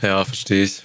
Ja, 0.00 0.24
verstehe 0.24 0.62
ich. 0.62 0.82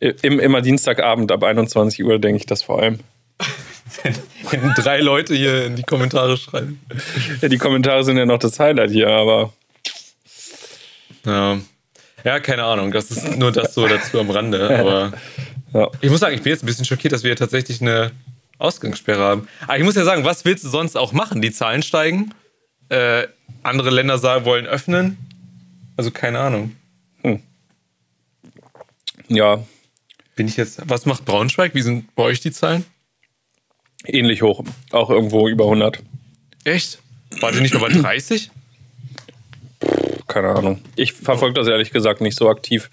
Im, 0.00 0.38
immer 0.38 0.60
Dienstagabend 0.60 1.32
ab 1.32 1.42
21 1.42 2.04
Uhr 2.04 2.18
denke 2.18 2.38
ich 2.38 2.46
das 2.46 2.62
vor 2.62 2.80
allem. 2.80 3.00
Wenn 4.50 4.72
drei 4.74 5.00
Leute 5.00 5.34
hier 5.34 5.66
in 5.66 5.76
die 5.76 5.82
Kommentare 5.82 6.36
schreiben. 6.36 6.80
Ja, 7.40 7.48
die 7.48 7.58
Kommentare 7.58 8.04
sind 8.04 8.16
ja 8.16 8.26
noch 8.26 8.38
das 8.38 8.58
Highlight 8.60 8.90
hier, 8.90 9.08
aber 9.08 9.52
Ja. 11.24 11.58
ja, 12.24 12.40
keine 12.40 12.64
Ahnung. 12.64 12.92
Das 12.92 13.10
ist 13.10 13.36
nur 13.36 13.50
das 13.50 13.74
so 13.74 13.86
dazu 13.88 14.20
am 14.20 14.30
Rande. 14.30 14.68
Aber 14.78 15.12
ja. 15.74 15.90
ich 16.00 16.10
muss 16.10 16.20
sagen, 16.20 16.34
ich 16.34 16.42
bin 16.42 16.52
jetzt 16.52 16.62
ein 16.62 16.66
bisschen 16.66 16.84
schockiert, 16.84 17.12
dass 17.12 17.22
wir 17.22 17.30
hier 17.30 17.36
tatsächlich 17.36 17.80
eine 17.80 18.12
Ausgangssperre 18.58 19.22
haben. 19.22 19.48
Aber 19.62 19.78
ich 19.78 19.84
muss 19.84 19.96
ja 19.96 20.04
sagen, 20.04 20.24
was 20.24 20.44
willst 20.44 20.64
du 20.64 20.68
sonst 20.68 20.96
auch 20.96 21.12
machen? 21.12 21.42
Die 21.42 21.50
Zahlen 21.52 21.82
steigen. 21.82 22.32
Äh, 22.88 23.26
andere 23.62 23.90
Länder 23.90 24.18
sagen, 24.18 24.44
wollen 24.44 24.66
öffnen. 24.66 25.18
Also 25.96 26.10
keine 26.10 26.38
Ahnung. 26.38 26.76
ja, 29.28 29.62
Bin 30.38 30.48
ich 30.48 30.56
jetzt. 30.56 30.80
Was 30.88 31.04
macht 31.04 31.24
Braunschweig? 31.24 31.74
Wie 31.74 31.82
sind 31.82 32.14
bei 32.14 32.22
euch 32.22 32.40
die 32.40 32.52
Zahlen? 32.52 32.86
ähnlich 34.04 34.42
hoch. 34.42 34.62
Auch 34.92 35.10
irgendwo 35.10 35.48
über 35.48 35.64
100. 35.64 36.00
Echt? 36.64 37.00
War 37.40 37.52
die 37.52 37.60
nicht 37.60 37.74
nur 37.74 37.82
bei 37.82 37.88
30? 37.88 38.50
Keine 40.26 40.48
Ahnung. 40.50 40.80
Ich 40.96 41.12
verfolge 41.12 41.54
das 41.54 41.68
ehrlich 41.68 41.90
gesagt 41.90 42.20
nicht 42.20 42.36
so 42.36 42.48
aktiv. 42.48 42.90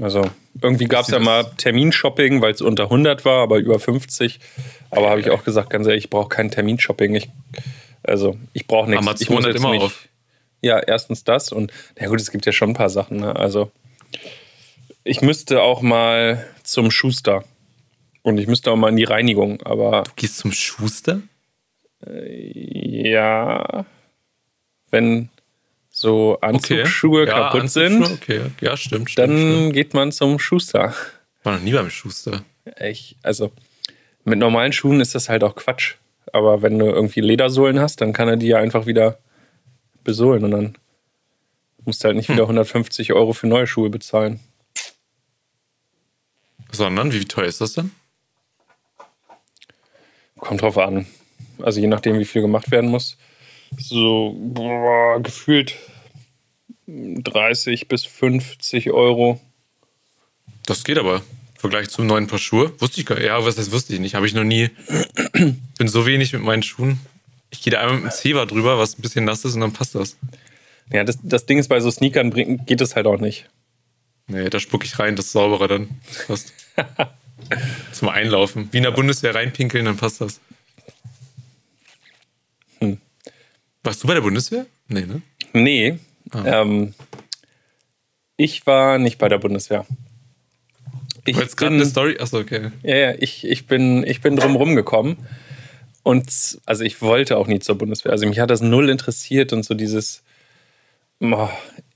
Also, 0.00 0.22
irgendwie 0.62 0.84
gab 0.84 1.02
es 1.02 1.10
ja 1.10 1.18
mal 1.18 1.44
Terminshopping, 1.56 2.40
weil 2.40 2.52
es 2.52 2.60
unter 2.60 2.84
100 2.84 3.24
war, 3.24 3.42
aber 3.42 3.58
über 3.58 3.80
50. 3.80 4.38
Aber 4.90 5.10
habe 5.10 5.20
ich 5.20 5.30
auch 5.30 5.42
gesagt, 5.42 5.70
ganz 5.70 5.86
ehrlich, 5.86 6.04
ich 6.04 6.10
brauche 6.10 6.28
kein 6.28 6.50
Terminshopping. 6.50 7.14
Ich, 7.14 7.28
also, 8.02 8.38
ich 8.52 8.66
brauche 8.66 8.88
nichts. 8.88 9.04
Amazon 9.04 9.22
ich 9.22 9.30
muss 9.30 9.46
jetzt 9.46 9.56
immer 9.56 9.70
nicht, 9.70 9.82
auf. 9.82 10.08
Ja, 10.62 10.78
erstens 10.78 11.24
das 11.24 11.50
und, 11.52 11.72
na 11.98 12.06
gut, 12.06 12.20
es 12.20 12.30
gibt 12.30 12.46
ja 12.46 12.52
schon 12.52 12.70
ein 12.70 12.74
paar 12.74 12.90
Sachen. 12.90 13.18
Ne? 13.18 13.34
Also, 13.34 13.72
ich 15.04 15.20
müsste 15.22 15.62
auch 15.62 15.82
mal 15.82 16.44
zum 16.62 16.90
Schuster. 16.90 17.44
Und 18.22 18.38
ich 18.38 18.46
müsste 18.46 18.70
auch 18.70 18.76
mal 18.76 18.88
in 18.90 18.96
die 18.96 19.04
Reinigung, 19.04 19.62
aber 19.62 20.04
Gehst 20.16 20.38
zum 20.38 20.52
Schuster? 20.52 21.20
ja, 22.06 23.84
wenn 24.90 25.28
so 25.90 26.38
Anzugsschuhe 26.40 27.26
Ja, 27.26 27.32
kaputt 27.32 27.62
Anzugsschuhe, 27.62 28.06
sind, 28.06 28.22
Okay, 28.22 28.40
ja, 28.60 28.76
stimmt. 28.76 29.10
stimmt 29.10 29.30
dann 29.30 29.36
stimmt. 29.38 29.72
geht 29.74 29.94
man 29.94 30.12
zum 30.12 30.38
Schuster. 30.38 30.94
war 31.42 31.54
noch 31.54 31.62
nie 31.62 31.72
beim 31.72 31.90
Schuster. 31.90 32.42
Ich, 32.80 33.16
also 33.22 33.50
mit 34.24 34.38
normalen 34.38 34.72
Schuhen 34.72 35.00
ist 35.00 35.14
das 35.14 35.28
halt 35.28 35.42
auch 35.44 35.54
Quatsch. 35.54 35.94
Aber 36.32 36.62
wenn 36.62 36.78
du 36.78 36.86
irgendwie 36.86 37.20
Ledersohlen 37.20 37.80
hast, 37.80 38.00
dann 38.00 38.12
kann 38.12 38.28
er 38.28 38.36
die 38.36 38.46
ja 38.48 38.58
einfach 38.58 38.86
wieder 38.86 39.18
besohlen 40.04 40.44
und 40.44 40.50
dann 40.52 40.74
musst 41.84 42.02
du 42.04 42.06
halt 42.08 42.16
nicht 42.16 42.28
Hm. 42.28 42.36
wieder 42.36 42.44
150 42.44 43.12
Euro 43.12 43.32
für 43.32 43.46
neue 43.46 43.66
Schuhe 43.66 43.90
bezahlen. 43.90 44.40
Sondern, 46.72 47.12
wie 47.12 47.24
teuer 47.24 47.46
ist 47.46 47.60
das 47.60 47.74
denn? 47.74 47.90
Kommt 50.38 50.62
drauf 50.62 50.78
an. 50.78 51.06
Also 51.62 51.80
je 51.80 51.86
nachdem, 51.86 52.18
wie 52.18 52.24
viel 52.24 52.42
gemacht 52.42 52.70
werden 52.70 52.90
muss. 52.90 53.16
So 53.76 54.34
boah, 54.38 55.20
gefühlt 55.22 55.76
30 56.86 57.88
bis 57.88 58.04
50 58.04 58.90
Euro. 58.90 59.40
Das 60.66 60.84
geht 60.84 60.98
aber. 60.98 61.16
Im 61.16 61.60
Vergleich 61.60 61.90
zum 61.90 62.06
neuen 62.06 62.26
Paar 62.26 62.38
Schuhe. 62.38 62.72
Wusste 62.80 63.00
ich 63.00 63.06
gar 63.06 63.16
nicht. 63.16 63.26
Ja, 63.26 63.44
was 63.44 63.56
das 63.56 63.70
wusste 63.70 63.92
ich 63.92 64.00
nicht. 64.00 64.14
Habe 64.14 64.26
ich 64.26 64.34
noch 64.34 64.44
nie. 64.44 64.70
Bin 65.32 65.88
so 65.88 66.06
wenig 66.06 66.32
mit 66.32 66.42
meinen 66.42 66.62
Schuhen. 66.62 66.98
Ich 67.50 67.62
gehe 67.62 67.70
da 67.70 67.80
einmal 67.80 67.96
mit 67.96 68.04
dem 68.04 68.10
Zewa 68.12 68.46
drüber, 68.46 68.78
was 68.78 68.98
ein 68.98 69.02
bisschen 69.02 69.24
nass 69.24 69.44
ist 69.44 69.54
und 69.54 69.60
dann 69.60 69.72
passt 69.72 69.94
das. 69.94 70.16
Ja, 70.92 71.04
das, 71.04 71.18
das 71.22 71.46
Ding 71.46 71.58
ist, 71.58 71.68
bei 71.68 71.80
so 71.80 71.90
Sneakern 71.90 72.64
geht 72.64 72.80
es 72.80 72.96
halt 72.96 73.06
auch 73.06 73.18
nicht. 73.18 73.48
Nee, 74.30 74.48
da 74.48 74.60
spucke 74.60 74.84
ich 74.86 74.98
rein, 74.98 75.16
das 75.16 75.26
ist 75.26 75.32
sauberer 75.32 75.68
dann. 75.68 75.88
Passt. 76.26 76.52
Zum 77.92 78.08
Einlaufen. 78.08 78.68
Wie 78.72 78.76
in 78.78 78.84
der 78.84 78.90
Bundeswehr 78.92 79.34
reinpinkeln, 79.34 79.84
dann 79.84 79.96
passt 79.96 80.20
das. 80.20 80.40
Hm. 82.78 82.98
Warst 83.82 84.02
du 84.02 84.06
bei 84.08 84.14
der 84.14 84.20
Bundeswehr? 84.20 84.66
Nee, 84.88 85.06
ne? 85.06 85.22
Nee, 85.52 85.98
Ah. 86.32 86.62
ähm, 86.62 86.94
ich 88.36 88.64
war 88.66 88.98
nicht 88.98 89.18
bei 89.18 89.28
der 89.28 89.38
Bundeswehr. 89.38 89.84
Ich 91.26 91.36
jetzt 91.36 91.56
gerade 91.56 91.74
eine 91.74 91.84
Story. 91.86 92.18
Achso, 92.20 92.38
okay. 92.38 92.70
ja, 92.84 92.96
ja, 92.96 93.14
ich, 93.18 93.44
ich 93.44 93.66
bin, 93.66 94.06
ich 94.06 94.20
bin 94.20 94.36
drum 94.36 94.54
rumgekommen. 94.54 95.16
Und 96.04 96.58
also 96.66 96.84
ich 96.84 97.02
wollte 97.02 97.36
auch 97.36 97.46
nie 97.48 97.58
zur 97.58 97.76
Bundeswehr. 97.76 98.12
Also 98.12 98.26
mich 98.26 98.38
hat 98.38 98.50
das 98.50 98.60
null 98.60 98.88
interessiert 98.90 99.52
und 99.52 99.64
so 99.64 99.74
dieses. 99.74 100.22
oh, 101.20 101.48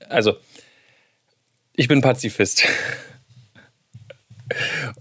Also, 0.09 0.35
ich 1.75 1.87
bin 1.87 2.01
Pazifist. 2.01 2.63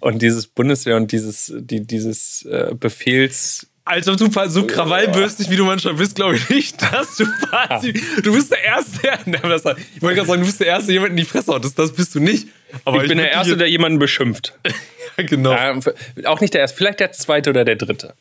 Und 0.01 0.23
dieses 0.23 0.47
Bundeswehr 0.47 0.97
und 0.97 1.13
dieses, 1.13 1.53
die, 1.55 1.87
dieses 1.87 2.45
äh, 2.47 2.75
Befehls. 2.79 3.67
Als 3.85 4.09
ob 4.09 4.17
du 4.17 4.31
so 4.49 4.67
krawallbürstig, 4.67 5.51
wie 5.51 5.57
du 5.57 5.65
manchmal 5.65 5.95
bist, 5.95 6.17
glaube 6.17 6.37
ich 6.37 6.49
nicht, 6.49 6.81
dass 6.81 7.17
du 7.17 7.27
passiv. 7.51 8.23
Du 8.23 8.33
bist 8.33 8.51
der 8.51 8.65
Erste, 8.65 9.01
der. 9.27 9.35
Ich 9.37 10.03
wollte 10.03 10.17
gerade 10.17 10.27
sagen, 10.27 10.41
du 10.41 10.47
bist 10.47 10.61
der 10.61 10.69
Erste, 10.69 10.87
der 10.87 10.95
jemanden 10.95 11.19
in 11.19 11.25
die 11.25 11.29
Fresse 11.29 11.53
haut. 11.53 11.65
Das, 11.65 11.75
das 11.75 11.93
bist 11.93 12.15
du 12.15 12.21
nicht. 12.21 12.49
Aber 12.85 13.03
ich 13.03 13.09
bin 13.09 13.19
der 13.19 13.31
Erste, 13.31 13.57
der 13.57 13.69
jemanden 13.69 13.99
beschimpft. 13.99 14.59
Genau. 15.17 15.53
Ja, 15.53 15.79
auch 16.25 16.41
nicht 16.41 16.55
der 16.55 16.63
Erste, 16.63 16.77
vielleicht 16.77 16.99
der 16.99 17.13
Zweite 17.13 17.51
oder 17.51 17.65
der 17.65 17.77
Dritte. 17.77 18.15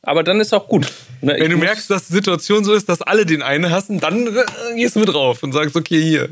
Aber 0.00 0.22
dann 0.22 0.40
ist 0.40 0.54
auch 0.54 0.66
gut. 0.66 0.90
Ne, 1.20 1.36
ich 1.36 1.42
Wenn 1.42 1.50
du 1.50 1.58
merkst, 1.58 1.90
dass 1.90 2.08
die 2.08 2.14
Situation 2.14 2.64
so 2.64 2.72
ist, 2.72 2.88
dass 2.88 3.02
alle 3.02 3.26
den 3.26 3.42
einen 3.42 3.70
hassen, 3.70 4.00
dann 4.00 4.26
äh, 4.26 4.44
gehst 4.74 4.96
du 4.96 5.00
mit 5.00 5.10
drauf 5.10 5.42
und 5.42 5.52
sagst, 5.52 5.76
okay, 5.76 6.02
hier. 6.02 6.30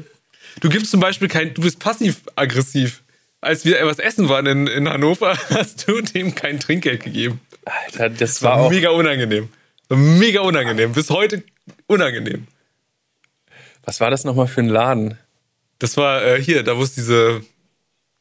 Du 0.60 0.68
gibst 0.68 0.90
zum 0.90 1.00
Beispiel 1.00 1.28
kein, 1.28 1.54
du 1.54 1.62
bist 1.62 1.78
passiv-aggressiv. 1.78 3.02
Als 3.40 3.64
wir 3.64 3.84
was 3.86 3.98
essen 3.98 4.28
waren 4.28 4.46
in, 4.46 4.66
in 4.66 4.88
Hannover, 4.88 5.36
hast 5.50 5.88
du 5.88 6.00
dem 6.00 6.34
kein 6.34 6.60
Trinkgeld 6.60 7.02
gegeben. 7.02 7.40
Alter, 7.64 8.10
das 8.10 8.18
Das 8.18 8.42
war 8.42 8.60
war 8.60 8.70
mega 8.70 8.90
unangenehm. 8.90 9.48
Mega 9.88 10.40
unangenehm. 10.40 10.92
Bis 10.92 11.10
heute 11.10 11.42
unangenehm. 11.86 12.46
Was 13.84 14.00
war 14.00 14.10
das 14.10 14.24
nochmal 14.24 14.46
für 14.46 14.60
ein 14.60 14.68
Laden? 14.68 15.18
Das 15.78 15.96
war 15.96 16.22
äh, 16.22 16.42
hier, 16.42 16.62
da 16.62 16.76
wo 16.76 16.82
es 16.82 16.94
diese 16.94 17.42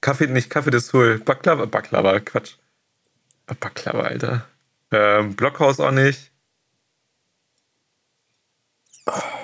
Kaffee, 0.01 0.27
nicht 0.27 0.49
Kaffee 0.49 0.71
des 0.71 0.87
Sul, 0.87 1.19
Baklava, 1.19 1.65
Baklava, 1.65 2.19
Quatsch. 2.21 2.53
Ah, 3.47 3.55
Baklava, 3.59 4.03
Alter. 4.03 4.47
Ähm, 4.91 5.35
Blockhaus 5.35 5.79
auch 5.79 5.91
nicht. 5.91 6.31
Ah. 9.05 9.38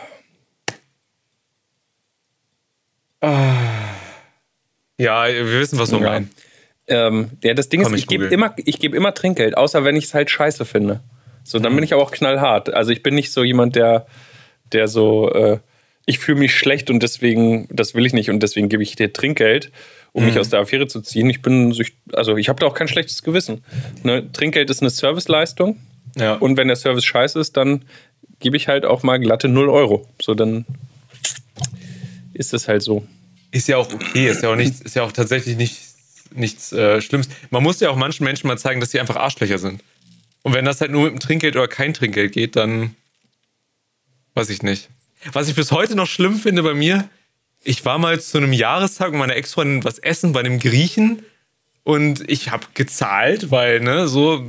Ja, 4.98 5.28
wir 5.28 5.60
wissen, 5.60 5.78
was 5.80 5.92
wir 5.92 6.00
Ja. 6.00 6.06
meinen. 6.06 6.30
Ähm, 6.88 7.30
ja, 7.44 7.54
das 7.54 7.70
Ding 7.70 7.82
Komm, 7.84 7.94
ist, 7.94 7.98
ich 8.00 8.04
ich 8.04 8.08
gebe 8.08 8.26
immer, 8.26 8.54
ich 8.58 8.80
geb 8.80 8.94
immer 8.94 9.14
Trinkgeld, 9.14 9.58
außer 9.58 9.84
wenn 9.84 9.96
ich 9.96 10.06
es 10.06 10.14
halt 10.14 10.30
scheiße 10.30 10.66
finde. 10.66 11.02
So, 11.44 11.60
dann 11.60 11.74
bin 11.76 11.84
ich 11.84 11.94
aber 11.94 12.02
auch 12.04 12.12
knallhart. 12.12 12.74
Also 12.74 12.92
ich 12.92 13.02
bin 13.04 13.16
nicht 13.16 13.32
so 13.32 13.44
jemand, 13.44 13.76
der, 13.76 14.06
der 14.72 14.88
so, 14.88 15.32
äh, 15.32 15.60
ich 16.06 16.20
fühle 16.20 16.40
mich 16.40 16.56
schlecht 16.56 16.90
und 16.90 17.02
deswegen, 17.02 17.68
das 17.72 17.96
will 17.96 18.06
ich 18.06 18.14
nicht 18.14 18.30
und 18.30 18.42
deswegen 18.42 18.70
gebe 18.70 18.84
ich 18.84 18.96
dir 18.96 19.12
Trinkgeld. 19.14 19.72
um 20.14 20.24
mich 20.26 20.40
aus 20.40 20.48
der 20.50 20.62
Affäre 20.62 20.88
zu 20.88 21.02
ziehen. 21.02 21.30
Ich 21.30 21.42
bin, 21.42 21.76
also 22.14 22.38
ich 22.38 22.48
habe 22.48 22.58
da 22.62 22.68
auch 22.68 22.74
kein 22.74 22.88
schlechtes 22.88 23.22
Gewissen. 23.22 23.66
Ne? 24.04 24.32
Trinkgeld 24.32 24.70
ist 24.70 24.80
eine 24.82 24.90
Serviceleistung. 24.90 25.78
Ja. 26.16 26.36
Und 26.36 26.56
wenn 26.56 26.68
der 26.70 26.78
Service 26.78 27.04
scheiße 27.04 27.38
ist, 27.38 27.58
dann 27.58 27.84
gebe 28.40 28.56
ich 28.56 28.70
halt 28.70 28.86
auch 28.86 29.04
mal 29.04 29.20
glatte 29.20 29.50
0 29.50 29.68
Euro. 29.70 30.08
So, 30.22 30.34
dann 30.34 30.66
ist 32.34 32.54
es 32.54 32.68
halt 32.70 32.82
so. 32.82 33.06
Ist 33.52 33.68
ja 33.68 33.78
auch 33.78 33.92
okay, 33.94 34.30
ist 34.30 34.44
ja 34.44 34.50
auch 34.50 34.56
nichts, 34.56 34.82
ist 34.82 34.96
ja 34.96 35.04
auch 35.04 35.12
tatsächlich 35.12 35.56
nichts, 35.58 35.96
nichts 36.34 36.72
äh, 36.74 37.02
Schlimmes. 37.02 37.30
Man 37.50 37.64
muss 37.64 37.80
ja 37.80 37.90
auch 37.90 37.96
manchen 37.96 38.24
Menschen 38.24 38.48
mal 38.48 38.58
zeigen, 38.58 38.80
dass 38.80 38.92
sie 38.92 39.00
einfach 39.00 39.16
Arschlöcher 39.16 39.58
sind. 39.58 39.84
Und 40.44 40.54
wenn 40.54 40.66
das 40.66 40.82
halt 40.82 40.92
nur 40.92 41.06
mit 41.06 41.14
dem 41.14 41.20
Trinkgeld 41.20 41.56
oder 41.56 41.68
kein 41.68 41.94
Trinkgeld 41.94 42.34
geht, 42.34 42.56
dann 42.56 42.96
weiß 44.36 44.50
ich 44.50 44.62
nicht. 44.62 44.90
Was 45.32 45.48
ich 45.48 45.56
bis 45.56 45.72
heute 45.72 45.96
noch 45.96 46.08
schlimm 46.08 46.36
finde 46.36 46.62
bei 46.62 46.74
mir, 46.74 47.10
ich 47.64 47.84
war 47.84 47.98
mal 47.98 48.20
zu 48.20 48.38
einem 48.38 48.54
Jahrestag 48.54 49.12
mit 49.12 49.20
meiner 49.20 49.36
Ex-Freundin 49.36 49.84
was 49.84 49.98
essen 49.98 50.34
bei 50.34 50.42
einem 50.42 50.60
Griechen 50.60 51.24
und 51.84 52.30
ich 52.30 52.52
habe 52.52 52.66
gezahlt, 52.74 53.52
weil, 53.52 53.80
ne, 53.80 54.08
so, 54.08 54.46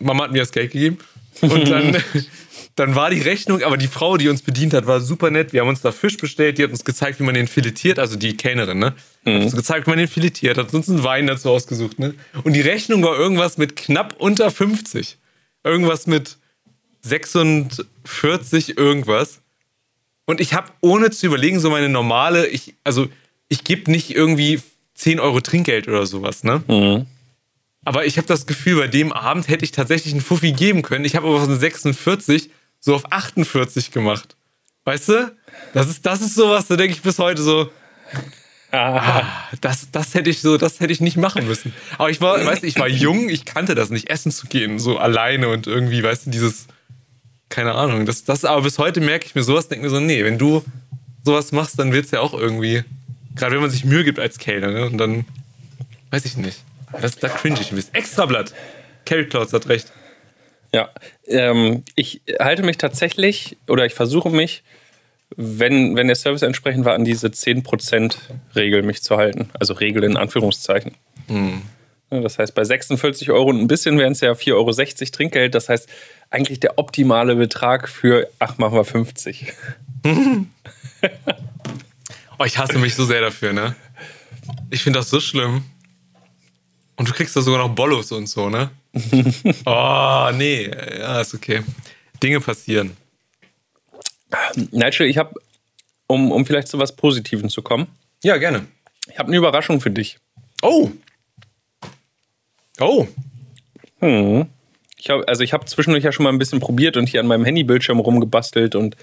Mama 0.00 0.24
hat 0.24 0.32
mir 0.32 0.40
das 0.40 0.52
Geld 0.52 0.72
gegeben. 0.72 0.98
Und 1.40 1.68
dann, 1.68 1.96
dann 2.78 2.94
war 2.94 3.10
die 3.10 3.20
Rechnung, 3.20 3.62
aber 3.62 3.76
die 3.76 3.88
Frau, 3.88 4.16
die 4.16 4.28
uns 4.28 4.42
bedient 4.42 4.72
hat, 4.74 4.86
war 4.86 5.00
super 5.00 5.30
nett. 5.30 5.52
Wir 5.52 5.60
haben 5.62 5.68
uns 5.68 5.80
da 5.80 5.92
Fisch 5.92 6.16
bestellt, 6.16 6.58
die 6.58 6.64
hat 6.64 6.70
uns 6.70 6.84
gezeigt, 6.84 7.18
wie 7.20 7.24
man 7.24 7.34
den 7.34 7.48
filetiert, 7.48 7.98
also 7.98 8.16
die 8.16 8.36
Kellnerin, 8.36 8.78
ne? 8.78 8.94
Hat 9.26 9.42
uns 9.42 9.56
gezeigt, 9.56 9.86
wie 9.86 9.90
man 9.90 9.98
den 9.98 10.08
filetiert, 10.08 10.58
hat 10.58 10.72
uns 10.72 10.88
einen 10.88 11.02
Wein 11.02 11.26
dazu 11.26 11.50
ausgesucht, 11.50 11.98
ne? 11.98 12.14
Und 12.44 12.52
die 12.52 12.60
Rechnung 12.60 13.02
war 13.02 13.16
irgendwas 13.18 13.58
mit 13.58 13.76
knapp 13.76 14.16
unter 14.18 14.50
50. 14.50 15.18
Irgendwas 15.64 16.06
mit 16.06 16.36
46 17.02 18.78
irgendwas. 18.78 19.40
Und 20.24 20.40
ich 20.40 20.54
habe 20.54 20.70
ohne 20.80 21.10
zu 21.10 21.26
überlegen 21.26 21.58
so 21.60 21.70
meine 21.70 21.88
normale, 21.88 22.46
ich, 22.46 22.74
also 22.84 23.08
ich 23.48 23.64
gebe 23.64 23.90
nicht 23.90 24.14
irgendwie 24.14 24.60
10 24.94 25.20
Euro 25.20 25.40
Trinkgeld 25.40 25.88
oder 25.88 26.06
sowas, 26.06 26.44
ne? 26.44 26.62
Aber 27.84 28.04
ich 28.04 28.18
habe 28.18 28.26
das 28.26 28.46
Gefühl, 28.46 28.76
bei 28.76 28.88
dem 28.88 29.12
Abend 29.12 29.48
hätte 29.48 29.64
ich 29.64 29.72
tatsächlich 29.72 30.12
einen 30.12 30.20
Fuffi 30.20 30.52
geben 30.52 30.82
können. 30.82 31.04
Ich 31.06 31.16
habe 31.16 31.26
aber 31.26 31.40
von 31.40 31.58
46 31.58 32.50
so 32.80 32.94
auf 32.94 33.12
48 33.12 33.90
gemacht. 33.90 34.36
Weißt 34.84 35.08
du? 35.08 35.36
Das 35.74 35.88
ist, 35.88 36.06
das 36.06 36.20
ist 36.20 36.34
sowas, 36.34 36.66
da 36.66 36.76
denke 36.76 36.94
ich 36.94 37.02
bis 37.02 37.18
heute 37.18 37.42
so, 37.42 37.70
ah, 38.72 39.24
das, 39.60 39.90
das 39.90 40.14
hätte 40.14 40.30
ich 40.30 40.40
so, 40.40 40.56
das 40.56 40.80
hätte 40.80 40.92
ich 40.92 41.00
nicht 41.00 41.16
machen 41.16 41.46
müssen. 41.46 41.74
Aber 41.98 42.10
ich 42.10 42.20
war, 42.20 42.44
weißt 42.44 42.62
du, 42.62 42.66
ich 42.66 42.78
war 42.78 42.88
jung, 42.88 43.28
ich 43.28 43.44
kannte 43.44 43.74
das 43.74 43.90
nicht, 43.90 44.08
essen 44.10 44.32
zu 44.32 44.46
gehen, 44.46 44.78
so 44.78 44.98
alleine 44.98 45.48
und 45.48 45.66
irgendwie, 45.66 46.02
weißt 46.02 46.26
du, 46.26 46.30
dieses, 46.30 46.66
keine 47.48 47.74
Ahnung, 47.74 48.06
das, 48.06 48.24
das 48.24 48.44
aber 48.44 48.62
bis 48.62 48.78
heute 48.78 49.00
merke 49.00 49.26
ich 49.26 49.34
mir 49.34 49.42
sowas, 49.42 49.68
denke 49.68 49.84
mir 49.84 49.90
so, 49.90 50.00
nee, 50.00 50.24
wenn 50.24 50.38
du 50.38 50.64
sowas 51.24 51.52
machst, 51.52 51.78
dann 51.78 51.92
wird 51.92 52.06
es 52.06 52.10
ja 52.10 52.20
auch 52.20 52.34
irgendwie, 52.34 52.84
gerade 53.34 53.54
wenn 53.54 53.62
man 53.62 53.70
sich 53.70 53.84
Mühe 53.84 54.04
gibt 54.04 54.18
als 54.18 54.38
Kellner, 54.38 54.70
ne? 54.70 54.86
Und 54.86 54.98
dann, 54.98 55.24
weiß 56.10 56.24
ich 56.24 56.36
nicht. 56.36 56.62
Das, 57.02 57.16
da 57.16 57.28
cringe 57.28 57.60
ich 57.60 57.70
ein 57.70 57.76
bisschen. 57.76 57.94
Extrablatt. 57.94 58.54
Carrot 59.04 59.30
Clouds 59.30 59.52
hat 59.52 59.68
recht. 59.68 59.92
Ja, 60.72 60.90
ähm, 61.26 61.82
ich 61.94 62.20
halte 62.38 62.62
mich 62.62 62.76
tatsächlich 62.76 63.56
oder 63.68 63.86
ich 63.86 63.94
versuche 63.94 64.30
mich, 64.30 64.62
wenn, 65.36 65.96
wenn 65.96 66.06
der 66.06 66.16
Service 66.16 66.42
entsprechend 66.42 66.84
war, 66.84 66.94
an 66.94 67.04
diese 67.04 67.28
10%-Regel 67.28 68.82
mich 68.82 69.02
zu 69.02 69.16
halten. 69.16 69.50
Also 69.58 69.74
Regel 69.74 70.04
in 70.04 70.16
Anführungszeichen. 70.16 70.94
Ja, 72.10 72.20
Das 72.20 72.38
heißt, 72.38 72.54
bei 72.54 72.64
46 72.64 73.30
Euro 73.30 73.50
und 73.50 73.60
ein 73.60 73.68
bisschen 73.68 73.98
wären 73.98 74.12
es 74.12 74.20
ja 74.20 74.32
4,60 74.32 74.52
Euro 74.54 75.10
Trinkgeld. 75.12 75.54
Das 75.54 75.68
heißt, 75.68 75.88
eigentlich 76.30 76.60
der 76.60 76.78
optimale 76.78 77.36
Betrag 77.36 77.88
für, 77.88 78.28
ach, 78.38 78.58
machen 78.58 78.74
wir 78.74 78.84
50. 78.84 79.52
Oh, 82.40 82.44
ich 82.44 82.56
hasse 82.56 82.78
mich 82.78 82.94
so 82.94 83.04
sehr 83.04 83.20
dafür, 83.20 83.52
ne? 83.52 83.74
Ich 84.70 84.84
finde 84.84 85.00
das 85.00 85.10
so 85.10 85.18
schlimm. 85.18 85.64
Und 86.98 87.08
du 87.08 87.12
kriegst 87.12 87.36
da 87.36 87.40
sogar 87.40 87.60
noch 87.66 87.74
Bollos 87.74 88.10
und 88.10 88.26
so, 88.28 88.50
ne? 88.50 88.70
oh, 89.64 90.30
nee. 90.34 90.68
Ja, 90.98 91.20
ist 91.20 91.32
okay. 91.32 91.62
Dinge 92.20 92.40
passieren. 92.40 92.96
Nigel, 94.72 95.06
ich 95.06 95.16
habe, 95.16 95.34
um, 96.08 96.32
um 96.32 96.44
vielleicht 96.44 96.66
zu 96.66 96.78
was 96.80 96.96
Positivem 96.96 97.48
zu 97.50 97.62
kommen, 97.62 97.86
Ja, 98.24 98.36
gerne. 98.36 98.66
ich 99.08 99.16
habe 99.18 99.28
eine 99.28 99.36
Überraschung 99.36 99.80
für 99.80 99.92
dich. 99.92 100.18
Oh. 100.60 100.90
Oh. 102.80 103.06
Ich 104.96 105.08
hab, 105.08 105.28
also 105.28 105.44
ich 105.44 105.52
habe 105.52 105.66
zwischendurch 105.66 106.02
ja 106.02 106.10
schon 106.10 106.24
mal 106.24 106.32
ein 106.32 106.38
bisschen 106.38 106.58
probiert 106.58 106.96
und 106.96 107.08
hier 107.08 107.20
an 107.20 107.28
meinem 107.28 107.44
Handybildschirm 107.44 108.00
rumgebastelt 108.00 108.74
und 108.74 108.96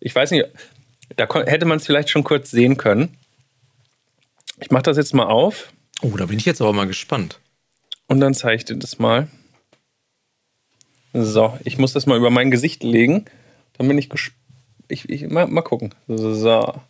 ich 0.00 0.12
weiß 0.12 0.32
nicht, 0.32 0.46
da 1.14 1.28
hätte 1.46 1.64
man 1.64 1.78
es 1.78 1.86
vielleicht 1.86 2.10
schon 2.10 2.24
kurz 2.24 2.50
sehen 2.50 2.76
können. 2.76 3.16
Ich 4.60 4.72
mache 4.72 4.82
das 4.82 4.96
jetzt 4.96 5.14
mal 5.14 5.26
auf 5.26 5.72
Oh, 6.02 6.16
da 6.16 6.26
bin 6.26 6.38
ich 6.38 6.44
jetzt 6.44 6.60
aber 6.60 6.72
mal 6.72 6.86
gespannt. 6.86 7.40
und 8.06 8.20
dann 8.20 8.34
zeige 8.34 8.56
ich 8.56 8.64
dir 8.64 8.76
das 8.76 8.98
mal. 8.98 9.28
So, 11.12 11.58
ich 11.64 11.78
muss 11.78 11.92
das 11.94 12.06
mal 12.06 12.18
über 12.18 12.30
mein 12.30 12.50
Gesicht 12.50 12.82
legen. 12.82 13.24
Dann 13.78 13.88
bin 13.88 13.96
ich 13.98 14.10
gespannt. 14.10 14.36
Ich, 14.88 15.08
ich, 15.08 15.26
mal, 15.28 15.46
mal 15.46 15.62
gucken. 15.62 15.94
So. 16.06 16.80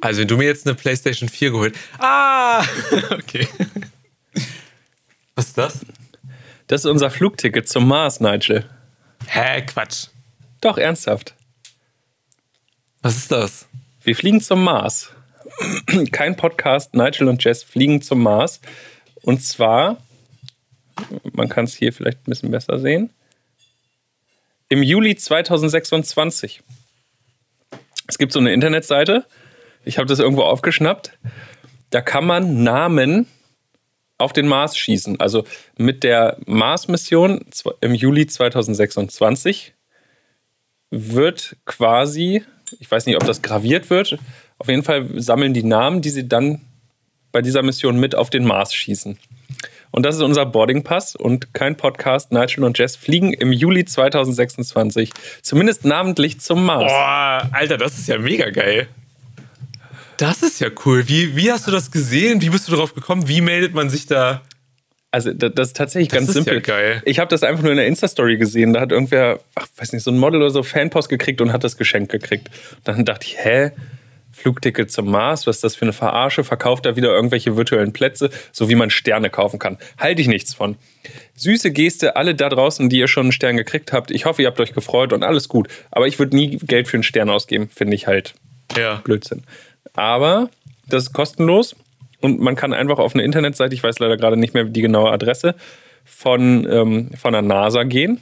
Also, 0.00 0.20
wenn 0.20 0.28
du 0.28 0.36
mir 0.36 0.46
jetzt 0.46 0.66
eine 0.66 0.74
PlayStation 0.74 1.28
4 1.28 1.50
geholt. 1.50 1.76
Ah! 1.98 2.64
okay. 3.10 3.46
Was 5.36 5.48
ist 5.48 5.58
das? 5.58 5.86
Das 6.66 6.80
ist 6.84 6.90
unser 6.90 7.10
Flugticket 7.10 7.68
zum 7.68 7.86
Mars, 7.86 8.20
Nigel. 8.20 8.68
Hä, 9.26 9.62
Quatsch. 9.62 10.08
Doch, 10.60 10.78
ernsthaft. 10.78 11.34
Was 13.02 13.16
ist 13.16 13.30
das? 13.30 13.68
Wir 14.02 14.16
fliegen 14.16 14.40
zum 14.40 14.64
Mars. 14.64 15.12
Kein 16.12 16.36
Podcast, 16.36 16.94
Nigel 16.94 17.28
und 17.28 17.42
Jess 17.42 17.62
fliegen 17.62 18.02
zum 18.02 18.22
Mars. 18.22 18.60
Und 19.22 19.42
zwar, 19.42 19.98
man 21.32 21.48
kann 21.48 21.64
es 21.64 21.74
hier 21.74 21.92
vielleicht 21.92 22.18
ein 22.26 22.30
bisschen 22.30 22.50
besser 22.50 22.78
sehen, 22.78 23.10
im 24.68 24.82
Juli 24.82 25.16
2026. 25.16 26.62
Es 28.08 28.18
gibt 28.18 28.32
so 28.32 28.38
eine 28.38 28.52
Internetseite, 28.52 29.24
ich 29.84 29.98
habe 29.98 30.06
das 30.06 30.18
irgendwo 30.18 30.42
aufgeschnappt, 30.42 31.18
da 31.90 32.00
kann 32.00 32.26
man 32.26 32.62
Namen 32.62 33.26
auf 34.18 34.32
den 34.32 34.48
Mars 34.48 34.76
schießen. 34.76 35.20
Also 35.20 35.44
mit 35.76 36.02
der 36.02 36.38
Mars-Mission 36.46 37.44
im 37.80 37.94
Juli 37.94 38.26
2026 38.26 39.74
wird 40.90 41.56
quasi, 41.64 42.44
ich 42.78 42.90
weiß 42.90 43.06
nicht, 43.06 43.16
ob 43.16 43.26
das 43.26 43.42
graviert 43.42 43.90
wird, 43.90 44.18
auf 44.58 44.68
jeden 44.68 44.82
Fall 44.82 45.08
sammeln 45.20 45.54
die 45.54 45.62
Namen, 45.64 46.02
die 46.02 46.10
sie 46.10 46.28
dann 46.28 46.60
bei 47.32 47.42
dieser 47.42 47.62
Mission 47.62 47.98
mit 47.98 48.14
auf 48.14 48.30
den 48.30 48.44
Mars 48.44 48.74
schießen. 48.74 49.18
Und 49.90 50.04
das 50.04 50.16
ist 50.16 50.22
unser 50.22 50.44
Boardingpass 50.46 51.16
und 51.16 51.54
kein 51.54 51.76
Podcast. 51.76 52.32
Nigel 52.32 52.64
und 52.64 52.78
Jess 52.78 52.96
fliegen 52.96 53.32
im 53.32 53.52
Juli 53.52 53.84
2026, 53.84 55.10
zumindest 55.42 55.84
namentlich 55.84 56.40
zum 56.40 56.64
Mars. 56.64 56.90
Boah, 56.92 57.48
Alter, 57.52 57.78
das 57.78 57.98
ist 57.98 58.08
ja 58.08 58.18
mega 58.18 58.50
geil. 58.50 58.88
Das 60.18 60.42
ist 60.42 60.60
ja 60.60 60.68
cool. 60.84 61.06
Wie, 61.08 61.36
wie 61.36 61.52
hast 61.52 61.66
du 61.66 61.70
das 61.70 61.90
gesehen? 61.90 62.40
Wie 62.40 62.48
bist 62.50 62.66
du 62.68 62.72
darauf 62.72 62.94
gekommen? 62.94 63.28
Wie 63.28 63.40
meldet 63.42 63.74
man 63.74 63.90
sich 63.90 64.06
da? 64.06 64.40
Also 65.10 65.32
da- 65.32 65.48
das 65.50 65.68
ist 65.68 65.76
tatsächlich 65.76 66.08
Das 66.08 66.18
ganz 66.18 66.28
ist 66.30 66.34
simpel. 66.36 66.54
ja 66.54 66.60
geil. 66.60 67.02
Ich 67.04 67.18
habe 67.18 67.28
das 67.28 67.42
einfach 67.42 67.62
nur 67.62 67.70
in 67.72 67.76
der 67.78 67.86
Insta-Story 67.86 68.38
gesehen. 68.38 68.72
Da 68.72 68.80
hat 68.80 68.92
irgendwer, 68.92 69.40
ach, 69.54 69.66
weiß 69.76 69.92
nicht, 69.92 70.02
so 70.02 70.10
ein 70.10 70.18
Model 70.18 70.40
oder 70.40 70.50
so 70.50 70.62
Fanpost 70.62 71.08
gekriegt 71.08 71.40
und 71.40 71.52
hat 71.52 71.64
das 71.64 71.76
Geschenk 71.76 72.10
gekriegt. 72.10 72.50
Dann 72.84 73.04
dachte 73.04 73.26
ich, 73.26 73.36
hä? 73.38 73.70
Flugticket 74.36 74.90
zum 74.90 75.10
Mars, 75.10 75.46
was 75.46 75.56
ist 75.56 75.64
das 75.64 75.76
für 75.76 75.86
eine 75.86 75.92
Verarsche? 75.92 76.44
Verkauft 76.44 76.84
da 76.84 76.94
wieder 76.94 77.08
irgendwelche 77.08 77.56
virtuellen 77.56 77.92
Plätze, 77.92 78.30
so 78.52 78.68
wie 78.68 78.74
man 78.74 78.90
Sterne 78.90 79.30
kaufen 79.30 79.58
kann. 79.58 79.78
Halte 79.98 80.20
ich 80.20 80.28
nichts 80.28 80.52
von. 80.54 80.76
Süße 81.36 81.70
Geste, 81.70 82.16
alle 82.16 82.34
da 82.34 82.48
draußen, 82.48 82.88
die 82.88 82.98
ihr 82.98 83.08
schon 83.08 83.24
einen 83.24 83.32
Stern 83.32 83.56
gekriegt 83.56 83.92
habt. 83.92 84.10
Ich 84.10 84.26
hoffe, 84.26 84.42
ihr 84.42 84.48
habt 84.48 84.60
euch 84.60 84.74
gefreut 84.74 85.12
und 85.12 85.22
alles 85.22 85.48
gut. 85.48 85.68
Aber 85.90 86.06
ich 86.06 86.18
würde 86.18 86.36
nie 86.36 86.58
Geld 86.58 86.86
für 86.86 86.98
einen 86.98 87.02
Stern 87.02 87.30
ausgeben, 87.30 87.70
finde 87.74 87.94
ich 87.94 88.06
halt 88.06 88.34
Ja. 88.76 89.00
Blödsinn. 89.04 89.42
Aber 89.94 90.50
das 90.86 91.04
ist 91.04 91.12
kostenlos 91.14 91.74
und 92.20 92.38
man 92.40 92.56
kann 92.56 92.74
einfach 92.74 92.98
auf 92.98 93.14
eine 93.14 93.22
Internetseite, 93.24 93.74
ich 93.74 93.82
weiß 93.82 93.98
leider 93.98 94.16
gerade 94.16 94.36
nicht 94.36 94.52
mehr 94.52 94.64
die 94.64 94.82
genaue 94.82 95.10
Adresse, 95.10 95.54
von, 96.04 96.66
ähm, 96.70 97.10
von 97.16 97.32
der 97.32 97.42
NASA 97.42 97.84
gehen. 97.84 98.20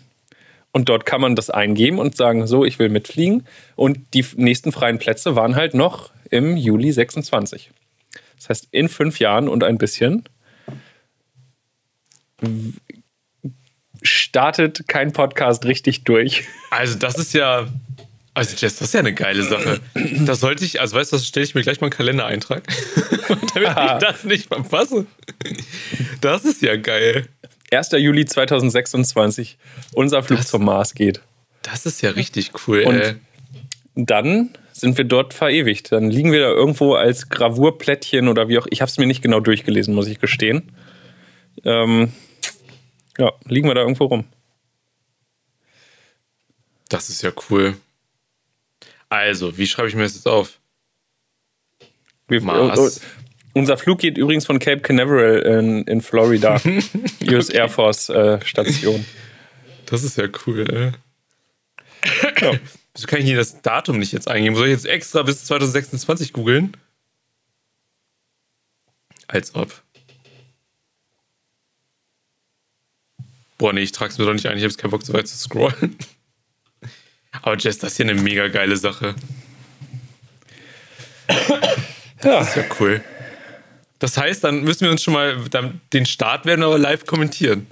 Und 0.75 0.89
dort 0.89 1.07
kann 1.07 1.21
man 1.21 1.37
das 1.37 1.51
eingeben 1.51 2.01
und 2.01 2.17
sagen, 2.17 2.49
so, 2.49 2.65
ich 2.65 2.81
will 2.81 2.89
mitfliegen. 2.89 3.47
Und 3.77 4.13
die 4.13 4.27
nächsten 4.35 4.73
freien 4.73 4.99
Plätze 4.99 5.37
waren 5.37 5.55
halt 5.55 5.73
noch 5.73 6.11
im 6.31 6.57
Juli 6.57 6.91
26. 6.91 7.71
Das 8.37 8.49
heißt, 8.49 8.69
in 8.73 8.89
fünf 8.89 9.21
Jahren 9.21 9.49
und 9.49 9.63
ein 9.63 9.79
bisschen 9.79 10.25
startet 14.03 14.89
kein 14.89 15.13
Podcast 15.13 15.65
richtig 15.65 16.03
durch. 16.03 16.43
Also, 16.71 16.99
das 16.99 17.21
ist 17.21 17.35
ja. 17.35 17.69
Also, 18.35 18.57
Jess, 18.57 18.79
das 18.79 18.89
ist 18.89 18.95
ja 18.95 19.01
eine 19.01 19.15
geile 19.15 19.45
Sache. 19.45 19.81
Da 19.95 20.35
sollte 20.35 20.65
ich, 20.65 20.81
also 20.81 20.97
weißt 20.97 21.13
du, 21.13 21.17
was 21.17 21.25
stelle 21.25 21.45
ich 21.45 21.55
mir 21.55 21.63
gleich 21.63 21.81
mal 21.81 21.87
einen 21.87 21.93
Kalendereintrag, 21.93 22.65
damit 23.55 23.69
ich 23.69 23.99
das 24.01 24.25
nicht 24.25 24.49
verpasse. 24.49 25.07
Das 26.21 26.45
ist 26.45 26.61
ja 26.61 26.75
geil. 26.75 27.29
1. 27.77 27.93
Juli 27.93 28.25
2026, 28.25 29.59
unser 29.93 30.23
Flug 30.23 30.39
Das- 30.39 30.49
zum 30.49 30.65
Mars 30.65 30.95
geht. 30.95 31.21
Das 31.63 31.87
ist 31.87 32.03
ja 32.03 32.11
richtig 32.11 32.53
cool, 32.67 32.83
Und- 32.85 33.01
ey. 33.01 33.15
Dann 33.97 34.51
sind 34.73 34.99
wir 34.99 35.05
dort 35.05 35.35
verewigt. 35.35 35.93
Dann 35.93 36.11
liegen 36.11 36.33
wir 36.33 36.41
da 36.41 36.49
irgendwo 36.49 36.95
als 36.95 37.29
Gravurplättchen 37.29 38.27
oder 38.29 38.49
wie 38.49 38.59
auch. 38.59 38.67
Ich 38.71 38.81
habe 38.81 38.91
es 38.91 38.99
mir 38.99 39.07
nicht 39.07 39.23
genau 39.23 39.39
durchgelesen, 39.41 39.95
muss 39.95 40.09
ich 40.09 40.19
gestehen. 40.19 40.73
Ähm, 41.65 42.13
ja, 43.17 43.33
liegen 43.45 43.69
wir 43.69 43.75
da 43.75 43.83
irgendwo 43.83 44.07
rum. 44.07 44.25
Das 46.89 47.09
ist 47.09 47.23
ja 47.23 47.33
cool. 47.51 47.77
Also, 49.09 49.57
wie 49.57 49.67
schreibe 49.67 49.89
ich 49.89 49.95
mir 49.95 50.03
das 50.03 50.15
jetzt 50.17 50.27
auf? 50.27 50.59
Wir, 52.29 52.41
Mars. 52.43 53.01
Unser 53.55 53.79
Flug 53.79 53.99
geht 54.01 54.19
übrigens 54.19 54.45
von 54.45 54.59
Cape 54.59 54.81
Canaveral 54.81 55.39
in, 55.39 55.85
in 55.85 56.01
Florida. 56.03 56.61
US 57.23 57.49
Air 57.49 57.69
Force 57.69 58.09
äh, 58.11 58.45
Station. 58.45 59.05
Das 59.87 60.03
ist 60.03 60.19
ja 60.19 60.29
cool, 60.47 60.69
ey. 60.71 60.93
Ja. 62.41 62.53
Wieso 62.95 63.07
kann 63.07 63.21
ich 63.21 63.27
hier 63.27 63.37
das 63.37 63.63
Datum 63.63 63.99
nicht 63.99 64.13
jetzt 64.13 64.29
eingeben? 64.29 64.57
Soll 64.57 64.67
ich 64.67 64.73
jetzt 64.73 64.87
extra 64.87 65.23
bis 65.23 65.45
2026 65.47 66.33
googeln? 66.33 66.77
Als 69.27 69.55
ob. 69.55 69.83
Boah, 73.57 73.73
nee, 73.73 73.81
ich 73.81 73.93
trag's 73.93 74.19
mir 74.19 74.27
doch 74.27 74.33
nicht 74.33 74.47
ein. 74.47 74.57
Ich 74.57 74.63
habe 74.63 74.71
jetzt 74.71 74.79
keinen 74.79 74.91
Bock, 74.91 75.05
so 75.05 75.13
weit 75.13 75.29
zu 75.29 75.37
scrollen. 75.37 75.97
Aber 77.43 77.57
Jess, 77.57 77.79
das 77.79 77.93
ist 77.93 77.97
hier 77.97 78.09
eine 78.09 78.21
mega 78.21 78.49
geile 78.49 78.77
Sache. 78.77 79.15
Ja. 81.29 82.39
Das 82.39 82.49
ist 82.51 82.57
ja 82.57 82.65
cool. 82.81 83.03
Das 84.05 84.19
heißt, 84.19 84.45
dann 84.45 84.65
müssen 84.65 84.83
wir 84.83 84.91
uns 84.91 85.03
schon 85.03 85.15
mal 85.15 85.35
dann 85.49 85.81
den 85.95 86.05
Start 86.05 86.45
werden 86.45 86.63
aber 86.63 86.77
live 86.77 87.07
kommentieren. 87.07 87.67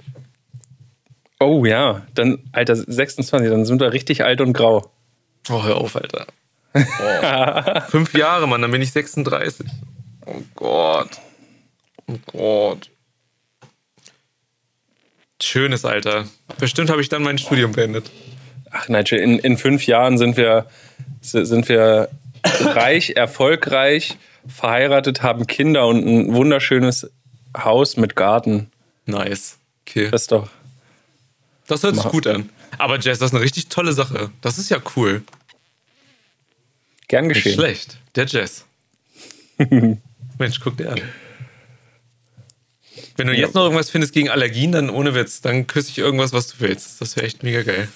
Oh 1.39 1.63
ja, 1.63 2.07
dann, 2.15 2.39
Alter, 2.51 2.75
26, 2.75 3.51
dann 3.51 3.65
sind 3.65 3.79
wir 3.79 3.93
richtig 3.93 4.23
alt 4.23 4.41
und 4.41 4.53
grau. 4.53 4.91
Oh, 5.51 5.63
hör 5.63 5.77
auf, 5.77 5.95
Alter. 5.95 6.25
Oh. 6.73 7.81
Fünf 7.91 8.15
Jahre, 8.15 8.47
Mann, 8.47 8.63
dann 8.63 8.71
bin 8.71 8.81
ich 8.81 8.91
36. 8.91 9.67
Oh 10.25 10.41
Gott. 10.55 11.19
Oh 12.07 12.17
Gott. 12.25 12.89
Schönes 15.39 15.85
Alter. 15.85 16.25
Bestimmt 16.57 16.89
habe 16.89 17.03
ich 17.03 17.09
dann 17.09 17.21
mein 17.21 17.37
Studium 17.37 17.73
beendet. 17.73 18.09
Ach, 18.71 18.89
Nigel, 18.89 19.19
in, 19.19 19.37
in 19.37 19.55
fünf 19.55 19.85
Jahren 19.85 20.17
sind 20.17 20.35
wir, 20.35 20.65
sind 21.21 21.69
wir 21.69 22.09
reich, 22.43 23.11
erfolgreich, 23.17 24.17
verheiratet, 24.47 25.21
haben 25.23 25.47
Kinder 25.47 25.87
und 25.87 26.05
ein 26.05 26.33
wunderschönes 26.33 27.09
Haus 27.57 27.97
mit 27.97 28.15
Garten. 28.15 28.71
Nice. 29.05 29.57
Okay. 29.85 30.09
Das 30.09 30.23
ist 30.23 30.31
doch. 30.31 30.49
Das 31.67 31.83
hört 31.83 31.95
sich 31.95 32.05
gut 32.05 32.27
an. 32.27 32.49
Aber 32.77 32.99
Jess, 32.99 33.19
das 33.19 33.31
ist 33.31 33.35
eine 33.35 33.43
richtig 33.43 33.67
tolle 33.69 33.93
Sache. 33.93 34.31
Das 34.41 34.57
ist 34.57 34.69
ja 34.69 34.79
cool. 34.95 35.23
Gern 37.07 37.27
Nicht 37.27 37.35
geschehen. 37.35 37.53
schlecht. 37.53 37.97
Der 38.15 38.25
Jess. 38.25 38.65
Mensch, 39.57 40.59
guck 40.61 40.77
dir 40.77 40.91
an. 40.91 41.01
Wenn 43.15 43.27
du 43.27 43.33
jetzt 43.33 43.53
noch 43.53 43.63
irgendwas 43.63 43.89
findest 43.89 44.13
gegen 44.13 44.29
Allergien, 44.29 44.71
dann 44.71 44.89
ohne 44.89 45.13
Witz, 45.13 45.41
dann 45.41 45.67
küsse 45.67 45.89
ich 45.91 45.97
irgendwas, 45.99 46.33
was 46.33 46.47
du 46.47 46.55
willst. 46.59 46.99
Das 47.01 47.15
wäre 47.15 47.25
echt 47.25 47.43
mega 47.43 47.61
geil. 47.61 47.87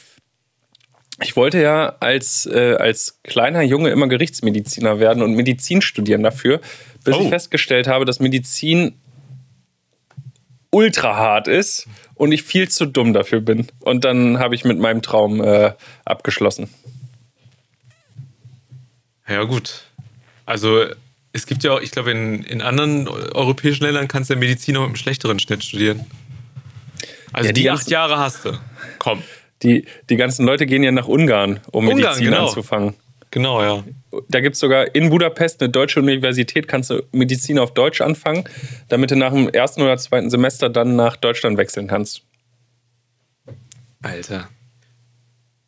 Ich 1.23 1.35
wollte 1.35 1.59
ja 1.61 1.95
als, 1.99 2.45
äh, 2.45 2.75
als 2.79 3.19
kleiner 3.23 3.61
Junge 3.63 3.89
immer 3.89 4.07
Gerichtsmediziner 4.07 4.99
werden 4.99 5.23
und 5.23 5.33
Medizin 5.33 5.81
studieren 5.81 6.21
dafür, 6.23 6.61
bis 7.03 7.15
Oh. 7.15 7.21
ich 7.21 7.29
festgestellt 7.29 7.87
habe, 7.87 8.05
dass 8.05 8.19
Medizin 8.19 8.93
ultra 10.69 11.15
hart 11.15 11.47
ist 11.47 11.87
und 12.13 12.31
ich 12.31 12.43
viel 12.43 12.69
zu 12.69 12.85
dumm 12.85 13.13
dafür 13.13 13.41
bin. 13.41 13.67
Und 13.79 14.05
dann 14.05 14.37
habe 14.37 14.53
ich 14.53 14.63
mit 14.63 14.77
meinem 14.77 15.01
Traum 15.01 15.41
äh, 15.43 15.71
abgeschlossen. 16.05 16.69
Ja, 19.27 19.43
gut. 19.43 19.83
Also, 20.45 20.85
es 21.33 21.45
gibt 21.47 21.63
ja 21.63 21.73
auch, 21.73 21.81
ich 21.81 21.91
glaube, 21.91 22.11
in, 22.11 22.43
in 22.43 22.61
anderen 22.61 23.07
europäischen 23.07 23.83
Ländern 23.83 24.07
kannst 24.07 24.29
du 24.29 24.33
ja 24.35 24.39
Medizin 24.39 24.77
auch 24.77 24.81
mit 24.81 24.87
einem 24.89 24.95
schlechteren 24.95 25.39
Schnitt 25.39 25.63
studieren. 25.63 26.05
Also, 27.33 27.47
Ja, 27.47 27.53
die 27.53 27.61
die, 27.63 27.69
acht 27.71 27.89
Jahre 27.89 28.17
hast 28.17 28.45
du. 28.45 28.53
Komm. 28.99 29.21
Die, 29.63 29.85
die 30.09 30.15
ganzen 30.17 30.45
Leute 30.45 30.65
gehen 30.65 30.83
ja 30.83 30.91
nach 30.91 31.07
Ungarn, 31.07 31.59
um 31.71 31.87
Ungarn, 31.87 32.01
Medizin 32.01 32.25
genau. 32.25 32.47
anzufangen. 32.47 32.93
Genau, 33.31 33.61
ja. 33.61 33.83
Da 34.29 34.39
gibt 34.39 34.53
es 34.53 34.59
sogar 34.61 34.95
in 34.95 35.09
Budapest 35.09 35.61
eine 35.61 35.69
deutsche 35.69 35.99
Universität, 35.99 36.67
kannst 36.67 36.89
du 36.91 37.03
Medizin 37.11 37.59
auf 37.59 37.73
Deutsch 37.73 37.99
anfangen, 38.01 38.45
damit 38.87 39.11
du 39.11 39.15
nach 39.15 39.33
dem 39.33 39.49
ersten 39.49 39.81
oder 39.81 39.97
zweiten 39.97 40.29
Semester 40.29 40.69
dann 40.69 40.95
nach 40.95 41.17
Deutschland 41.17 41.57
wechseln 41.57 41.87
kannst. 41.87 42.21
Alter. 44.01 44.49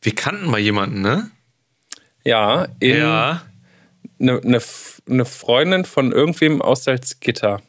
Wir 0.02 0.15
kannten 0.15 0.49
mal 0.49 0.60
jemanden, 0.60 1.02
ne? 1.02 1.30
Ja, 2.23 2.67
in, 2.80 2.97
Ja. 2.97 3.41
eine, 4.19 4.41
eine, 4.41 4.62
eine 5.10 5.25
Freundin 5.25 5.84
von 5.86 6.12
irgendwem 6.12 6.62
aus 6.62 6.86
Salzgitter, 6.86 7.62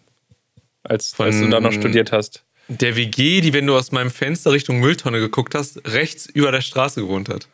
als, 0.83 1.19
als 1.19 1.37
du 1.37 1.43
Von- 1.43 1.51
da 1.51 1.61
noch 1.61 1.73
studiert 1.73 2.13
hast. 2.13 2.45
Der 2.71 2.95
WG, 2.95 3.41
die, 3.41 3.53
wenn 3.53 3.67
du 3.67 3.77
aus 3.77 3.91
meinem 3.91 4.13
Fenster 4.13 4.53
Richtung 4.53 4.79
Mülltonne 4.79 5.19
geguckt 5.19 5.57
hast, 5.57 5.81
rechts 5.89 6.27
über 6.27 6.53
der 6.53 6.61
Straße 6.61 7.01
gewohnt 7.01 7.29
hat. 7.29 7.49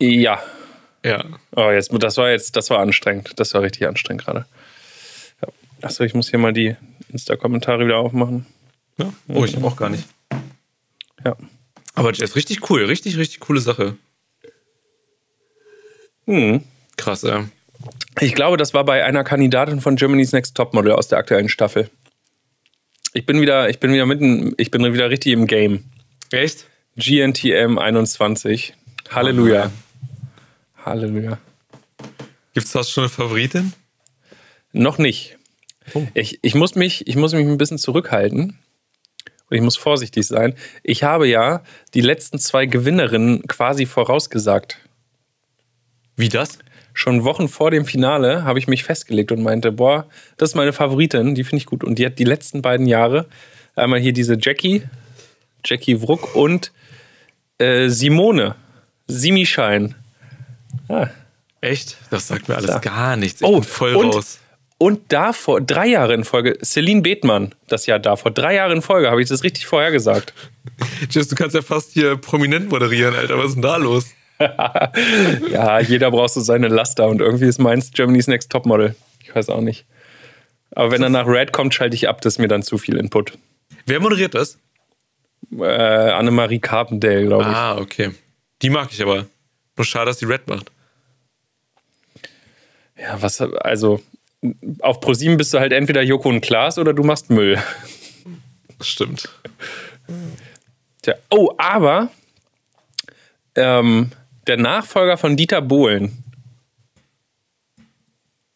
Ja. 0.00 0.40
Ja. 1.04 1.24
Oh, 1.56 1.70
jetzt, 1.70 1.90
das 1.92 2.16
war 2.18 2.30
jetzt, 2.30 2.54
das 2.54 2.70
war 2.70 2.78
anstrengend. 2.78 3.32
Das 3.34 3.52
war 3.54 3.62
richtig 3.62 3.88
anstrengend 3.88 4.24
gerade. 4.24 4.46
Ja. 5.42 5.48
Achso, 5.82 6.04
ich 6.04 6.14
muss 6.14 6.30
hier 6.30 6.38
mal 6.38 6.52
die 6.52 6.76
Insta-Kommentare 7.08 7.84
wieder 7.84 7.98
aufmachen. 7.98 8.46
ja. 8.96 9.12
Oh, 9.26 9.44
ich 9.44 9.56
auch 9.56 9.76
gar 9.76 9.88
nicht. 9.88 10.04
Ja. 11.24 11.36
Aber 11.94 12.12
der 12.12 12.24
ist 12.24 12.36
richtig 12.36 12.70
cool. 12.70 12.84
Richtig, 12.84 13.16
richtig 13.16 13.40
coole 13.40 13.60
Sache. 13.60 13.96
Hm. 16.26 16.62
Krass, 16.96 17.24
ey. 17.24 17.42
Ich 18.20 18.34
glaube, 18.34 18.56
das 18.56 18.72
war 18.72 18.84
bei 18.84 19.04
einer 19.04 19.24
Kandidatin 19.24 19.80
von 19.80 19.96
Germany's 19.96 20.30
Next 20.30 20.56
Topmodel 20.56 20.92
aus 20.92 21.08
der 21.08 21.18
aktuellen 21.18 21.48
Staffel. 21.48 21.90
Ich 23.16 23.24
bin 23.24 23.40
wieder, 23.40 23.70
ich 23.70 23.80
bin 23.80 23.94
wieder 23.94 24.04
mitten, 24.04 24.52
ich 24.58 24.70
bin 24.70 24.92
wieder 24.92 25.08
richtig 25.08 25.32
im 25.32 25.46
Game. 25.46 25.84
Echt? 26.32 26.66
GNTM 26.98 27.78
21. 27.78 28.74
Halleluja. 29.08 29.72
Halleluja. 30.84 31.38
Gibt's 32.52 32.72
da 32.72 32.84
schon 32.84 33.04
eine 33.04 33.08
Favoritin? 33.08 33.72
Noch 34.72 34.98
nicht. 34.98 35.38
Oh. 35.94 36.06
Ich, 36.12 36.40
ich, 36.42 36.54
muss 36.54 36.74
mich, 36.74 37.06
ich 37.06 37.16
muss 37.16 37.32
mich 37.32 37.46
ein 37.46 37.56
bisschen 37.56 37.78
zurückhalten. 37.78 38.58
Und 39.48 39.56
ich 39.56 39.62
muss 39.62 39.78
vorsichtig 39.78 40.26
sein. 40.26 40.54
Ich 40.82 41.02
habe 41.02 41.26
ja 41.26 41.62
die 41.94 42.02
letzten 42.02 42.38
zwei 42.38 42.66
Gewinnerinnen 42.66 43.46
quasi 43.48 43.86
vorausgesagt. 43.86 44.76
Wie 46.16 46.28
das? 46.28 46.58
Schon 46.98 47.24
Wochen 47.24 47.46
vor 47.48 47.70
dem 47.70 47.84
Finale 47.84 48.44
habe 48.44 48.58
ich 48.58 48.68
mich 48.68 48.82
festgelegt 48.82 49.30
und 49.30 49.42
meinte, 49.42 49.70
boah, 49.70 50.06
das 50.38 50.50
ist 50.50 50.54
meine 50.54 50.72
Favoritin, 50.72 51.34
die 51.34 51.44
finde 51.44 51.58
ich 51.58 51.66
gut. 51.66 51.84
Und 51.84 51.98
die 51.98 52.06
hat 52.06 52.18
die 52.18 52.24
letzten 52.24 52.62
beiden 52.62 52.86
Jahre 52.86 53.26
einmal 53.74 54.00
hier 54.00 54.14
diese 54.14 54.38
Jackie, 54.40 54.82
Jackie 55.62 56.00
Wruck 56.00 56.34
und 56.34 56.72
äh, 57.58 57.90
Simone, 57.90 58.54
Simi 59.08 59.44
Schein. 59.44 59.94
Ah. 60.88 61.08
Echt? 61.60 61.98
Das 62.08 62.28
sagt 62.28 62.48
mir 62.48 62.54
alles 62.56 62.68
Klar. 62.70 62.80
gar 62.80 63.16
nichts. 63.16 63.42
Ich 63.42 63.46
Oh, 63.46 63.56
bin 63.56 63.62
voll 63.64 63.94
und- 63.96 64.14
raus. 64.14 64.38
Und 64.78 65.10
davor, 65.12 65.60
drei 65.60 65.86
Jahre 65.88 66.14
in 66.14 66.24
Folge, 66.24 66.58
Celine 66.62 67.02
Bethmann, 67.02 67.54
das 67.68 67.84
Jahr 67.86 67.98
davor, 67.98 68.30
drei 68.30 68.54
Jahre 68.54 68.72
in 68.74 68.80
Folge, 68.82 69.10
habe 69.10 69.20
ich 69.22 69.28
das 69.28 69.42
richtig 69.42 69.66
vorhergesagt. 69.66 70.32
Jess, 71.10 71.28
du 71.28 71.34
kannst 71.34 71.54
ja 71.54 71.62
fast 71.62 71.92
hier 71.92 72.16
prominent 72.16 72.70
moderieren, 72.70 73.14
Alter. 73.14 73.36
Was 73.38 73.48
ist 73.48 73.54
denn 73.54 73.62
da 73.62 73.76
los? 73.76 74.06
Ja, 75.50 75.80
jeder 75.80 76.10
braucht 76.10 76.34
so 76.34 76.40
seine 76.40 76.68
Laster 76.68 77.08
und 77.08 77.20
irgendwie 77.20 77.46
ist 77.46 77.58
meins 77.58 77.90
Germany's 77.92 78.26
Next 78.26 78.50
Topmodel. 78.50 78.94
Ich 79.22 79.34
weiß 79.34 79.48
auch 79.48 79.60
nicht. 79.60 79.86
Aber 80.72 80.90
wenn 80.90 81.02
er 81.02 81.08
nach 81.08 81.26
Red 81.26 81.52
kommt, 81.52 81.74
schalte 81.74 81.94
ich 81.94 82.08
ab, 82.08 82.20
das 82.20 82.34
ist 82.34 82.38
mir 82.38 82.48
dann 82.48 82.62
zu 82.62 82.78
viel 82.78 82.96
Input. 82.96 83.38
Wer 83.86 84.00
moderiert 84.00 84.34
das? 84.34 84.58
Äh, 85.52 85.64
Annemarie 85.64 86.58
Carpendale, 86.58 87.26
glaube 87.26 87.44
ich. 87.44 87.48
Ah, 87.48 87.78
okay. 87.78 88.10
Die 88.62 88.70
mag 88.70 88.88
ich 88.90 89.02
aber. 89.02 89.26
Nur 89.76 89.84
schade, 89.84 90.06
dass 90.06 90.18
die 90.18 90.24
Red 90.24 90.48
macht. 90.48 90.70
Ja, 92.98 93.20
was, 93.20 93.40
also 93.40 94.00
auf 94.80 95.00
ProSieben 95.00 95.36
bist 95.36 95.52
du 95.52 95.58
halt 95.58 95.72
entweder 95.72 96.02
Joko 96.02 96.28
und 96.28 96.40
Klaas 96.40 96.78
oder 96.78 96.92
du 96.94 97.02
machst 97.02 97.30
Müll. 97.30 97.62
Stimmt. 98.80 99.28
Tja, 101.02 101.14
oh, 101.30 101.52
aber 101.58 102.10
ähm, 103.54 104.10
der 104.46 104.56
Nachfolger 104.56 105.16
von 105.16 105.36
Dieter 105.36 105.60
Bohlen. 105.62 106.22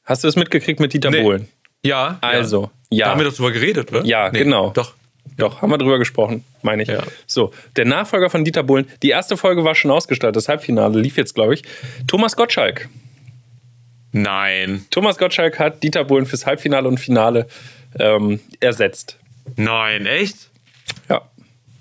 Hast 0.05 0.25
du 0.25 0.29
es 0.29 0.37
mitgekriegt 0.37 0.81
mit 0.81 0.93
Dieter 0.93 1.11
Nee. 1.11 1.23
Bohlen? 1.23 1.49
Ja. 1.85 2.19
Also, 2.21 2.71
Ja. 2.91 3.07
Da 3.07 3.13
haben 3.13 3.21
wir 3.21 3.25
doch 3.27 3.35
drüber 3.37 3.53
geredet, 3.53 3.91
oder? 3.93 4.05
Ja, 4.05 4.29
genau. 4.31 4.71
Doch. 4.71 4.95
Doch, 5.37 5.63
haben 5.63 5.71
wir 5.71 5.79
drüber 5.79 5.99
gesprochen, 5.99 6.45
meine 6.63 6.83
ich. 6.83 6.89
Ja. 6.89 7.03
So, 7.27 7.53
der 7.77 7.85
Nachfolger 7.85 8.29
von 8.31 8.45
Dieter 8.45 8.63
Bohlen. 8.63 8.87
Die 9.03 9.11
erste 9.11 9.37
Folge 9.37 9.65
war 9.65 9.75
schon 9.75 9.91
ausgestattet, 9.91 10.37
das 10.37 10.49
Halbfinale 10.49 10.99
lief 10.99 11.17
jetzt, 11.17 11.35
glaube 11.35 11.55
ich. 11.55 11.63
Thomas 12.07 12.37
Gottschalk. 12.37 12.89
Nein. 14.13 14.85
Thomas 14.91 15.19
Gottschalk 15.19 15.59
hat 15.59 15.83
Dieter 15.83 16.05
Bohlen 16.05 16.27
fürs 16.27 16.47
Halbfinale 16.47 16.89
und 16.89 16.99
Finale 16.99 17.47
ähm, 17.99 18.41
ersetzt. 18.59 19.19
Nein, 19.57 20.07
echt? 20.07 20.51
Ja. 21.09 21.23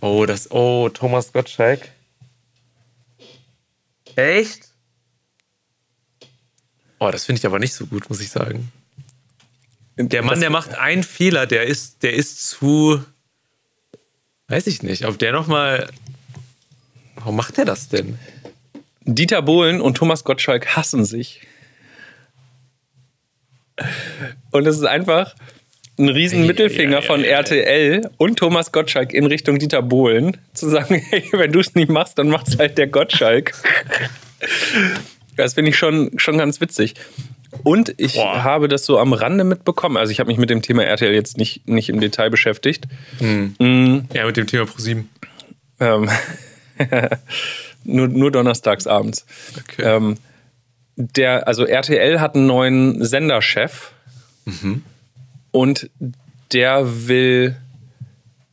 Oh, 0.01 0.26
das. 0.26 0.51
Oh, 0.51 0.89
Thomas 0.89 1.34
Gottschalk. 1.34 1.82
Echt? 4.20 4.67
Oh, 6.99 7.09
das 7.09 7.26
finde 7.26 7.39
ich 7.39 7.45
aber 7.45 7.59
nicht 7.59 7.74
so 7.74 7.86
gut, 7.86 8.09
muss 8.09 8.20
ich 8.20 8.30
sagen. 8.30 8.72
Der 9.95 10.24
Mann, 10.24 10.41
der 10.41 10.49
macht 10.49 10.76
einen 10.76 11.03
Fehler, 11.03 11.45
der 11.45 11.65
ist, 11.65 12.03
der 12.03 12.13
ist 12.13 12.49
zu. 12.49 13.03
Weiß 14.47 14.67
ich 14.67 14.84
nicht, 14.84 15.05
ob 15.05 15.17
der 15.20 15.32
nochmal. 15.32 15.89
Warum 17.15 17.36
macht 17.36 17.57
er 17.57 17.65
das 17.65 17.88
denn? 17.89 18.20
Dieter 19.01 19.41
Bohlen 19.41 19.80
und 19.80 19.95
Thomas 19.95 20.24
Gottschalk 20.24 20.76
hassen 20.76 21.05
sich. 21.05 21.41
Und 24.51 24.67
es 24.67 24.78
ist 24.78 24.86
einfach 24.86 25.36
ein 26.00 26.10
riesen 26.10 26.43
Ei, 26.43 26.47
Mittelfinger 26.47 26.97
ei, 26.97 27.02
ei, 27.02 27.06
von 27.06 27.24
RTL 27.24 28.10
und 28.18 28.39
Thomas 28.39 28.72
Gottschalk 28.72 29.14
in 29.14 29.26
Richtung 29.26 29.60
Dieter 29.60 29.82
Bohlen, 29.82 30.38
zu 30.54 30.70
sagen, 30.70 30.95
hey, 31.10 31.24
wenn 31.34 31.52
du 31.52 31.60
es 31.60 31.76
nicht 31.76 31.89
machst, 31.89 32.18
dann 32.18 32.30
macht's 32.30 32.58
halt 32.58 32.78
der 32.78 32.88
Gottschalk. 32.88 33.54
Das 35.36 35.54
finde 35.54 35.70
ich 35.70 35.78
schon, 35.78 36.12
schon 36.20 36.38
ganz 36.38 36.60
witzig. 36.60 36.95
Und 37.64 37.93
ich 37.95 38.16
Boah. 38.16 38.43
habe 38.43 38.68
das 38.68 38.86
so 38.86 39.00
am 39.00 39.14
Rande 39.14 39.45
mitbekommen. 39.45 39.95
Also 39.95 40.12
ich 40.12 40.20
habe 40.20 40.28
mich 40.28 40.38
mit 40.38 40.50
dem 40.50 40.62
Thema 40.62 40.84
RTL 40.84 41.14
jetzt 41.14 41.38
nicht, 41.38 41.66
nicht 41.66 41.88
im 41.88 42.02
Detail 42.02 42.30
beschäftigt. 42.30 42.88
Ja, 44.14 44.26
mit 44.26 44.36
dem 44.36 44.47
Thema 44.47 44.66
ProSieben. 44.66 45.10
Ähm, 45.80 46.10
nur, 47.86 48.10
nur 48.10 48.32
donnerstags 48.32 48.86
abends. 48.86 49.26
Okay. 49.58 49.84
Ähm, 49.84 50.18
der, 50.97 51.47
also 51.47 51.64
RTL 51.66 52.20
hat 52.20 52.36
einen 52.36 52.45
neuen 52.45 53.04
Senderchef 53.06 53.93
und 55.52 55.89
der 56.52 57.08
will 57.08 57.56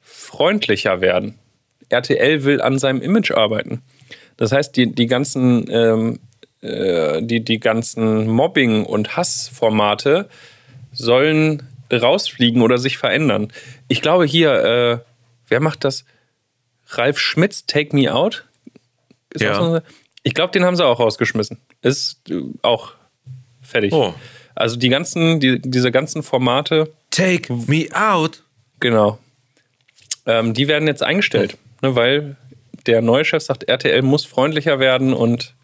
freundlicher 0.02 1.00
werden. 1.00 1.38
RTL 1.88 2.44
will 2.44 2.60
an 2.60 2.78
seinem 2.78 3.00
Image 3.00 3.30
arbeiten. 3.30 3.82
Das 4.36 4.52
heißt, 4.52 4.76
die, 4.76 4.92
die 4.92 5.06
ganzen, 5.06 5.70
ähm, 5.70 6.18
äh, 6.60 7.22
die, 7.22 7.40
die 7.42 7.60
ganzen 7.60 8.26
Mobbing- 8.28 8.84
und 8.84 9.16
Hassformate 9.16 10.28
sollen 10.92 11.62
rausfliegen 11.92 12.62
oder 12.62 12.78
sich 12.78 12.98
verändern. 12.98 13.52
Ich 13.88 14.02
glaube 14.02 14.26
hier, 14.26 14.52
äh, 14.52 14.98
wer 15.48 15.60
macht 15.60 15.84
das? 15.84 16.04
Ralf 16.88 17.18
Schmitz, 17.18 17.66
Take 17.66 17.94
Me 17.94 18.12
Out? 18.12 18.44
Ist 19.32 19.42
Ja. 19.42 19.54
so 19.54 19.80
ich 20.22 20.34
glaube, 20.34 20.50
den 20.50 20.64
haben 20.64 20.74
sie 20.74 20.84
auch 20.84 20.98
rausgeschmissen. 20.98 21.58
Ist 21.82 22.28
äh, 22.30 22.40
auch 22.62 22.94
fertig. 23.62 23.92
Oh. 23.92 24.12
Also 24.56 24.76
die 24.76 24.88
ganzen, 24.88 25.38
die, 25.38 25.60
diese 25.60 25.92
ganzen 25.92 26.22
Formate, 26.22 26.92
Take 27.10 27.52
me 27.66 27.86
out. 27.92 28.42
genau, 28.80 29.18
ähm, 30.26 30.54
die 30.54 30.66
werden 30.66 30.88
jetzt 30.88 31.02
eingestellt, 31.02 31.56
ne, 31.82 31.94
weil 31.94 32.36
der 32.86 33.02
neue 33.02 33.24
Chef 33.24 33.42
sagt, 33.42 33.64
RTL 33.64 34.02
muss 34.02 34.24
freundlicher 34.24 34.78
werden 34.78 35.12
und 35.12 35.54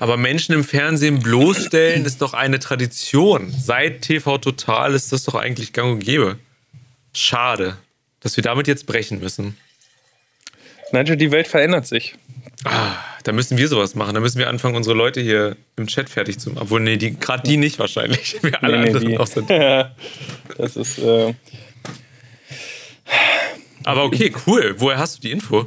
Aber 0.00 0.16
Menschen 0.16 0.54
im 0.54 0.64
Fernsehen 0.64 1.20
bloßstellen 1.20 2.04
ist 2.04 2.20
doch 2.20 2.34
eine 2.34 2.58
Tradition. 2.58 3.52
Seit 3.56 4.02
TV 4.02 4.38
Total 4.38 4.92
ist 4.92 5.12
das 5.12 5.24
doch 5.24 5.36
eigentlich 5.36 5.72
gang 5.72 5.92
und 5.92 6.00
gäbe. 6.00 6.38
Schade, 7.12 7.76
dass 8.20 8.36
wir 8.36 8.42
damit 8.42 8.66
jetzt 8.66 8.86
brechen 8.86 9.20
müssen. 9.20 9.56
Nigel, 10.90 11.16
die 11.16 11.30
Welt 11.30 11.46
verändert 11.46 11.86
sich. 11.86 12.16
Ah, 12.64 12.92
da 13.24 13.32
müssen 13.32 13.58
wir 13.58 13.68
sowas 13.68 13.94
machen. 13.94 14.14
Da 14.14 14.20
müssen 14.20 14.38
wir 14.38 14.48
anfangen, 14.48 14.76
unsere 14.76 14.96
Leute 14.96 15.20
hier 15.20 15.56
im 15.76 15.86
Chat 15.86 16.08
fertig 16.08 16.38
zu 16.38 16.50
machen. 16.50 16.62
Obwohl, 16.62 16.80
nee, 16.80 16.96
die, 16.96 17.18
gerade 17.18 17.42
die 17.42 17.56
nicht 17.56 17.78
wahrscheinlich. 17.78 18.36
Wir 18.42 18.62
alle 18.62 18.78
Nee, 18.78 18.82
nee, 18.84 18.88
anderen 18.88 19.08
die- 19.08 19.18
auch 19.18 19.26
sind. 19.26 19.50
Das 20.58 20.76
ist, 20.76 20.98
äh, 20.98 21.34
Aber 23.84 24.04
okay, 24.04 24.32
cool. 24.46 24.74
Woher 24.78 24.98
hast 24.98 25.16
du 25.18 25.20
die 25.22 25.30
Info? 25.32 25.66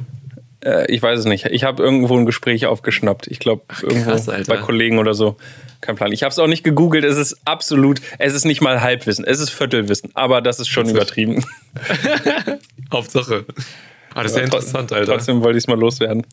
äh, 0.64 0.90
ich 0.92 1.00
weiß 1.02 1.20
es 1.20 1.24
nicht. 1.24 1.46
Ich 1.46 1.62
habe 1.64 1.82
irgendwo 1.82 2.16
ein 2.18 2.26
Gespräch 2.26 2.66
aufgeschnappt. 2.66 3.26
Ich 3.28 3.38
glaube, 3.38 3.62
irgendwo 3.82 4.10
krass, 4.10 4.26
bei 4.26 4.56
Kollegen 4.56 4.98
oder 4.98 5.14
so. 5.14 5.36
Kein 5.80 5.94
Plan. 5.94 6.10
Ich 6.10 6.24
habe 6.24 6.32
es 6.32 6.38
auch 6.40 6.48
nicht 6.48 6.64
gegoogelt. 6.64 7.04
Es 7.04 7.16
ist 7.16 7.36
absolut, 7.44 8.00
es 8.18 8.34
ist 8.34 8.44
nicht 8.44 8.60
mal 8.60 8.80
Halbwissen. 8.80 9.24
Es 9.24 9.38
ist 9.38 9.50
Viertelwissen. 9.50 10.10
Aber 10.14 10.40
das 10.40 10.58
ist 10.58 10.68
schon 10.68 10.88
übertrieben. 10.88 11.44
Hauptsache. 12.92 13.44
Ah, 14.14 14.22
das 14.24 14.32
ist 14.32 14.38
ja 14.38 14.44
interessant, 14.44 14.92
Alter. 14.92 15.12
Trotzdem 15.12 15.42
wollte 15.42 15.58
ich 15.58 15.64
es 15.64 15.68
mal 15.68 15.78
loswerden. 15.78 16.26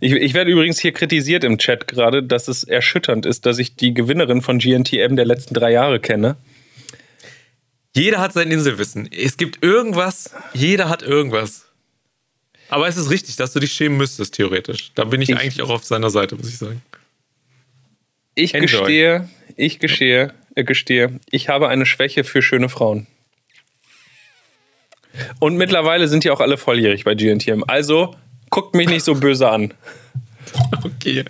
Ich, 0.00 0.12
ich 0.12 0.34
werde 0.34 0.50
übrigens 0.50 0.78
hier 0.78 0.92
kritisiert 0.92 1.44
im 1.44 1.58
Chat 1.58 1.88
gerade, 1.88 2.22
dass 2.22 2.48
es 2.48 2.64
erschütternd 2.64 3.26
ist, 3.26 3.46
dass 3.46 3.58
ich 3.58 3.74
die 3.76 3.94
Gewinnerin 3.94 4.42
von 4.42 4.58
GNTM 4.58 5.16
der 5.16 5.24
letzten 5.24 5.54
drei 5.54 5.72
Jahre 5.72 5.98
kenne. 6.00 6.36
Jeder 7.94 8.20
hat 8.20 8.32
sein 8.32 8.50
Inselwissen. 8.50 9.08
Es 9.10 9.36
gibt 9.36 9.64
irgendwas, 9.64 10.32
jeder 10.54 10.88
hat 10.88 11.02
irgendwas. 11.02 11.66
Aber 12.68 12.86
es 12.86 12.96
ist 12.96 13.10
richtig, 13.10 13.36
dass 13.36 13.52
du 13.54 13.60
dich 13.60 13.72
schämen 13.72 13.96
müsstest, 13.98 14.34
theoretisch. 14.34 14.92
Da 14.94 15.04
bin 15.04 15.20
ich, 15.22 15.30
Ich- 15.30 15.36
eigentlich 15.36 15.62
auch 15.62 15.70
auf 15.70 15.84
seiner 15.84 16.10
Seite, 16.10 16.36
muss 16.36 16.48
ich 16.48 16.58
sagen. 16.58 16.82
Ich 18.34 18.54
Enjoy. 18.54 18.66
gestehe, 18.68 19.28
ich 19.56 19.78
gestehe, 19.80 20.32
äh, 20.54 20.62
gestehe, 20.62 21.18
ich 21.30 21.48
habe 21.48 21.68
eine 21.68 21.86
Schwäche 21.86 22.22
für 22.22 22.40
schöne 22.42 22.68
Frauen. 22.68 23.08
Und 25.40 25.56
mittlerweile 25.56 26.06
sind 26.06 26.22
die 26.24 26.30
auch 26.30 26.40
alle 26.40 26.56
volljährig 26.56 27.02
bei 27.04 27.14
GNTM. 27.14 27.64
Also 27.66 28.14
guckt 28.50 28.74
mich 28.74 28.88
nicht 28.88 29.04
so 29.04 29.14
böse 29.14 29.48
an. 29.50 29.74
Okay. 30.82 31.24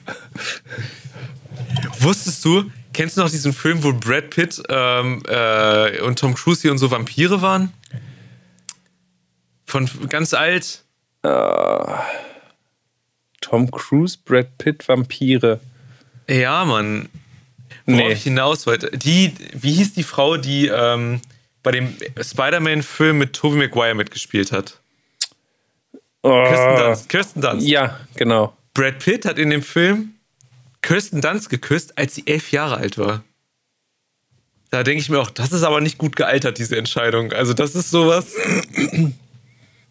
Wusstest 1.98 2.44
du, 2.44 2.70
kennst 2.92 3.16
du 3.16 3.20
noch 3.22 3.30
diesen 3.30 3.52
Film, 3.52 3.82
wo 3.82 3.92
Brad 3.92 4.30
Pitt 4.30 4.62
ähm, 4.68 5.22
äh, 5.28 6.00
und 6.02 6.20
Tom 6.20 6.34
Cruise 6.34 6.62
hier 6.62 6.70
und 6.70 6.78
so 6.78 6.90
Vampire 6.92 7.42
waren? 7.42 7.72
Von 9.66 9.88
ganz 10.08 10.34
alt. 10.34 10.84
Tom 13.40 13.70
Cruise, 13.70 14.16
Brad 14.24 14.56
Pitt, 14.58 14.86
Vampire. 14.88 15.60
Ja, 16.28 16.64
Mann. 16.64 17.08
Worauf 17.86 17.98
Nee. 18.00 18.12
ich 18.12 18.22
hinaus 18.22 18.66
wollte. 18.66 18.90
Die, 18.96 19.34
wie 19.54 19.72
hieß 19.72 19.94
die 19.94 20.02
Frau, 20.04 20.36
die 20.36 20.68
ähm, 20.68 21.20
bei 21.62 21.72
dem 21.72 21.94
Spider-Man-Film 22.20 23.18
mit 23.18 23.32
Tobey 23.32 23.56
Maguire 23.58 23.94
mitgespielt 23.94 24.52
hat? 24.52 24.78
Kirsten 26.22 26.74
Oh, 26.74 26.76
Dunst. 26.76 27.08
Kirsten 27.08 27.40
Dunst. 27.40 27.66
ja, 27.66 28.00
genau. 28.16 28.56
Brad 28.74 28.98
Pitt 28.98 29.24
hat 29.24 29.38
in 29.38 29.50
dem 29.50 29.62
Film 29.62 30.14
Kirsten 30.82 31.20
Dunst 31.20 31.48
geküsst, 31.50 31.96
als 31.98 32.14
sie 32.14 32.26
elf 32.26 32.50
Jahre 32.52 32.76
alt 32.76 32.98
war. 32.98 33.22
Da 34.70 34.82
denke 34.82 35.00
ich 35.00 35.08
mir 35.08 35.18
auch, 35.20 35.30
das 35.30 35.52
ist 35.52 35.62
aber 35.62 35.80
nicht 35.80 35.96
gut 35.98 36.14
gealtert, 36.16 36.58
diese 36.58 36.76
Entscheidung. 36.76 37.32
Also, 37.32 37.54
das 37.54 37.74
ist 37.74 37.90
sowas. 37.90 38.34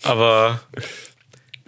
Aber 0.04 0.60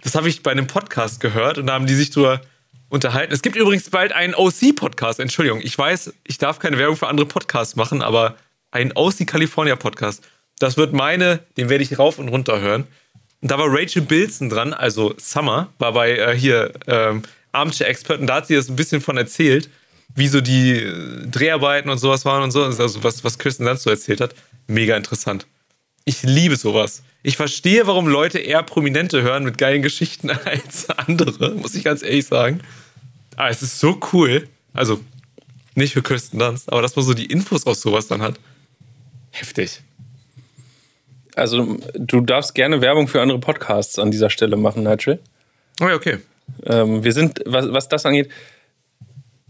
das 0.02 0.14
habe 0.14 0.28
ich 0.28 0.42
bei 0.42 0.50
einem 0.52 0.66
Podcast 0.66 1.20
gehört 1.20 1.58
und 1.58 1.66
da 1.66 1.72
haben 1.74 1.86
die 1.86 1.94
sich 1.94 2.10
drüber 2.10 2.40
unterhalten. 2.88 3.32
Es 3.32 3.42
gibt 3.42 3.56
übrigens 3.56 3.90
bald 3.90 4.12
einen 4.12 4.34
OC-Podcast. 4.34 5.20
Entschuldigung, 5.20 5.60
ich 5.60 5.76
weiß, 5.76 6.12
ich 6.26 6.38
darf 6.38 6.58
keine 6.58 6.78
Werbung 6.78 6.96
für 6.96 7.08
andere 7.08 7.26
Podcasts 7.26 7.76
machen, 7.76 8.02
aber 8.02 8.36
einen 8.70 8.92
OC 8.94 9.26
California 9.26 9.76
Podcast. 9.76 10.22
Das 10.58 10.76
wird 10.76 10.92
meine, 10.92 11.40
den 11.56 11.68
werde 11.68 11.82
ich 11.82 11.98
rauf 11.98 12.18
und 12.18 12.28
runter 12.28 12.60
hören. 12.60 12.86
Da 13.42 13.58
war 13.58 13.66
Rachel 13.68 14.02
Bilson 14.02 14.50
dran, 14.50 14.74
also 14.74 15.14
Summer, 15.16 15.72
war 15.78 15.92
bei 15.92 16.16
äh, 16.16 16.36
hier 16.36 16.72
ähm, 16.86 17.22
Armchair 17.52 17.88
Expert 17.88 18.20
und 18.20 18.26
da 18.26 18.36
hat 18.36 18.46
sie 18.46 18.54
das 18.54 18.68
ein 18.68 18.76
bisschen 18.76 19.00
von 19.00 19.16
erzählt, 19.16 19.70
wie 20.14 20.28
so 20.28 20.40
die 20.40 20.72
äh, 20.72 21.26
Dreharbeiten 21.26 21.90
und 21.90 21.98
sowas 21.98 22.24
waren 22.24 22.42
und 22.42 22.50
so, 22.50 22.64
also 22.64 23.02
was, 23.02 23.24
was 23.24 23.38
Kirsten 23.38 23.64
Dunst 23.64 23.84
so 23.84 23.90
erzählt 23.90 24.20
hat. 24.20 24.34
Mega 24.66 24.96
interessant. 24.96 25.46
Ich 26.04 26.22
liebe 26.22 26.56
sowas. 26.56 27.02
Ich 27.22 27.36
verstehe, 27.36 27.86
warum 27.86 28.06
Leute 28.06 28.38
eher 28.38 28.62
Prominente 28.62 29.22
hören 29.22 29.44
mit 29.44 29.58
geilen 29.58 29.82
Geschichten 29.82 30.30
als 30.44 30.88
andere, 30.90 31.52
muss 31.54 31.74
ich 31.74 31.84
ganz 31.84 32.02
ehrlich 32.02 32.26
sagen. 32.26 32.60
Aber 33.36 33.50
es 33.50 33.62
ist 33.62 33.78
so 33.78 33.98
cool. 34.12 34.48
Also, 34.72 35.00
nicht 35.74 35.94
für 35.94 36.02
Kirsten 36.02 36.38
Dunst, 36.38 36.70
aber 36.70 36.82
dass 36.82 36.96
man 36.96 37.04
so 37.04 37.14
die 37.14 37.26
Infos 37.26 37.66
aus 37.66 37.80
sowas 37.80 38.06
dann 38.06 38.22
hat. 38.22 38.38
Heftig. 39.30 39.82
Also, 41.40 41.78
du 41.94 42.20
darfst 42.20 42.54
gerne 42.54 42.80
Werbung 42.80 43.08
für 43.08 43.22
andere 43.22 43.38
Podcasts 43.38 43.98
an 43.98 44.10
dieser 44.10 44.30
Stelle 44.30 44.56
machen, 44.56 44.82
Nigel. 44.82 45.18
Oh 45.80 45.88
ja, 45.88 45.94
okay. 45.94 46.18
Ähm, 46.66 47.02
wir 47.02 47.12
sind, 47.12 47.40
was, 47.46 47.72
was 47.72 47.88
das 47.88 48.04
angeht, 48.04 48.28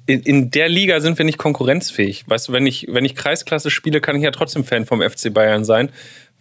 in, 0.07 0.21
in 0.23 0.51
der 0.51 0.69
Liga 0.69 1.01
sind 1.01 1.19
wir 1.19 1.25
nicht 1.25 1.39
konkurrenzfähig. 1.39 2.25
Weißt 2.29 2.49
du, 2.49 2.53
wenn 2.53 2.67
ich, 2.67 2.87
wenn 2.91 3.05
ich 3.05 3.15
Kreisklasse 3.15 3.71
spiele, 3.71 4.01
kann 4.01 4.17
ich 4.17 4.23
ja 4.23 4.31
trotzdem 4.31 4.65
Fan 4.65 4.87
vom 4.87 5.03
FC 5.03 5.33
Bayern 5.33 5.65
sein, 5.65 5.91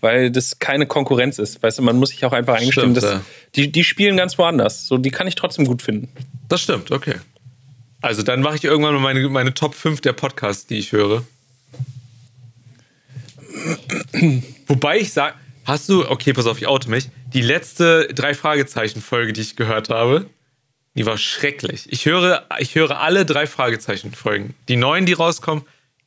weil 0.02 0.32
das 0.32 0.60
keine 0.60 0.86
Konkurrenz 0.86 1.40
ist. 1.40 1.62
Weißt 1.62 1.80
du, 1.80 1.84
man 1.84 1.98
muss 1.98 2.10
sich 2.10 2.24
auch 2.26 2.34
einfach 2.34 2.56
eingestehen, 2.56 2.94
dass 2.94 3.04
ja. 3.04 3.22
die, 3.56 3.72
die 3.72 3.84
spielen 3.84 4.18
ganz 4.18 4.38
woanders. 4.38 4.88
So, 4.88 4.98
die 4.98 5.12
kann 5.12 5.28
ich 5.28 5.36
trotzdem 5.36 5.66
gut 5.66 5.82
finden. 5.82 6.10
Das 6.48 6.62
stimmt, 6.62 6.92
okay. 6.92 7.16
Also 8.02 8.24
dann 8.24 8.42
mache 8.42 8.56
ich 8.56 8.64
irgendwann 8.64 8.94
mal 8.94 9.02
meine, 9.02 9.28
meine 9.30 9.54
Top 9.54 9.76
5 9.76 10.02
der 10.02 10.14
Podcasts, 10.14 10.68
die 10.68 10.78
ich 10.78 10.92
höre. 10.92 11.24
Wobei 14.68 15.00
ich 15.00 15.14
sage, 15.14 15.36
hast 15.66 15.90
du, 15.90 16.10
okay, 16.10 16.34
pass 16.34 16.46
auf, 16.46 16.58
ich 16.58 16.68
oute 16.68 16.90
mich, 16.90 17.10
die 17.34 17.42
letzte 17.42 18.08
drei 18.14 18.34
Fragezeichen-Folge, 18.34 19.34
die 19.34 19.42
ich 19.42 19.56
gehört 19.56 19.90
habe, 19.90 20.26
die 20.96 21.06
war 21.06 21.18
schrecklich. 21.18 21.86
Ich 21.92 22.06
höre, 22.06 22.46
ich 22.60 22.76
höre 22.76 23.00
alle 23.00 23.26
drei 23.26 23.48
Fragezeichen-Folgen. 23.48 24.56
Die 24.68 24.76
neuen, 24.76 25.06
die 25.06 25.14
rauskommen, 25.14 25.64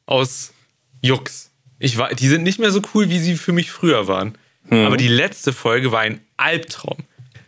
aus 0.06 0.52
Jux. 1.00 1.50
Ich 1.78 1.96
war, 1.96 2.14
die 2.14 2.28
sind 2.28 2.42
nicht 2.42 2.58
mehr 2.58 2.70
so 2.70 2.82
cool, 2.94 3.08
wie 3.08 3.18
sie 3.18 3.36
für 3.36 3.52
mich 3.52 3.70
früher 3.70 4.06
waren. 4.08 4.36
Aber 4.70 4.96
die 4.96 5.08
letzte 5.08 5.52
Folge 5.52 5.92
war 5.92 6.00
ein 6.00 6.20
Albtraum. 6.36 6.98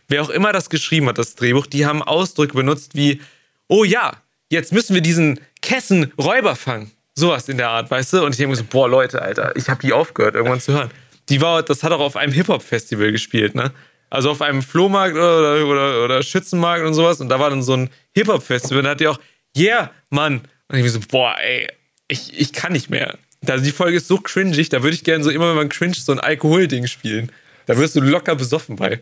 Wer 0.07 0.21
auch 0.21 0.29
immer 0.29 0.51
das 0.51 0.69
geschrieben 0.69 1.07
hat, 1.07 1.17
das 1.17 1.35
Drehbuch, 1.35 1.65
die 1.65 1.85
haben 1.85 2.03
Ausdrücke 2.03 2.53
benutzt 2.53 2.95
wie, 2.95 3.21
oh 3.67 3.83
ja, 3.83 4.13
jetzt 4.49 4.71
müssen 4.71 4.93
wir 4.93 5.01
diesen 5.01 5.39
Kessen 5.61 6.11
Räuber 6.17 6.55
fangen. 6.55 6.91
Sowas 7.17 7.47
in 7.47 7.57
der 7.57 7.69
Art, 7.69 7.89
weißt 7.89 8.13
du? 8.13 8.25
Und 8.25 8.31
ich 8.31 8.37
denke 8.37 8.51
mir 8.51 8.55
so, 8.57 8.65
boah, 8.69 8.89
Leute, 8.89 9.21
Alter, 9.21 9.55
ich 9.55 9.69
habe 9.69 9.81
die 9.81 9.93
aufgehört, 9.93 10.35
irgendwann 10.35 10.59
zu 10.59 10.73
hören. 10.73 10.91
Die 11.29 11.41
war, 11.41 11.63
das 11.63 11.81
hat 11.83 11.91
auch 11.91 12.01
auf 12.01 12.17
einem 12.17 12.33
Hip-Hop-Festival 12.33 13.11
gespielt, 13.11 13.55
ne? 13.55 13.71
Also 14.09 14.29
auf 14.29 14.41
einem 14.41 14.61
Flohmarkt 14.61 15.15
oder, 15.15 15.65
oder, 15.65 16.03
oder 16.03 16.23
Schützenmarkt 16.23 16.85
und 16.85 16.93
sowas. 16.93 17.21
Und 17.21 17.29
da 17.29 17.39
war 17.39 17.49
dann 17.49 17.63
so 17.63 17.73
ein 17.73 17.89
Hip-Hop-Festival. 18.13 18.79
Und 18.79 18.83
da 18.83 18.91
hat 18.91 18.99
die 18.99 19.07
auch, 19.07 19.19
yeah, 19.57 19.91
Mann. 20.09 20.41
Und 20.67 20.77
ich 20.77 20.83
mir 20.83 20.89
so, 20.89 20.99
boah, 21.09 21.35
ey, 21.39 21.67
ich, 22.07 22.39
ich 22.39 22.53
kann 22.53 22.73
nicht 22.73 22.89
mehr. 22.89 23.17
Also 23.47 23.63
die 23.63 23.71
Folge 23.71 23.97
ist 23.97 24.07
so 24.07 24.17
cringig, 24.17 24.69
da 24.69 24.83
würde 24.83 24.95
ich 24.95 25.03
gerne 25.03 25.23
so 25.23 25.29
immer, 25.29 25.49
wenn 25.49 25.55
man 25.55 25.69
cringe, 25.69 25.95
so 25.95 26.11
ein 26.11 26.19
Alkoholding 26.19 26.87
spielen. 26.87 27.31
Da 27.65 27.77
wirst 27.77 27.95
du 27.95 28.01
locker 28.01 28.35
besoffen 28.35 28.75
bei. 28.75 29.01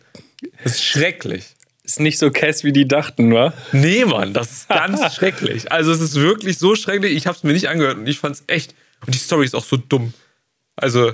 Das 0.64 0.74
ist 0.74 0.84
schrecklich. 0.84 1.56
Ist 1.84 2.00
nicht 2.00 2.18
so 2.18 2.32
Cass, 2.32 2.64
wie 2.64 2.72
die 2.72 2.88
dachten, 2.88 3.34
wa? 3.34 3.54
Nee, 3.74 4.06
Mann, 4.06 4.34
das 4.34 4.52
ist 4.52 4.70
ganz 4.70 5.14
schrecklich. 5.16 5.70
Also 5.72 5.92
es 5.92 6.00
ist 6.00 6.16
wirklich 6.16 6.58
so 6.58 6.76
schrecklich. 6.76 7.14
Ich 7.14 7.28
habe 7.28 7.36
es 7.36 7.44
mir 7.44 7.52
nicht 7.52 7.68
angehört 7.68 7.98
und 7.98 8.08
ich 8.08 8.20
fand 8.20 8.36
es 8.36 8.44
echt. 8.48 8.74
Und 9.06 9.14
die 9.14 9.20
Story 9.20 9.46
ist 9.46 9.54
auch 9.54 9.66
so 9.66 9.76
dumm. 9.76 10.14
Also, 10.78 11.12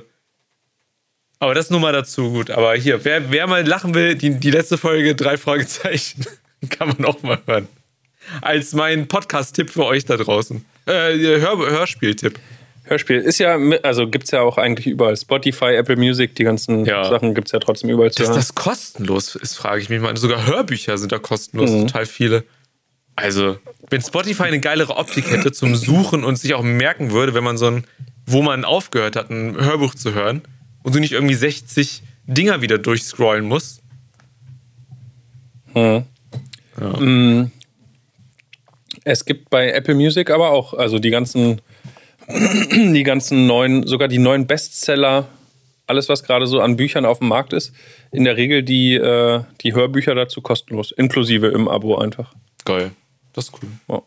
aber 1.40 1.56
das 1.56 1.72
nur 1.72 1.80
mal 1.80 1.92
dazu 1.92 2.32
gut. 2.32 2.52
Aber 2.52 2.76
hier, 2.76 3.04
wer, 3.04 3.32
wer 3.32 3.48
mal 3.48 3.66
lachen 3.66 3.96
will, 3.96 4.14
die, 4.14 4.40
die 4.40 4.52
letzte 4.52 4.78
Folge, 4.78 5.16
drei 5.16 5.38
Fragezeichen, 5.38 6.26
kann 6.70 6.90
man 6.90 7.04
auch 7.06 7.24
mal 7.24 7.42
hören. 7.48 7.68
Als 8.42 8.74
mein 8.74 9.08
Podcast-Tipp 9.08 9.72
für 9.72 9.86
euch 9.86 10.06
da 10.06 10.18
draußen. 10.18 10.64
Äh, 10.86 11.18
Hör 11.40 11.58
Hörspiel-Tipp. 11.58 12.40
Hörspiel 12.90 13.18
ist 13.18 13.38
ja, 13.40 13.58
also 13.84 14.08
gibt 14.08 14.26
es 14.26 14.32
ja 14.32 14.42
auch 14.42 14.58
eigentlich 14.58 14.88
überall. 14.88 15.16
Spotify, 15.16 15.76
Apple 15.76 15.96
Music, 15.96 16.36
die 16.36 16.44
ganzen 16.44 16.86
Ja. 16.86 17.04
Sachen 17.10 17.34
gibt 17.36 17.48
es 17.48 17.52
ja 17.52 17.60
trotzdem 17.60 17.90
überall 17.90 18.12
zu 18.12 18.20
Dass 18.20 18.30
hören. 18.30 18.38
das 18.38 18.56
kostenlos 18.56 19.36
ist, 19.36 19.56
frage 19.56 19.82
ich 19.82 19.90
mich 19.90 20.02
mal. 20.02 20.16
Sogar 20.18 20.46
Hörbücher 20.46 20.98
sind 20.98 21.12
da 21.12 21.20
kostenlos, 21.20 21.70
Mhm. 21.72 21.88
total 21.88 22.06
viele. 22.06 22.44
Also, 23.16 23.58
wenn 23.90 24.02
Spotify 24.02 24.44
eine 24.44 24.60
geilere 24.60 24.96
Optik 24.98 25.30
hätte 25.30 25.52
zum 25.52 25.76
Suchen 25.76 26.24
und 26.24 26.38
sich 26.38 26.54
auch 26.54 26.64
merken 26.64 27.12
würde, 27.12 27.34
wenn 27.34 27.44
man 27.44 27.58
so 27.58 27.68
ein, 27.68 27.84
wo 28.26 28.42
man 28.42 28.64
aufgehört 28.66 29.16
hat, 29.16 29.30
ein 29.30 29.56
Hörbuch 29.58 29.94
zu 29.94 30.14
hören 30.14 30.42
und 30.84 30.96
du 30.96 31.00
nicht 31.00 31.12
irgendwie 31.12 31.36
60 31.36 32.02
Dinger 32.28 32.62
wieder 32.62 32.78
durchscrollen 32.78 33.46
musst. 33.46 33.82
Es 39.04 39.26
gibt 39.26 39.50
bei 39.50 39.72
Apple 39.72 39.96
Music 39.96 40.30
aber 40.30 40.52
auch, 40.52 40.74
also 40.74 41.00
die 41.00 41.10
ganzen, 41.10 41.62
die 42.72 43.04
ganzen 43.04 43.48
neuen, 43.48 43.86
sogar 43.88 44.08
die 44.08 44.20
neuen 44.20 44.46
Bestseller, 44.48 45.28
alles 45.88 46.10
was 46.10 46.24
gerade 46.24 46.46
so 46.48 46.62
an 46.62 46.76
Büchern 46.78 47.06
auf 47.06 47.20
dem 47.20 47.28
Markt 47.30 47.54
ist, 47.54 47.74
in 48.12 48.24
der 48.24 48.38
Regel 48.38 48.64
die, 48.64 48.94
äh, 48.96 49.42
die 49.62 49.74
Hörbücher 49.74 50.14
dazu 50.16 50.42
kostenlos, 50.42 50.92
inklusive 50.92 51.48
im 51.48 51.68
Abo 51.68 51.98
einfach. 51.98 52.34
Geil. 52.66 52.92
Das 53.34 53.46
ist 53.46 53.54
cool. 53.62 53.70
Ja. 53.88 54.02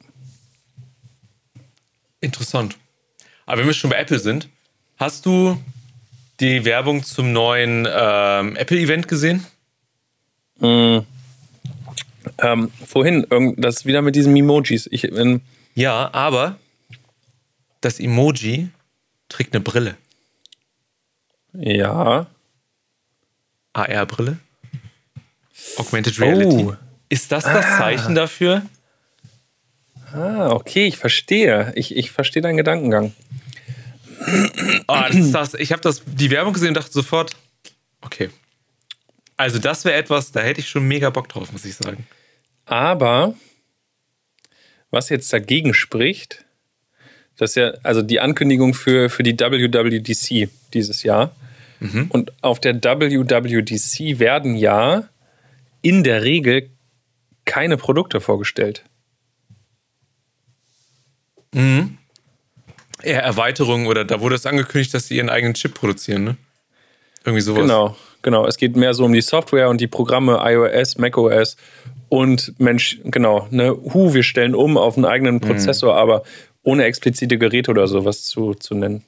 Interessant. 2.20 2.76
Aber 3.46 3.58
wenn 3.60 3.66
wir 3.66 3.74
schon 3.74 3.90
bei 3.90 3.96
Apple 3.96 4.18
sind, 4.18 4.48
hast 4.96 5.26
du 5.26 5.58
die 6.40 6.64
Werbung 6.64 7.02
zum 7.02 7.32
neuen 7.32 7.86
ähm, 7.92 8.56
Apple-Event 8.56 9.08
gesehen? 9.08 9.44
Ähm, 10.60 11.04
vorhin, 12.86 13.26
irgend- 13.28 13.64
das 13.64 13.78
ist 13.78 13.86
wieder 13.86 14.02
mit 14.02 14.14
diesen 14.14 14.36
Emojis. 14.36 14.88
Ich, 14.90 15.04
ähm, 15.04 15.40
Ja, 15.74 16.10
aber 16.12 16.56
das 17.82 18.00
Emoji 18.00 18.68
trägt 19.28 19.54
eine 19.54 19.62
Brille. 19.62 19.96
ja. 21.52 22.26
AR-Brille? 23.74 24.38
Augmented 25.76 26.20
Reality. 26.20 26.64
Oh. 26.64 26.76
Ist 27.08 27.32
das 27.32 27.44
das 27.44 27.64
Zeichen 27.78 28.14
dafür? 28.14 28.62
Ah, 30.12 30.50
okay, 30.50 30.86
ich 30.86 30.98
verstehe. 30.98 31.72
Ich, 31.74 31.96
ich 31.96 32.10
verstehe 32.10 32.42
deinen 32.42 32.58
Gedankengang. 32.58 33.14
Oh, 34.88 35.02
das 35.10 35.32
das. 35.32 35.54
Ich 35.54 35.72
habe 35.72 35.82
das 35.82 36.02
die 36.06 36.30
Werbung 36.30 36.52
gesehen 36.52 36.68
und 36.68 36.76
dachte 36.76 36.92
sofort, 36.92 37.34
okay. 38.02 38.30
Also 39.36 39.58
das 39.58 39.84
wäre 39.84 39.96
etwas, 39.96 40.32
da 40.32 40.40
hätte 40.40 40.60
ich 40.60 40.68
schon 40.68 40.86
mega 40.86 41.10
Bock 41.10 41.28
drauf, 41.28 41.50
muss 41.52 41.64
ich 41.64 41.74
sagen. 41.74 42.06
Aber 42.66 43.34
was 44.90 45.08
jetzt 45.08 45.32
dagegen 45.32 45.74
spricht, 45.74 46.44
dass 47.42 47.56
ja, 47.56 47.72
also 47.82 48.02
die 48.02 48.20
Ankündigung 48.20 48.72
für, 48.72 49.10
für 49.10 49.24
die 49.24 49.38
WWDC 49.38 50.48
dieses 50.72 51.02
Jahr. 51.02 51.34
Und 52.10 52.32
auf 52.42 52.60
der 52.60 52.76
WWDC 52.76 54.20
werden 54.20 54.54
ja 54.54 55.08
in 55.82 56.04
der 56.04 56.22
Regel 56.22 56.70
keine 57.44 57.76
Produkte 57.76 58.20
vorgestellt. 58.20 58.84
Eher 63.02 63.24
Erweiterungen 63.24 63.88
oder 63.88 64.04
da 64.04 64.20
wurde 64.20 64.36
es 64.36 64.46
angekündigt, 64.46 64.94
dass 64.94 65.08
sie 65.08 65.16
ihren 65.16 65.28
eigenen 65.28 65.54
Chip 65.54 65.74
produzieren, 65.74 66.22
ne? 66.22 66.36
Irgendwie 67.24 67.40
sowas. 67.40 67.62
Genau, 67.62 67.96
genau. 68.22 68.46
Es 68.46 68.56
geht 68.56 68.76
mehr 68.76 68.94
so 68.94 69.04
um 69.04 69.12
die 69.12 69.20
Software 69.20 69.68
und 69.68 69.80
die 69.80 69.88
Programme 69.88 70.40
iOS, 70.40 70.98
macOS 70.98 71.56
und 72.08 72.60
Mensch, 72.60 73.00
genau, 73.04 73.48
ne, 73.50 73.70
hu, 73.72 74.14
wir 74.14 74.22
stellen 74.22 74.54
um 74.54 74.76
auf 74.76 74.96
einen 74.96 75.06
eigenen 75.06 75.40
Prozessor, 75.40 75.96
aber 75.96 76.22
ohne 76.62 76.84
explizite 76.84 77.38
Geräte 77.38 77.70
oder 77.70 77.86
sowas 77.86 78.24
zu, 78.24 78.54
zu 78.54 78.74
nennen. 78.74 79.04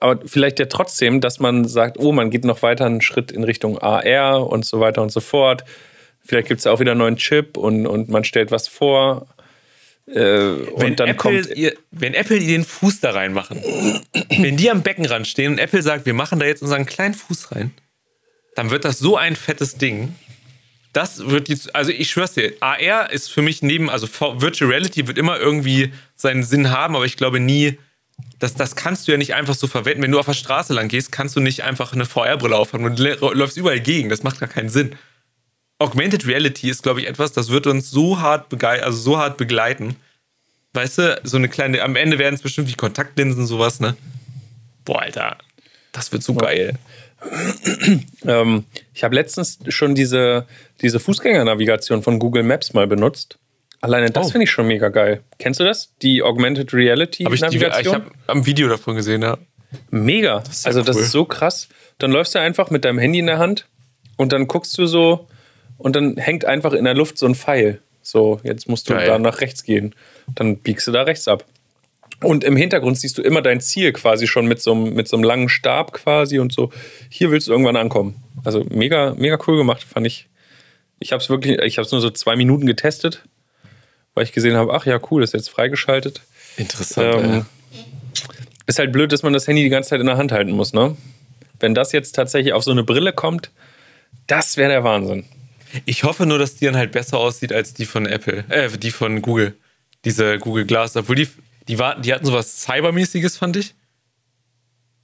Aber 0.00 0.20
vielleicht 0.26 0.60
ja 0.60 0.66
trotzdem, 0.66 1.20
dass 1.20 1.40
man 1.40 1.66
sagt, 1.66 1.98
oh, 1.98 2.12
man 2.12 2.30
geht 2.30 2.44
noch 2.44 2.62
weiter 2.62 2.86
einen 2.86 3.00
Schritt 3.00 3.32
in 3.32 3.42
Richtung 3.42 3.78
AR 3.78 4.46
und 4.46 4.64
so 4.64 4.78
weiter 4.78 5.02
und 5.02 5.10
so 5.10 5.20
fort. 5.20 5.64
Vielleicht 6.24 6.48
gibt 6.48 6.60
es 6.60 6.66
auch 6.66 6.78
wieder 6.78 6.92
einen 6.92 7.00
neuen 7.00 7.16
Chip 7.16 7.56
und, 7.56 7.86
und 7.86 8.08
man 8.08 8.22
stellt 8.22 8.50
was 8.50 8.68
vor. 8.68 9.26
Äh, 10.06 10.14
Wenn, 10.14 10.90
und 10.90 11.00
dann 11.00 11.08
Apple 11.08 11.42
kommt. 11.42 11.56
ihr, 11.56 11.74
wenn 11.90 12.14
Apple 12.14 12.38
den 12.38 12.64
Fuß 12.64 13.00
da 13.00 13.10
reinmachen, 13.10 13.60
wenn 14.38 14.56
die 14.56 14.70
am 14.70 14.82
Beckenrand 14.82 15.26
stehen 15.26 15.52
und 15.52 15.58
Apple 15.58 15.82
sagt, 15.82 16.06
wir 16.06 16.14
machen 16.14 16.38
da 16.38 16.46
jetzt 16.46 16.62
unseren 16.62 16.86
kleinen 16.86 17.14
Fuß 17.14 17.52
rein, 17.52 17.72
dann 18.54 18.70
wird 18.70 18.84
das 18.84 18.98
so 18.98 19.16
ein 19.16 19.36
fettes 19.36 19.76
Ding. 19.76 20.14
Das 20.92 21.28
wird 21.28 21.48
die, 21.48 21.58
also 21.74 21.90
ich 21.90 22.10
schwör's 22.10 22.32
dir, 22.32 22.54
AR 22.60 23.10
ist 23.12 23.30
für 23.30 23.42
mich 23.42 23.62
neben, 23.62 23.90
also 23.90 24.08
Virtual 24.08 24.70
Reality 24.70 25.06
wird 25.06 25.18
immer 25.18 25.38
irgendwie 25.38 25.92
seinen 26.14 26.42
Sinn 26.42 26.70
haben, 26.70 26.96
aber 26.96 27.04
ich 27.04 27.16
glaube 27.16 27.40
nie, 27.40 27.78
das, 28.38 28.54
das 28.54 28.74
kannst 28.74 29.06
du 29.06 29.12
ja 29.12 29.18
nicht 29.18 29.34
einfach 29.34 29.54
so 29.54 29.66
verwenden. 29.66 30.02
Wenn 30.02 30.10
du 30.12 30.18
auf 30.18 30.26
der 30.26 30.32
Straße 30.34 30.72
lang 30.72 30.88
gehst, 30.88 31.12
kannst 31.12 31.36
du 31.36 31.40
nicht 31.40 31.62
einfach 31.62 31.92
eine 31.92 32.04
VR-Brille 32.04 32.56
aufhaben 32.56 32.84
und 32.84 32.98
lä- 32.98 33.16
läufst 33.34 33.56
überall 33.56 33.80
gegen. 33.80 34.08
Das 34.08 34.22
macht 34.22 34.40
gar 34.40 34.48
keinen 34.48 34.68
Sinn. 34.70 34.96
Augmented 35.78 36.26
Reality 36.26 36.70
ist, 36.70 36.82
glaube 36.82 37.00
ich, 37.00 37.06
etwas, 37.06 37.32
das 37.32 37.50
wird 37.50 37.66
uns 37.66 37.90
so 37.90 38.20
hart, 38.20 38.52
also 38.64 38.98
so 38.98 39.18
hart 39.18 39.36
begleiten. 39.36 39.94
Weißt 40.72 40.98
du, 40.98 41.20
so 41.22 41.36
eine 41.36 41.48
kleine, 41.48 41.82
am 41.82 41.96
Ende 41.96 42.18
werden 42.18 42.34
es 42.34 42.42
bestimmt 42.42 42.68
wie 42.68 42.74
Kontaktlinsen, 42.74 43.46
sowas, 43.46 43.78
ne? 43.78 43.96
Boah, 44.84 45.02
Alter, 45.02 45.38
das 45.92 46.10
wird 46.12 46.22
so 46.22 46.34
geil. 46.34 46.76
Ähm, 48.26 48.64
ich 48.92 49.04
habe 49.04 49.14
letztens 49.14 49.58
schon 49.68 49.94
diese, 49.94 50.46
diese 50.82 51.00
Fußgängernavigation 51.00 52.02
von 52.02 52.18
Google 52.18 52.42
Maps 52.42 52.74
mal 52.74 52.86
benutzt. 52.86 53.38
Alleine 53.80 54.10
das 54.10 54.26
Oh. 54.26 54.30
finde 54.30 54.44
ich 54.44 54.50
schon 54.50 54.66
mega 54.66 54.88
geil. 54.88 55.22
Kennst 55.38 55.60
du 55.60 55.64
das? 55.64 55.94
Die 56.02 56.22
Augmented 56.22 56.74
Reality 56.74 57.24
Hab 57.24 57.32
ich 57.32 57.40
die, 57.40 57.46
ich 57.56 57.62
Navigation? 57.62 57.94
habe 57.94 58.10
am 58.26 58.44
Video 58.44 58.68
davon 58.68 58.96
gesehen, 58.96 59.22
ja. 59.22 59.38
mega. 59.90 60.38
ja 60.38 60.42
also 60.64 60.82
das 60.82 60.96
cool. 60.96 61.02
ist 61.02 61.12
so 61.12 61.24
krass. 61.24 61.68
Dann 61.98 62.10
läufst 62.10 62.34
du 62.34 62.40
einfach 62.40 62.70
mit 62.70 62.84
deinem 62.84 62.98
Handy 62.98 63.20
in 63.20 63.26
der 63.26 63.38
Hand 63.38 63.66
und 64.16 64.32
dann 64.32 64.46
guckst 64.46 64.76
du 64.76 64.86
so 64.86 65.26
und 65.78 65.94
dann 65.96 66.16
hängt 66.16 66.44
einfach 66.44 66.72
in 66.72 66.84
der 66.84 66.94
Luft 66.94 67.18
so 67.18 67.26
ein 67.26 67.34
Pfeil. 67.34 67.80
So, 68.02 68.40
jetzt 68.42 68.68
musst 68.68 68.88
du 68.90 68.94
Geil. 68.94 69.06
da 69.06 69.18
nach 69.18 69.40
rechts 69.40 69.62
gehen. 69.64 69.94
Dann 70.34 70.56
biegst 70.58 70.86
du 70.86 70.92
da 70.92 71.02
rechts 71.02 71.28
ab. 71.28 71.44
Und 72.20 72.42
im 72.42 72.56
Hintergrund 72.56 72.98
siehst 72.98 73.16
du 73.16 73.22
immer 73.22 73.42
dein 73.42 73.60
Ziel 73.60 73.92
quasi 73.92 74.26
schon 74.26 74.46
mit 74.46 74.60
so, 74.60 74.72
einem, 74.72 74.94
mit 74.94 75.06
so 75.06 75.16
einem 75.16 75.24
langen 75.24 75.48
Stab 75.48 75.92
quasi 75.92 76.38
und 76.38 76.52
so. 76.52 76.70
Hier 77.08 77.30
willst 77.30 77.46
du 77.46 77.52
irgendwann 77.52 77.76
ankommen. 77.76 78.22
Also 78.44 78.66
mega, 78.70 79.14
mega 79.16 79.38
cool 79.46 79.56
gemacht, 79.56 79.84
fand 79.84 80.06
ich. 80.06 80.28
Ich 80.98 81.12
habe 81.12 81.22
es 81.22 81.30
wirklich, 81.30 81.58
ich 81.60 81.78
habe 81.78 81.86
es 81.86 81.92
nur 81.92 82.00
so 82.00 82.10
zwei 82.10 82.34
Minuten 82.34 82.66
getestet, 82.66 83.22
weil 84.14 84.24
ich 84.24 84.32
gesehen 84.32 84.56
habe, 84.56 84.74
ach 84.74 84.84
ja, 84.84 84.98
cool, 85.10 85.22
ist 85.22 85.32
jetzt 85.32 85.48
freigeschaltet. 85.48 86.22
Interessant. 86.56 87.24
Ähm, 87.24 87.46
ist 88.66 88.80
halt 88.80 88.92
blöd, 88.92 89.12
dass 89.12 89.22
man 89.22 89.32
das 89.32 89.46
Handy 89.46 89.62
die 89.62 89.68
ganze 89.68 89.90
Zeit 89.90 90.00
in 90.00 90.06
der 90.06 90.16
Hand 90.16 90.32
halten 90.32 90.50
muss, 90.50 90.72
ne? 90.72 90.96
Wenn 91.60 91.74
das 91.74 91.92
jetzt 91.92 92.12
tatsächlich 92.12 92.52
auf 92.52 92.64
so 92.64 92.70
eine 92.70 92.84
Brille 92.84 93.12
kommt, 93.12 93.50
das 94.26 94.56
wäre 94.56 94.70
der 94.70 94.84
Wahnsinn. 94.84 95.24
Ich 95.84 96.04
hoffe 96.04 96.26
nur, 96.26 96.38
dass 96.38 96.56
die 96.56 96.66
dann 96.66 96.76
halt 96.76 96.92
besser 96.92 97.18
aussieht 97.18 97.52
als 97.52 97.74
die 97.74 97.86
von 97.86 98.06
Apple, 98.06 98.44
äh, 98.48 98.68
die 98.76 98.90
von 98.90 99.22
Google. 99.22 99.54
Diese 100.04 100.38
Google 100.38 100.64
Glass, 100.64 100.96
obwohl 100.96 101.16
die, 101.16 101.28
die, 101.68 101.78
war, 101.78 102.00
die 102.00 102.12
hatten 102.12 102.26
sowas 102.26 102.62
Cybermäßiges, 102.62 103.36
fand 103.36 103.56
ich. 103.56 103.74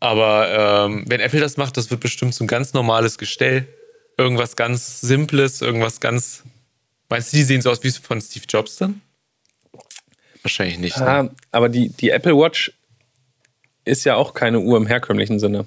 Aber 0.00 0.86
ähm, 0.86 1.04
wenn 1.06 1.20
Apple 1.20 1.40
das 1.40 1.56
macht, 1.56 1.76
das 1.76 1.90
wird 1.90 2.00
bestimmt 2.00 2.34
so 2.34 2.44
ein 2.44 2.48
ganz 2.48 2.74
normales 2.74 3.18
Gestell. 3.18 3.66
Irgendwas 4.16 4.56
ganz 4.56 5.00
Simples, 5.00 5.60
irgendwas 5.60 6.00
ganz. 6.00 6.42
Meinst 7.08 7.32
du, 7.32 7.36
die 7.36 7.42
sehen 7.42 7.62
so 7.62 7.70
aus 7.70 7.82
wie 7.82 7.90
von 7.90 8.20
Steve 8.20 8.44
Jobs 8.48 8.76
dann? 8.76 9.00
Wahrscheinlich 10.42 10.78
nicht. 10.78 10.98
Ne? 10.98 11.06
Ah, 11.08 11.30
aber 11.52 11.68
die, 11.68 11.88
die 11.88 12.10
Apple 12.10 12.36
Watch 12.36 12.72
ist 13.84 14.04
ja 14.04 14.16
auch 14.16 14.34
keine 14.34 14.60
Uhr 14.60 14.76
im 14.76 14.86
herkömmlichen 14.86 15.38
Sinne. 15.38 15.66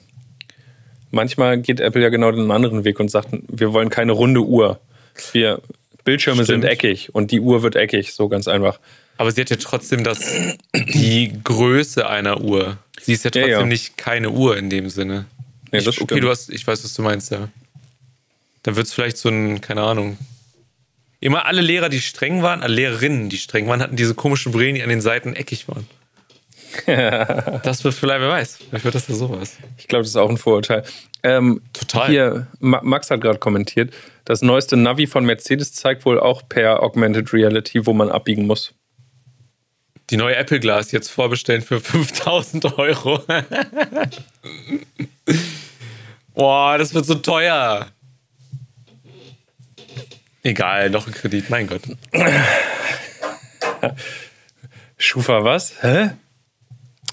Manchmal 1.09 1.59
geht 1.59 1.79
Apple 1.79 2.01
ja 2.01 2.09
genau 2.09 2.31
den 2.31 2.51
anderen 2.51 2.83
Weg 2.83 2.99
und 2.99 3.09
sagt, 3.09 3.29
wir 3.47 3.73
wollen 3.73 3.89
keine 3.89 4.11
runde 4.11 4.41
Uhr. 4.41 4.79
Wir, 5.31 5.61
Bildschirme 6.03 6.43
Stimmt. 6.43 6.63
sind 6.63 6.69
eckig 6.69 7.13
und 7.13 7.31
die 7.31 7.39
Uhr 7.39 7.63
wird 7.63 7.75
eckig, 7.75 8.13
so 8.13 8.29
ganz 8.29 8.47
einfach. 8.47 8.79
Aber 9.17 9.31
sie 9.31 9.41
hat 9.41 9.49
ja 9.49 9.57
trotzdem 9.57 10.03
das, 10.03 10.19
die 10.73 11.33
Größe 11.43 12.07
einer 12.07 12.41
Uhr. 12.41 12.77
Sie 13.01 13.13
ist 13.13 13.25
ja 13.25 13.31
Ja, 13.33 13.41
trotzdem 13.41 13.59
ja. 13.59 13.65
nicht 13.65 13.97
keine 13.97 14.29
Uhr 14.29 14.57
in 14.57 14.69
dem 14.69 14.89
Sinne. 14.89 15.25
Ja, 15.71 15.79
ich, 15.79 16.01
okay, 16.01 16.19
du 16.19 16.29
hast, 16.29 16.49
ich 16.49 16.65
weiß, 16.65 16.83
was 16.83 16.93
du 16.93 17.01
meinst, 17.01 17.31
ja. 17.31 17.49
Dann 18.63 18.75
wird 18.75 18.87
es 18.87 18.93
vielleicht 18.93 19.17
so 19.17 19.29
ein, 19.29 19.61
keine 19.61 19.81
Ahnung. 19.81 20.17
Immer 21.19 21.45
alle 21.45 21.61
Lehrer, 21.61 21.89
die 21.89 21.99
streng 21.99 22.43
waren, 22.43 22.61
alle 22.61 22.75
Lehrerinnen, 22.75 23.29
die 23.29 23.37
streng 23.37 23.67
waren, 23.67 23.81
hatten 23.81 23.95
diese 23.95 24.13
komischen 24.13 24.51
Brillen, 24.51 24.75
die 24.75 24.83
an 24.83 24.89
den 24.89 25.01
Seiten 25.01 25.35
eckig 25.35 25.67
waren. 25.67 25.87
das 27.63 27.83
wird 27.83 27.95
vielleicht, 27.95 28.21
wer 28.21 28.29
weiß, 28.29 28.59
vielleicht 28.69 28.85
wird 28.85 28.95
das 28.95 29.07
ja 29.07 29.15
sowas. 29.15 29.57
Ich 29.77 29.87
glaube, 29.87 30.03
das 30.03 30.09
ist 30.09 30.15
auch 30.15 30.29
ein 30.29 30.37
Vorurteil. 30.37 30.83
Ähm, 31.23 31.61
Total. 31.73 32.09
Hier, 32.09 32.47
Ma 32.59 32.81
Max 32.83 33.09
hat 33.09 33.21
gerade 33.21 33.39
kommentiert, 33.39 33.93
das 34.25 34.41
neueste 34.41 34.77
Navi 34.77 35.07
von 35.07 35.25
Mercedes 35.25 35.73
zeigt 35.73 36.05
wohl 36.05 36.19
auch 36.19 36.47
per 36.47 36.83
Augmented 36.83 37.33
Reality, 37.33 37.85
wo 37.85 37.93
man 37.93 38.09
abbiegen 38.09 38.45
muss. 38.45 38.73
Die 40.09 40.17
neue 40.17 40.35
Apple 40.35 40.59
Glass 40.59 40.91
jetzt 40.91 41.09
vorbestellen 41.09 41.61
für 41.61 41.81
5000 41.81 42.77
Euro. 42.77 43.21
Boah, 46.33 46.77
das 46.77 46.93
wird 46.93 47.05
so 47.05 47.15
teuer. 47.15 47.87
Egal, 50.43 50.89
noch 50.89 51.07
ein 51.07 51.13
Kredit, 51.13 51.49
mein 51.49 51.67
Gott. 51.67 51.81
Schufa 54.97 55.43
was? 55.43 55.73
Hä? 55.81 56.11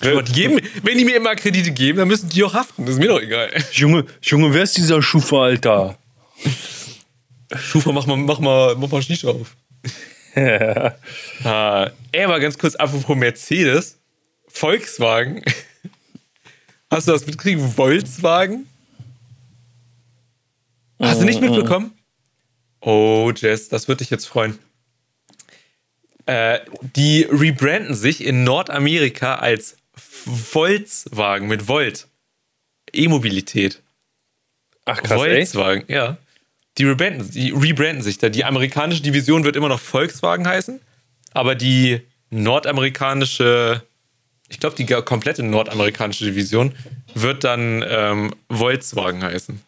Aber 0.00 0.22
die 0.22 0.32
geben, 0.32 0.60
wenn 0.82 0.98
die 0.98 1.04
mir 1.04 1.16
immer 1.16 1.34
Kredite 1.34 1.72
geben, 1.72 1.98
dann 1.98 2.08
müssen 2.08 2.28
die 2.28 2.44
auch 2.44 2.54
haften. 2.54 2.84
Das 2.84 2.94
ist 2.94 3.00
mir 3.00 3.08
doch 3.08 3.20
egal. 3.20 3.50
Junge, 3.72 4.04
Junge, 4.22 4.54
wer 4.54 4.62
ist 4.62 4.76
dieser 4.76 5.02
Schufa, 5.02 5.44
Alter? 5.44 5.98
Schufa, 7.56 7.92
mach 7.92 8.06
mal, 8.06 8.16
mach 8.16 8.38
mal, 8.38 8.76
mach 8.76 8.90
mal 8.90 9.02
Schicht 9.02 9.24
auf. 10.36 11.44
ah, 11.44 11.90
ey, 12.12 12.24
aber 12.24 12.40
ganz 12.40 12.58
kurz, 12.58 12.74
apropos 12.74 13.16
Mercedes, 13.16 13.98
Volkswagen. 14.48 15.42
Hast 16.90 17.08
du 17.08 17.12
das 17.12 17.26
mitgekriegt? 17.26 17.60
Volkswagen? 17.60 18.68
Hast 21.00 21.20
du 21.20 21.24
nicht 21.24 21.40
mitbekommen? 21.40 21.92
Oh, 22.80 23.32
Jess, 23.34 23.68
das 23.68 23.88
würde 23.88 23.98
dich 23.98 24.10
jetzt 24.10 24.26
freuen. 24.26 24.58
Äh, 26.26 26.60
die 26.94 27.22
rebranden 27.22 27.94
sich 27.94 28.24
in 28.24 28.44
Nordamerika 28.44 29.36
als 29.36 29.76
Volkswagen 29.94 31.48
mit 31.48 31.68
Volt. 31.68 32.08
E-Mobilität. 32.92 33.82
Ach 34.84 35.02
krass, 35.02 35.22
ey. 35.22 35.46
Volkswagen, 35.46 35.84
ja. 35.88 36.16
Die 36.78 36.84
rebranden, 36.84 37.30
die 37.30 37.50
rebranden 37.50 38.02
sich 38.02 38.18
da. 38.18 38.28
Die 38.28 38.44
amerikanische 38.44 39.02
Division 39.02 39.44
wird 39.44 39.56
immer 39.56 39.68
noch 39.68 39.80
Volkswagen 39.80 40.46
heißen, 40.46 40.80
aber 41.32 41.54
die 41.54 42.00
nordamerikanische, 42.30 43.82
ich 44.48 44.58
glaube, 44.58 44.76
die 44.76 44.86
komplette 44.86 45.42
nordamerikanische 45.42 46.24
Division 46.24 46.74
wird 47.14 47.44
dann 47.44 47.84
ähm, 47.86 48.34
Volkswagen 48.50 49.22
heißen. 49.22 49.60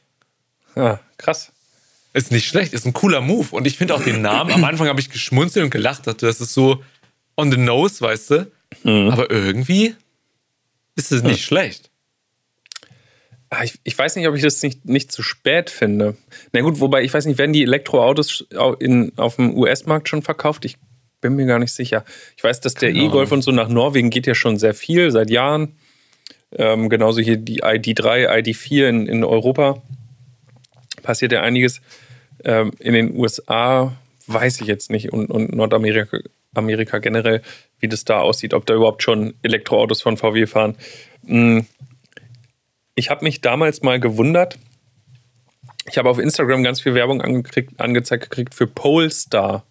Ah, 0.74 0.98
krass. 1.16 1.52
Ist 2.12 2.32
nicht 2.32 2.46
schlecht, 2.48 2.72
ist 2.72 2.86
ein 2.86 2.92
cooler 2.92 3.20
Move. 3.20 3.48
Und 3.50 3.66
ich 3.66 3.76
finde 3.76 3.94
auch 3.94 4.02
den 4.02 4.22
Namen, 4.22 4.50
am 4.52 4.64
Anfang 4.64 4.88
habe 4.88 5.00
ich 5.00 5.10
geschmunzelt 5.10 5.64
und 5.64 5.70
gelacht, 5.70 6.06
dachte, 6.06 6.26
das 6.26 6.40
ist 6.40 6.54
so 6.54 6.82
on 7.36 7.50
the 7.52 7.58
nose, 7.58 8.00
weißt 8.00 8.30
du? 8.30 8.50
Aber 8.84 9.30
irgendwie 9.30 9.94
ist 10.96 11.12
es 11.12 11.22
nicht 11.22 11.44
schlecht. 11.44 11.90
Ah, 13.50 13.62
Ich, 13.64 13.78
ich 13.84 13.96
weiß 13.96 14.16
nicht, 14.16 14.26
ob 14.28 14.34
ich 14.34 14.42
das 14.42 14.62
nicht, 14.62 14.84
nicht 14.86 15.12
zu 15.12 15.22
spät 15.22 15.70
finde. 15.70 16.16
Na 16.52 16.60
gut, 16.62 16.80
wobei 16.80 17.02
ich 17.02 17.14
weiß 17.14 17.26
nicht, 17.26 17.38
werden 17.38 17.52
die 17.52 17.62
Elektroautos 17.62 18.46
au- 18.56 18.74
in, 18.74 19.12
auf 19.16 19.36
dem 19.36 19.56
US-Markt 19.56 20.08
schon 20.08 20.22
verkauft? 20.22 20.64
Ich 20.64 20.76
bin 21.20 21.36
mir 21.36 21.46
gar 21.46 21.58
nicht 21.58 21.72
sicher. 21.72 22.04
Ich 22.36 22.42
weiß, 22.44 22.60
dass 22.60 22.74
der 22.74 22.92
Keine 22.92 23.04
E-Golf 23.04 23.32
und 23.32 23.42
so 23.42 23.52
nach 23.52 23.68
Norwegen 23.68 24.10
geht 24.10 24.26
ja 24.26 24.34
schon 24.34 24.58
sehr 24.58 24.74
viel, 24.74 25.10
seit 25.10 25.30
Jahren. 25.30 25.76
Ähm, 26.56 26.88
genauso 26.88 27.20
hier 27.20 27.36
die 27.36 27.62
ID3, 27.62 28.28
ID4 28.28 28.88
in, 28.88 29.06
in 29.06 29.24
Europa. 29.24 29.82
Passiert 31.02 31.32
ja 31.32 31.42
einiges. 31.42 31.80
Ähm, 32.44 32.72
in 32.78 32.94
den 32.94 33.16
USA 33.16 33.96
weiß 34.26 34.60
ich 34.60 34.66
jetzt 34.66 34.90
nicht 34.90 35.12
und, 35.12 35.30
und 35.30 35.54
Nordamerika 35.54 36.18
Amerika 36.54 36.98
generell, 36.98 37.42
wie 37.80 37.88
das 37.88 38.04
da 38.06 38.20
aussieht, 38.20 38.54
ob 38.54 38.64
da 38.64 38.74
überhaupt 38.74 39.02
schon 39.02 39.34
Elektroautos 39.42 40.00
von 40.00 40.16
VW 40.16 40.46
fahren. 40.46 40.74
Mm, 41.24 41.60
ich 42.96 43.10
habe 43.10 43.24
mich 43.24 43.40
damals 43.40 43.82
mal 43.82 44.00
gewundert. 44.00 44.58
Ich 45.88 45.98
habe 45.98 46.10
auf 46.10 46.18
Instagram 46.18 46.64
ganz 46.64 46.80
viel 46.80 46.94
Werbung 46.94 47.20
angekriegt, 47.20 47.78
angezeigt 47.78 48.24
gekriegt 48.24 48.54
für 48.54 48.66
Polestar. 48.66 49.64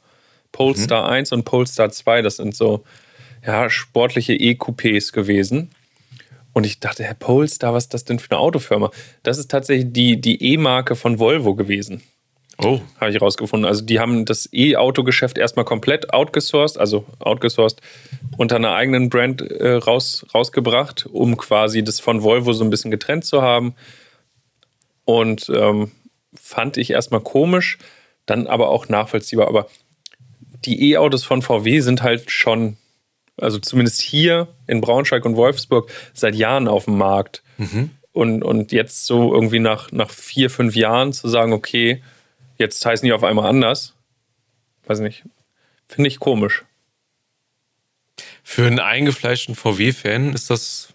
Polestar 0.54 1.10
1 1.10 1.34
und 1.34 1.44
Polestar 1.44 1.92
2, 1.92 2.22
das 2.22 2.38
sind 2.38 2.56
so 2.56 2.86
ja, 3.46 3.70
sportliche 3.70 4.34
E-Coupés 4.34 5.12
gewesen. 5.12 5.72
Und 6.54 6.66
ich 6.66 6.80
dachte, 6.80 7.04
Herr 7.04 7.16
Polestar, 7.16 7.74
was 7.74 7.86
ist 7.86 7.94
das 7.94 8.06
denn 8.06 8.20
für 8.20 8.32
eine 8.32 8.40
Autofirma? 8.40 8.90
Das 9.24 9.38
ist 9.38 9.52
tatsächlich 9.52 9.92
die, 9.92 10.22
die 10.22 10.54
E-Marke 10.54 10.96
von 10.96 11.20
Volvo 11.20 11.56
gewesen 11.56 12.02
Oh. 12.58 12.80
habe 13.00 13.12
ich 13.12 13.22
rausgefunden. 13.22 13.68
Also 13.68 13.84
die 13.84 14.00
haben 14.00 14.26
das 14.26 14.50
E-Auto-Geschäft 14.54 15.38
erstmal 15.38 15.66
komplett 15.66 16.14
outgesourced, 16.14 16.78
also 16.78 17.06
outgesourced, 17.20 17.82
unter 18.38 18.56
einer 18.56 18.74
eigenen 18.74 19.10
Brand 19.10 19.42
äh, 19.42 19.74
raus, 19.74 20.26
rausgebracht, 20.34 21.06
um 21.06 21.36
quasi 21.38 21.84
das 21.84 22.00
von 22.00 22.24
Volvo 22.24 22.54
so 22.54 22.64
ein 22.64 22.70
bisschen 22.70 22.92
getrennt 22.92 23.26
zu 23.26 23.42
haben. 23.42 23.76
Und 25.04 25.52
ähm, 25.54 25.92
fand 26.34 26.78
ich 26.78 26.92
erstmal 26.92 27.22
komisch, 27.22 27.78
dann 28.26 28.48
aber 28.48 28.70
auch 28.70 28.88
nachvollziehbar. 28.88 29.48
Aber 29.48 29.68
die 30.64 30.92
E-Autos 30.92 31.24
von 31.24 31.42
VW 31.42 31.80
sind 31.82 32.04
halt 32.04 32.32
schon, 32.32 32.78
also 33.38 33.60
zumindest 33.60 34.02
hier 34.02 34.48
in 34.68 34.82
Braunschweig 34.82 35.26
und 35.26 35.36
Wolfsburg, 35.36 35.92
seit 36.14 36.36
Jahren 36.36 36.68
auf 36.68 36.86
dem 36.86 36.98
Markt. 36.98 37.44
Und, 38.14 38.44
und 38.44 38.72
jetzt 38.72 39.06
so 39.06 39.34
irgendwie 39.34 39.60
nach, 39.60 39.92
nach 39.92 40.10
vier, 40.10 40.50
fünf 40.50 40.76
Jahren 40.76 41.12
zu 41.12 41.28
sagen, 41.28 41.52
okay, 41.52 42.02
jetzt 42.58 42.86
heißen 42.86 43.06
die 43.06 43.14
auf 43.14 43.24
einmal 43.24 43.48
anders, 43.50 43.94
weiß 44.88 45.00
nicht, 45.00 45.24
finde 45.88 46.08
ich 46.08 46.20
komisch. 46.20 46.64
Für 48.44 48.68
einen 48.68 48.80
eingefleischten 48.80 49.56
VW-Fan 49.56 50.34
ist 50.34 50.50
das 50.50 50.90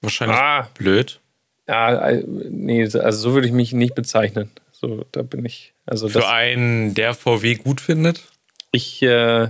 wahrscheinlich 0.00 0.38
Ah. 0.38 0.68
blöd. 0.74 1.20
Ja, 1.68 2.08
äh, 2.10 2.24
nee, 2.26 2.82
also 2.82 3.10
so 3.18 3.34
würde 3.34 3.46
ich 3.46 3.52
mich 3.52 3.72
nicht 3.72 3.94
bezeichnen. 3.94 4.50
So, 4.72 5.04
da 5.12 5.22
bin 5.22 5.44
ich. 5.44 5.72
Also 5.86 6.08
Für 6.08 6.20
das, 6.20 6.28
einen, 6.28 6.94
der 6.94 7.14
VW 7.14 7.54
gut 7.56 7.80
findet. 7.80 8.22
ich, 8.72 9.02
äh, 9.02 9.48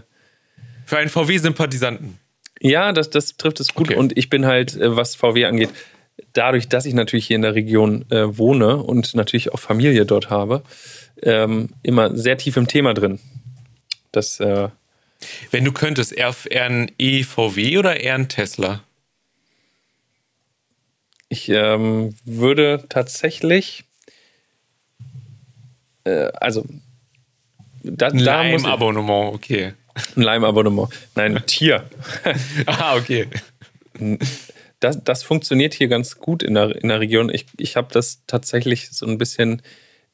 Für 0.86 0.98
einen 0.98 1.08
VW-Sympathisanten. 1.10 2.18
ja, 2.60 2.92
das, 2.92 3.10
das 3.10 3.36
trifft 3.36 3.60
es 3.60 3.74
gut. 3.74 3.88
Okay. 3.90 3.98
Und 3.98 4.16
ich 4.16 4.30
bin 4.30 4.46
halt, 4.46 4.76
äh, 4.76 4.96
was 4.96 5.14
VW 5.16 5.44
angeht, 5.46 5.70
dadurch, 6.32 6.68
dass 6.68 6.86
ich 6.86 6.94
natürlich 6.94 7.26
hier 7.26 7.36
in 7.36 7.42
der 7.42 7.54
Region 7.54 8.04
äh, 8.10 8.36
wohne 8.38 8.76
und 8.78 9.14
natürlich 9.14 9.52
auch 9.52 9.58
Familie 9.60 10.06
dort 10.06 10.30
habe, 10.30 10.62
ähm, 11.24 11.70
immer 11.82 12.16
sehr 12.16 12.38
tief 12.38 12.56
im 12.56 12.68
Thema 12.68 12.94
drin. 12.94 13.18
Das, 14.12 14.38
äh, 14.40 14.68
Wenn 15.50 15.64
du 15.64 15.72
könntest, 15.72 16.12
eher, 16.12 16.34
eher 16.48 16.64
ein 16.64 16.92
E-VW 16.98 17.78
oder 17.78 17.98
eher 17.98 18.14
ein 18.14 18.28
Tesla? 18.28 18.82
Ich 21.28 21.48
ähm, 21.48 22.14
würde 22.24 22.84
tatsächlich, 22.88 23.84
äh, 26.04 26.30
also 26.34 26.64
da, 27.82 28.08
Ein 28.08 28.18
da 28.18 28.44
muss 28.44 28.62
ich, 28.62 28.66
Leim-Abonnement, 28.66 29.34
okay. 29.34 29.74
ein 30.16 30.22
Leimabonnement. 30.22 30.88
Nein, 31.14 31.36
ein 31.36 31.46
Tier. 31.46 31.88
ah, 32.66 32.96
okay. 32.96 33.28
Das, 34.80 35.02
das 35.02 35.22
funktioniert 35.22 35.74
hier 35.74 35.88
ganz 35.88 36.18
gut 36.18 36.42
in 36.42 36.54
der, 36.54 36.74
in 36.76 36.88
der 36.88 37.00
Region. 37.00 37.30
Ich, 37.32 37.46
ich 37.56 37.76
habe 37.76 37.88
das 37.92 38.22
tatsächlich 38.26 38.90
so 38.90 39.06
ein 39.06 39.18
bisschen 39.18 39.62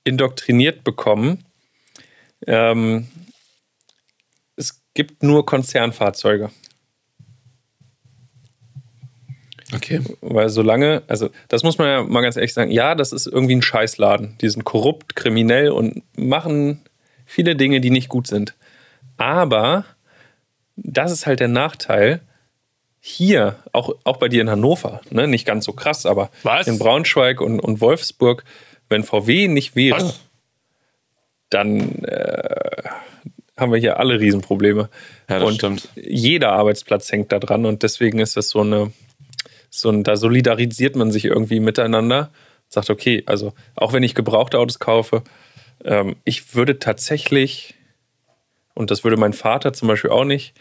indoktriniert 0.05 0.85
bekommen. 0.85 1.45
Ähm, 2.47 3.09
es 4.57 4.83
gibt 4.95 5.23
nur 5.23 5.47
Konzernfahrzeuge. 5.47 6.51
Okay. 9.75 10.01
Weil 10.21 10.49
solange, 10.49 11.03
also 11.07 11.31
das 11.49 11.63
muss 11.63 11.79
man 11.79 11.89
ja 11.89 12.03
mal 12.03 12.23
ganz 12.23 12.37
ehrlich 12.37 12.55
sagen, 12.55 12.71
ja, 12.71 12.95
das 12.95 13.13
ist 13.13 13.27
irgendwie 13.27 13.55
ein 13.55 13.63
Scheißladen. 13.63 14.37
Die 14.41 14.49
sind 14.49 14.65
korrupt, 14.65 15.15
kriminell 15.15 15.71
und 15.71 16.03
machen 16.17 16.81
viele 17.25 17.55
Dinge, 17.55 17.81
die 17.81 17.91
nicht 17.91 18.09
gut 18.09 18.27
sind. 18.27 18.55
Aber 19.17 19.85
das 20.77 21.13
ist 21.13 21.27
halt 21.27 21.41
der 21.41 21.49
Nachteil. 21.49 22.21
Hier, 23.03 23.57
auch, 23.73 23.95
auch 24.05 24.19
bei 24.19 24.29
dir 24.29 24.43
in 24.43 24.51
Hannover, 24.51 25.01
ne, 25.11 25.27
nicht 25.27 25.47
ganz 25.47 25.65
so 25.65 25.73
krass, 25.73 26.05
aber 26.05 26.31
Was? 26.43 26.67
in 26.67 26.79
Braunschweig 26.79 27.41
und, 27.41 27.59
und 27.59 27.81
Wolfsburg, 27.81 28.45
wenn 28.91 29.05
VW 29.05 29.49
nicht 29.49 29.75
wäre, 29.77 29.97
Was? 29.97 30.21
dann 31.49 32.05
äh, 32.05 32.83
haben 33.57 33.73
wir 33.73 33.79
hier 33.79 33.99
alle 33.99 34.21
Riesenprobleme. 34.21 34.91
Ja, 35.29 35.39
das 35.39 35.49
und 35.49 35.55
stimmt. 35.55 35.89
jeder 35.95 36.53
Arbeitsplatz 36.53 37.11
hängt 37.11 37.33
da 37.33 37.39
dran 37.39 37.65
und 37.65 37.83
deswegen 37.83 38.19
ist 38.19 38.37
das 38.37 38.51
so 38.51 38.61
eine, 38.61 38.93
so 39.71 39.89
ein, 39.91 40.03
da 40.03 40.17
solidarisiert 40.17 40.97
man 40.97 41.11
sich 41.11 41.25
irgendwie 41.25 41.61
miteinander. 41.61 42.31
Sagt, 42.69 42.91
okay, 42.91 43.23
also 43.27 43.53
auch 43.75 43.93
wenn 43.93 44.03
ich 44.03 44.15
gebrauchte 44.15 44.59
Autos 44.59 44.79
kaufe, 44.79 45.23
ähm, 45.85 46.17
ich 46.25 46.55
würde 46.55 46.79
tatsächlich, 46.79 47.75
und 48.75 48.91
das 48.91 49.03
würde 49.05 49.17
mein 49.17 49.33
Vater 49.33 49.73
zum 49.73 49.89
Beispiel 49.89 50.11
auch 50.11 50.25
nicht, 50.25 50.55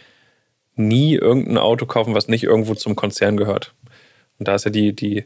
nie 0.76 1.16
irgendein 1.16 1.58
Auto 1.58 1.86
kaufen, 1.86 2.16
was 2.16 2.28
nicht 2.28 2.44
irgendwo 2.44 2.74
zum 2.74 2.96
Konzern 2.96 3.38
gehört. 3.38 3.74
Und 4.40 4.48
da 4.48 4.56
ist 4.56 4.66
ja 4.66 4.72
die, 4.72 4.94
die 4.96 5.26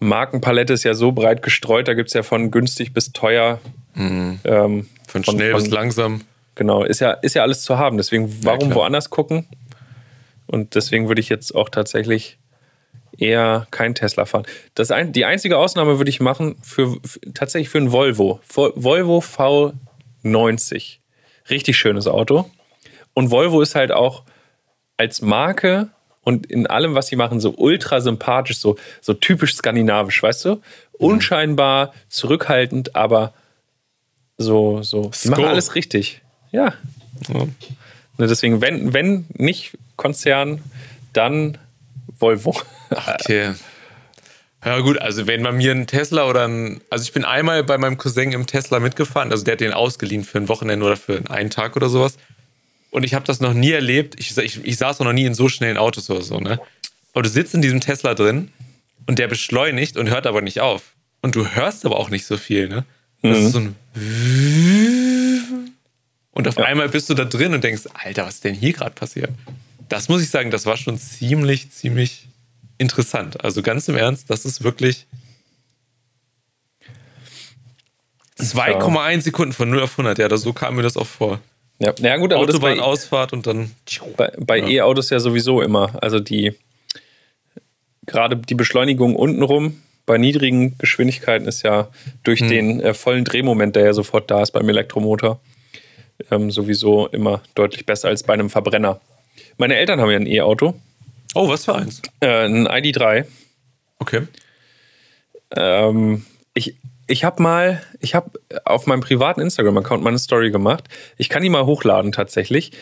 Markenpalette 0.00 0.72
ist 0.72 0.84
ja 0.84 0.94
so 0.94 1.12
breit 1.12 1.42
gestreut, 1.42 1.86
da 1.88 1.94
gibt 1.94 2.08
es 2.08 2.14
ja 2.14 2.22
von 2.22 2.50
günstig 2.50 2.92
bis 2.92 3.12
teuer. 3.12 3.60
Ähm, 3.96 4.88
Von 5.06 5.24
schnell 5.24 5.54
bis 5.54 5.68
langsam. 5.70 6.22
Genau, 6.54 6.84
ist 6.84 7.00
ja, 7.00 7.12
ist 7.12 7.34
ja 7.34 7.42
alles 7.42 7.62
zu 7.62 7.78
haben. 7.78 7.96
Deswegen, 7.96 8.44
warum 8.44 8.70
klar. 8.70 8.74
woanders 8.76 9.10
gucken? 9.10 9.46
Und 10.46 10.74
deswegen 10.74 11.08
würde 11.08 11.20
ich 11.20 11.28
jetzt 11.28 11.54
auch 11.54 11.68
tatsächlich 11.68 12.38
eher 13.18 13.66
kein 13.70 13.94
Tesla 13.94 14.24
fahren. 14.24 14.44
Das 14.74 14.90
ein, 14.90 15.12
die 15.12 15.24
einzige 15.24 15.58
Ausnahme 15.58 15.98
würde 15.98 16.08
ich 16.10 16.20
machen 16.20 16.56
für, 16.62 16.96
für 17.04 17.20
tatsächlich 17.34 17.68
für 17.68 17.78
ein 17.78 17.92
Volvo. 17.92 18.40
Vo- 18.48 18.72
Volvo 18.74 19.18
V90. 19.20 20.98
Richtig 21.50 21.76
schönes 21.76 22.06
Auto. 22.06 22.50
Und 23.14 23.30
Volvo 23.30 23.60
ist 23.60 23.74
halt 23.74 23.92
auch 23.92 24.22
als 24.96 25.20
Marke 25.22 25.88
und 26.30 26.46
in 26.46 26.66
allem, 26.68 26.94
was 26.94 27.08
sie 27.08 27.16
machen, 27.16 27.40
so 27.40 27.54
ultra 27.56 28.00
sympathisch, 28.00 28.58
so, 28.58 28.76
so 29.00 29.14
typisch 29.14 29.56
skandinavisch, 29.56 30.22
weißt 30.22 30.44
du? 30.44 30.62
Unscheinbar, 30.92 31.92
zurückhaltend, 32.08 32.94
aber 32.94 33.32
so, 34.38 34.82
so. 34.82 35.10
Die 35.24 35.28
machen 35.28 35.44
alles 35.44 35.74
richtig. 35.74 36.22
Ja. 36.52 36.74
Ja. 37.28 37.46
Ne, 38.16 38.26
Deswegen, 38.28 38.60
wenn, 38.60 38.94
wenn 38.94 39.26
nicht 39.34 39.76
Konzern, 39.96 40.62
dann 41.12 41.58
Volvo. 42.18 42.60
Okay. 42.90 43.54
Ja 44.64 44.80
gut, 44.80 44.98
also 44.98 45.26
wenn 45.26 45.42
man 45.42 45.56
mir 45.56 45.70
einen 45.70 45.86
Tesla 45.86 46.28
oder 46.28 46.46
ein, 46.46 46.82
also 46.90 47.02
ich 47.02 47.12
bin 47.12 47.24
einmal 47.24 47.64
bei 47.64 47.78
meinem 47.78 47.96
Cousin 47.96 48.32
im 48.32 48.46
Tesla 48.46 48.78
mitgefahren, 48.78 49.32
also 49.32 49.42
der 49.42 49.52
hat 49.52 49.60
den 49.60 49.72
ausgeliehen 49.72 50.22
für 50.22 50.38
ein 50.38 50.48
Wochenende 50.48 50.84
oder 50.84 50.96
für 50.96 51.22
einen 51.30 51.50
Tag 51.50 51.76
oder 51.76 51.88
sowas. 51.88 52.18
Und 52.90 53.04
ich 53.04 53.14
habe 53.14 53.24
das 53.24 53.40
noch 53.40 53.54
nie 53.54 53.70
erlebt. 53.70 54.18
Ich, 54.18 54.36
ich, 54.36 54.64
ich 54.64 54.76
saß 54.76 55.00
auch 55.00 55.04
noch 55.04 55.12
nie 55.12 55.24
in 55.24 55.34
so 55.34 55.48
schnellen 55.48 55.76
Autos 55.76 56.10
oder 56.10 56.22
so, 56.22 56.40
ne? 56.40 56.60
Aber 57.12 57.22
du 57.22 57.28
sitzt 57.28 57.54
in 57.54 57.62
diesem 57.62 57.80
Tesla 57.80 58.14
drin 58.14 58.50
und 59.06 59.18
der 59.18 59.28
beschleunigt 59.28 59.96
und 59.96 60.10
hört 60.10 60.26
aber 60.26 60.42
nicht 60.42 60.60
auf. 60.60 60.94
Und 61.22 61.36
du 61.36 61.46
hörst 61.46 61.84
aber 61.84 61.98
auch 61.98 62.10
nicht 62.10 62.26
so 62.26 62.36
viel, 62.36 62.68
ne? 62.68 62.84
Das 63.22 63.38
ist 63.38 63.52
so 63.52 63.58
ein 63.58 63.76
und 66.32 66.48
auf 66.48 66.58
einmal 66.58 66.88
bist 66.88 67.10
du 67.10 67.14
da 67.14 67.24
drin 67.24 67.52
und 67.52 67.64
denkst, 67.64 67.82
Alter, 67.92 68.24
was 68.24 68.36
ist 68.36 68.44
denn 68.44 68.54
hier 68.54 68.72
gerade 68.72 68.92
passiert? 68.92 69.30
Das 69.88 70.08
muss 70.08 70.22
ich 70.22 70.30
sagen, 70.30 70.50
das 70.50 70.64
war 70.64 70.78
schon 70.78 70.96
ziemlich, 70.98 71.70
ziemlich 71.70 72.28
interessant. 72.78 73.44
Also 73.44 73.60
ganz 73.60 73.88
im 73.88 73.96
Ernst, 73.96 74.30
das 74.30 74.44
ist 74.44 74.62
wirklich 74.62 75.06
2,1 78.38 79.20
Sekunden 79.20 79.52
von 79.52 79.68
0 79.68 79.82
auf 79.82 79.98
100. 79.98 80.18
Ja, 80.18 80.34
so 80.36 80.52
kam 80.52 80.76
mir 80.76 80.82
das 80.82 80.96
auch 80.96 81.06
vor. 81.06 81.40
Ja, 81.80 81.94
ja 81.98 82.16
gut, 82.18 82.32
aber 82.32 82.42
Autobahnausfahrt 82.42 83.32
und 83.32 83.46
dann. 83.46 83.70
bei, 84.16 84.32
bei 84.38 84.60
E-Autos 84.60 85.10
ja 85.10 85.18
sowieso 85.18 85.62
immer. 85.62 85.92
Also 86.02 86.20
die 86.20 86.52
gerade 88.06 88.36
die 88.36 88.54
Beschleunigung 88.54 89.16
untenrum 89.16 89.80
bei 90.06 90.18
niedrigen 90.18 90.76
Geschwindigkeiten 90.78 91.46
ist 91.46 91.62
ja 91.62 91.88
durch 92.24 92.40
den 92.40 92.80
äh, 92.80 92.94
vollen 92.94 93.24
Drehmoment, 93.24 93.76
der 93.76 93.84
ja 93.84 93.92
sofort 93.92 94.30
da 94.30 94.42
ist 94.42 94.50
beim 94.50 94.68
Elektromotor, 94.68 95.40
ähm, 96.30 96.50
sowieso 96.50 97.06
immer 97.08 97.42
deutlich 97.54 97.86
besser 97.86 98.08
als 98.08 98.24
bei 98.24 98.34
einem 98.34 98.50
Verbrenner. 98.50 99.00
Meine 99.56 99.76
Eltern 99.76 100.00
haben 100.00 100.10
ja 100.10 100.16
ein 100.16 100.26
E-Auto, 100.26 100.74
Oh, 101.34 101.48
was 101.48 101.64
für 101.64 101.76
eins? 101.76 102.02
äh, 102.20 102.44
ein 102.46 102.66
ID3. 102.66 103.24
Okay. 104.00 104.22
Ähm, 105.56 106.26
ich 106.54 106.74
ich 107.10 107.24
habe 107.24 107.42
mal, 107.42 107.82
ich 108.00 108.14
habe 108.14 108.30
auf 108.64 108.86
meinem 108.86 109.00
privaten 109.00 109.40
Instagram-Account 109.40 110.02
mal 110.02 110.10
eine 110.10 110.18
Story 110.18 110.50
gemacht. 110.50 110.84
Ich 111.18 111.28
kann 111.28 111.42
die 111.42 111.48
mal 111.50 111.66
hochladen 111.66 112.12
tatsächlich. 112.12 112.72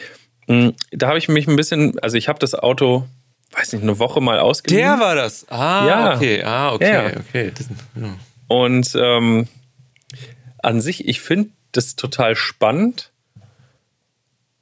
Mm, 0.46 0.70
Da 0.92 1.08
habe 1.08 1.18
ich 1.18 1.28
mich 1.28 1.46
ein 1.48 1.56
bisschen, 1.56 1.98
also 2.00 2.16
ich 2.16 2.28
habe 2.28 2.38
das 2.38 2.54
Auto, 2.54 3.04
weiß 3.52 3.72
nicht, 3.72 3.82
eine 3.82 3.98
Woche 3.98 4.20
mal 4.20 4.38
ausgeliehen. 4.38 4.82
Der 4.86 4.98
war 5.00 5.14
das. 5.14 5.46
Ah, 5.48 5.86
Ja. 5.86 6.16
okay. 6.16 6.42
Ah, 6.42 6.72
okay, 6.72 6.92
ja. 6.92 7.06
okay. 7.20 7.52
Das, 7.56 7.68
ja. 8.00 8.14
Und 8.48 8.94
ähm, 8.94 9.48
an 10.62 10.80
sich, 10.80 11.06
ich 11.08 11.20
finde 11.20 11.50
das 11.72 11.96
total 11.96 12.34
spannend, 12.36 13.12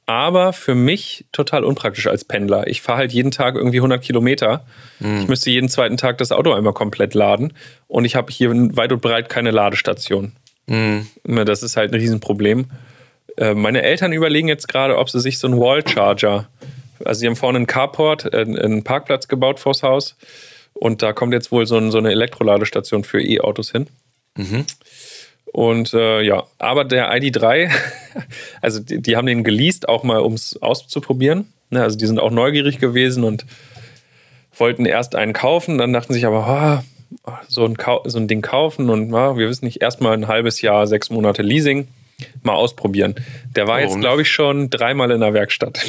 aber 0.07 0.53
für 0.53 0.73
mich 0.73 1.25
total 1.31 1.63
unpraktisch 1.63 2.07
als 2.07 2.23
Pendler. 2.25 2.65
Ich 2.67 2.81
fahre 2.81 2.99
halt 2.99 3.11
jeden 3.13 3.29
Tag 3.29 3.55
irgendwie 3.55 3.77
100 3.77 4.01
Kilometer. 4.01 4.65
Ich 4.99 5.27
müsste 5.27 5.51
jeden 5.51 5.69
zweiten 5.69 5.97
Tag 5.97 6.17
das 6.17 6.31
Auto 6.31 6.53
einmal 6.53 6.73
komplett 6.73 7.13
laden 7.13 7.53
und 7.87 8.05
ich 8.05 8.15
habe 8.15 8.31
hier 8.31 8.49
weit 8.75 8.91
und 8.91 9.01
breit 9.01 9.29
keine 9.29 9.51
Ladestation. 9.51 10.31
Ne, 11.25 11.45
Das 11.45 11.61
ist 11.61 11.77
halt 11.77 11.91
ein 11.93 11.99
Riesenproblem. 11.99 12.65
Äh, 13.37 13.53
Meine 13.53 13.83
Eltern 13.83 14.13
überlegen 14.13 14.47
jetzt 14.47 14.67
gerade, 14.67 14.97
ob 14.97 15.09
sie 15.09 15.19
sich 15.19 15.37
so 15.39 15.47
einen 15.47 15.59
Wall-Charger, 15.59 16.47
also 17.05 17.19
sie 17.19 17.27
haben 17.27 17.35
vorne 17.35 17.57
einen 17.57 17.67
Carport, 17.67 18.33
äh, 18.33 18.37
einen 18.41 18.83
Parkplatz 18.83 19.27
gebaut 19.27 19.59
vors 19.59 19.83
Haus 19.83 20.15
und 20.73 21.01
da 21.03 21.11
kommt 21.13 21.33
jetzt 21.33 21.51
wohl 21.51 21.65
so, 21.67 21.77
ein, 21.77 21.91
so 21.91 21.97
eine 21.97 22.11
Elektroladestation 22.11 23.03
für 23.03 23.21
E-Autos 23.21 23.71
hin. 23.71 23.87
Und 25.53 25.93
äh, 25.93 26.21
ja, 26.21 26.43
aber 26.59 26.85
der 26.85 27.11
ID3, 27.11 27.71
also 28.61 28.79
die, 28.79 29.01
die 29.01 29.15
haben 29.15 29.25
den 29.25 29.43
geleast, 29.43 29.89
auch 29.89 30.03
mal 30.03 30.19
um 30.19 30.33
es 30.33 30.61
auszuprobieren. 30.61 31.51
Ne, 31.69 31.81
also 31.83 31.97
die 31.97 32.05
sind 32.05 32.19
auch 32.19 32.31
neugierig 32.31 32.79
gewesen 32.79 33.23
und 33.23 33.45
wollten 34.55 34.85
erst 34.85 35.15
einen 35.15 35.33
kaufen, 35.33 35.77
dann 35.77 35.93
dachten 35.93 36.13
sich 36.13 36.25
aber, 36.25 36.47
ah, 36.47 36.83
so, 37.47 37.65
ein 37.65 37.75
so 38.05 38.17
ein 38.17 38.27
Ding 38.27 38.41
kaufen 38.41 38.89
und 38.89 39.13
ah, 39.13 39.37
wir 39.37 39.49
wissen 39.49 39.65
nicht, 39.65 39.81
erstmal 39.81 40.13
ein 40.13 40.27
halbes 40.27 40.61
Jahr, 40.61 40.87
sechs 40.87 41.09
Monate 41.09 41.41
Leasing, 41.41 41.87
mal 42.41 42.53
ausprobieren. 42.53 43.15
Der 43.55 43.67
war 43.67 43.79
jetzt, 43.79 43.89
Warum? 43.89 44.01
glaube 44.01 44.21
ich, 44.23 44.31
schon 44.31 44.69
dreimal 44.69 45.11
in 45.11 45.21
der 45.21 45.33
Werkstatt. 45.33 45.79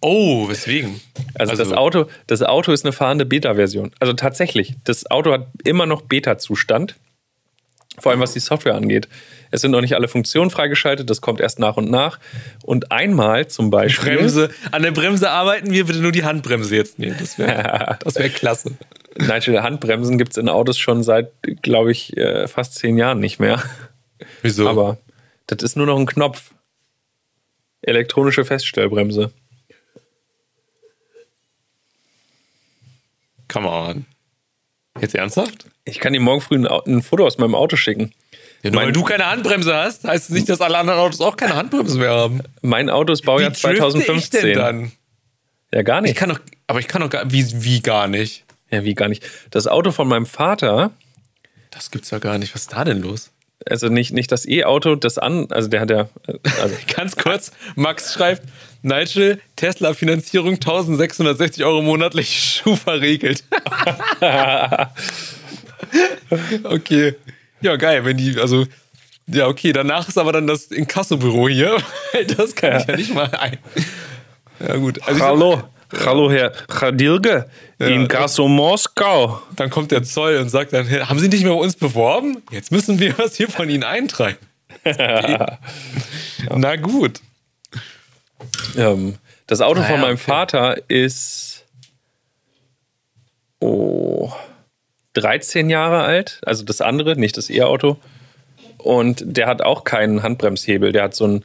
Oh, 0.00 0.48
weswegen? 0.48 1.00
Also, 1.34 1.56
das, 1.56 1.72
Auto, 1.72 2.06
das 2.26 2.42
Auto 2.42 2.72
ist 2.72 2.84
eine 2.84 2.92
fahrende 2.92 3.24
Beta-Version. 3.24 3.92
Also 4.00 4.12
tatsächlich, 4.12 4.74
das 4.84 5.10
Auto 5.10 5.32
hat 5.32 5.46
immer 5.64 5.86
noch 5.86 6.02
Beta-Zustand. 6.02 6.96
Vor 7.98 8.10
allem 8.10 8.20
was 8.20 8.32
die 8.32 8.40
Software 8.40 8.74
angeht. 8.74 9.08
Es 9.50 9.60
sind 9.60 9.70
noch 9.70 9.80
nicht 9.80 9.94
alle 9.94 10.08
Funktionen 10.08 10.50
freigeschaltet, 10.50 11.08
das 11.08 11.20
kommt 11.20 11.40
erst 11.40 11.60
nach 11.60 11.76
und 11.76 11.90
nach. 11.90 12.18
Und 12.64 12.90
einmal 12.90 13.46
zum 13.46 13.70
Beispiel. 13.70 14.16
Bremse. 14.16 14.50
An 14.72 14.82
der 14.82 14.90
Bremse 14.90 15.30
arbeiten 15.30 15.70
wir 15.70 15.86
bitte 15.86 16.00
nur 16.00 16.10
die 16.10 16.24
Handbremse 16.24 16.74
jetzt 16.74 16.98
nehmen. 16.98 17.16
Das 17.18 17.38
wäre 17.38 17.98
das 18.04 18.16
wär 18.16 18.28
klasse. 18.30 18.72
Nigel, 19.16 19.62
Handbremsen 19.62 20.18
gibt 20.18 20.32
es 20.32 20.38
in 20.38 20.48
Autos 20.48 20.76
schon 20.76 21.04
seit, 21.04 21.30
glaube 21.62 21.92
ich, 21.92 22.16
äh, 22.16 22.48
fast 22.48 22.74
zehn 22.74 22.98
Jahren 22.98 23.20
nicht 23.20 23.38
mehr. 23.38 23.62
Wieso? 24.42 24.68
Aber 24.68 24.98
das 25.46 25.62
ist 25.62 25.76
nur 25.76 25.86
noch 25.86 25.98
ein 25.98 26.06
Knopf. 26.06 26.50
Elektronische 27.82 28.44
Feststellbremse. 28.44 29.30
Come 33.48 33.68
on. 33.68 34.06
Jetzt 35.04 35.14
ernsthaft? 35.14 35.66
Ich 35.84 35.98
kann 36.00 36.12
dir 36.14 36.20
morgen 36.20 36.40
früh 36.40 36.56
ein, 36.56 36.66
ein 36.66 37.02
Foto 37.02 37.26
aus 37.26 37.36
meinem 37.38 37.54
Auto 37.54 37.76
schicken. 37.76 38.12
Ja, 38.62 38.70
nur 38.70 38.76
Mein- 38.80 38.86
weil 38.86 38.92
du 38.92 39.02
keine 39.02 39.26
Handbremse 39.26 39.74
hast, 39.74 40.04
heißt 40.04 40.24
es 40.24 40.30
nicht, 40.30 40.48
dass 40.48 40.60
alle 40.62 40.78
anderen 40.78 40.98
Autos 40.98 41.20
auch 41.20 41.36
keine 41.36 41.54
Handbremse 41.54 41.98
mehr 41.98 42.10
haben. 42.12 42.40
Mein 42.62 42.88
Auto 42.88 43.12
ist 43.12 43.22
Baujahr 43.22 43.50
ich 43.52 43.58
2015. 43.58 44.42
denn 44.42 44.54
dann? 44.56 44.92
Ja, 45.74 45.82
gar 45.82 46.00
nicht. 46.00 46.12
Ich 46.12 46.16
kann 46.16 46.30
doch, 46.30 46.40
aber 46.66 46.78
ich 46.80 46.88
kann 46.88 47.02
doch 47.02 47.10
gar, 47.10 47.30
wie, 47.30 47.44
wie 47.64 47.80
gar 47.80 48.06
nicht. 48.08 48.44
Ja, 48.70 48.84
wie 48.84 48.94
gar 48.94 49.08
nicht. 49.08 49.22
Das 49.50 49.66
Auto 49.66 49.92
von 49.92 50.08
meinem 50.08 50.24
Vater, 50.26 50.90
Das 51.70 51.90
gibt's 51.90 52.10
ja 52.10 52.18
gar 52.18 52.38
nicht. 52.38 52.54
Was 52.54 52.62
ist 52.62 52.72
da 52.72 52.84
denn 52.84 53.02
los? 53.02 53.30
Also 53.70 53.88
nicht, 53.88 54.12
nicht 54.12 54.32
das 54.32 54.46
E-Auto, 54.46 54.96
das 54.96 55.18
an, 55.18 55.46
also 55.50 55.68
der 55.68 55.80
hat 55.80 55.90
ja, 55.90 56.08
äh, 56.26 56.38
also 56.60 56.74
Ganz 56.96 57.16
kurz, 57.16 57.52
Max 57.76 58.14
schreibt, 58.14 58.42
Nigel, 58.82 59.40
Tesla-Finanzierung 59.56 60.54
1660 60.54 61.64
Euro 61.64 61.82
monatlich, 61.82 62.58
Schufa 62.64 62.92
regelt. 62.92 63.44
okay. 66.64 67.14
Ja, 67.60 67.76
geil, 67.76 68.04
wenn 68.04 68.16
die, 68.16 68.38
also, 68.38 68.66
ja, 69.26 69.46
okay, 69.46 69.72
danach 69.72 70.08
ist 70.08 70.18
aber 70.18 70.32
dann 70.32 70.46
das 70.46 70.66
Inkassobüro 70.66 71.48
hier. 71.48 71.76
Das 72.36 72.54
kann 72.54 72.80
ich 72.80 72.86
ja 72.86 72.96
nicht 72.96 73.14
mal 73.14 73.30
ein. 73.34 73.58
Ja, 74.60 74.76
gut. 74.76 75.00
Also 75.02 75.16
ich- 75.18 75.22
Hallo, 75.24 75.62
hallo 76.04 76.30
Herr 76.30 76.50
Khadilge 76.50 77.46
in 77.78 78.08
Gasso 78.08 78.48
Moskau. 78.48 79.42
Dann 79.56 79.70
kommt 79.70 79.90
der 79.90 80.02
Zoll 80.02 80.36
und 80.36 80.48
sagt 80.48 80.72
dann, 80.72 80.88
haben 81.08 81.18
Sie 81.18 81.28
nicht 81.28 81.44
mehr 81.44 81.52
bei 81.52 81.60
uns 81.60 81.76
beworben? 81.76 82.42
Jetzt 82.50 82.72
müssen 82.72 82.98
wir 82.98 83.16
was 83.18 83.36
hier 83.36 83.48
von 83.48 83.68
Ihnen 83.68 83.84
eintreiben. 83.84 84.38
Okay. 84.84 85.46
Na 86.50 86.76
gut. 86.76 87.20
Ähm, 88.76 89.16
das 89.46 89.60
Auto 89.60 89.80
Ah, 89.80 89.84
von 89.84 89.96
ja, 89.96 90.00
meinem 90.02 90.14
okay. 90.14 90.24
Vater 90.24 90.76
ist 90.88 91.64
oh, 93.60 94.32
13 95.14 95.70
Jahre 95.70 96.02
alt, 96.02 96.40
also 96.44 96.64
das 96.64 96.80
andere, 96.80 97.16
nicht 97.16 97.36
das 97.36 97.50
E-Auto. 97.50 97.98
Und 98.78 99.22
der 99.24 99.46
hat 99.46 99.62
auch 99.62 99.84
keinen 99.84 100.22
Handbremshebel, 100.22 100.92
der 100.92 101.04
hat 101.04 101.14
so 101.14 101.24
einen, 101.24 101.44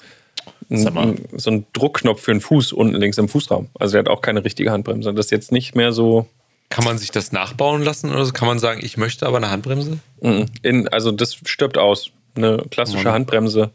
Sag 0.69 0.93
mal. 0.93 1.01
einen, 1.03 1.25
so 1.37 1.49
einen 1.49 1.65
Druckknopf 1.73 2.21
für 2.21 2.31
den 2.31 2.41
Fuß 2.41 2.73
unten 2.73 2.95
links 2.95 3.17
im 3.17 3.27
Fußraum. 3.29 3.69
Also 3.79 3.93
der 3.93 3.99
hat 3.99 4.09
auch 4.09 4.21
keine 4.21 4.43
richtige 4.43 4.71
Handbremse. 4.71 5.13
Das 5.13 5.27
ist 5.27 5.31
jetzt 5.31 5.51
nicht 5.51 5.75
mehr 5.75 5.91
so. 5.91 6.27
Kann 6.69 6.85
man 6.85 6.97
sich 6.97 7.09
das 7.11 7.31
nachbauen 7.31 7.81
lassen 7.83 8.11
oder 8.11 8.25
so? 8.25 8.31
Kann 8.31 8.47
man 8.47 8.59
sagen, 8.59 8.81
ich 8.83 8.95
möchte 8.97 9.25
aber 9.25 9.37
eine 9.37 9.49
Handbremse? 9.49 9.99
mm, 10.21 10.43
In, 10.61 10.87
also 10.87 11.11
das 11.11 11.37
stirbt 11.45 11.77
aus. 11.77 12.11
Eine 12.35 12.63
klassische 12.69 13.03
Mann. 13.05 13.13
Handbremse 13.13 13.71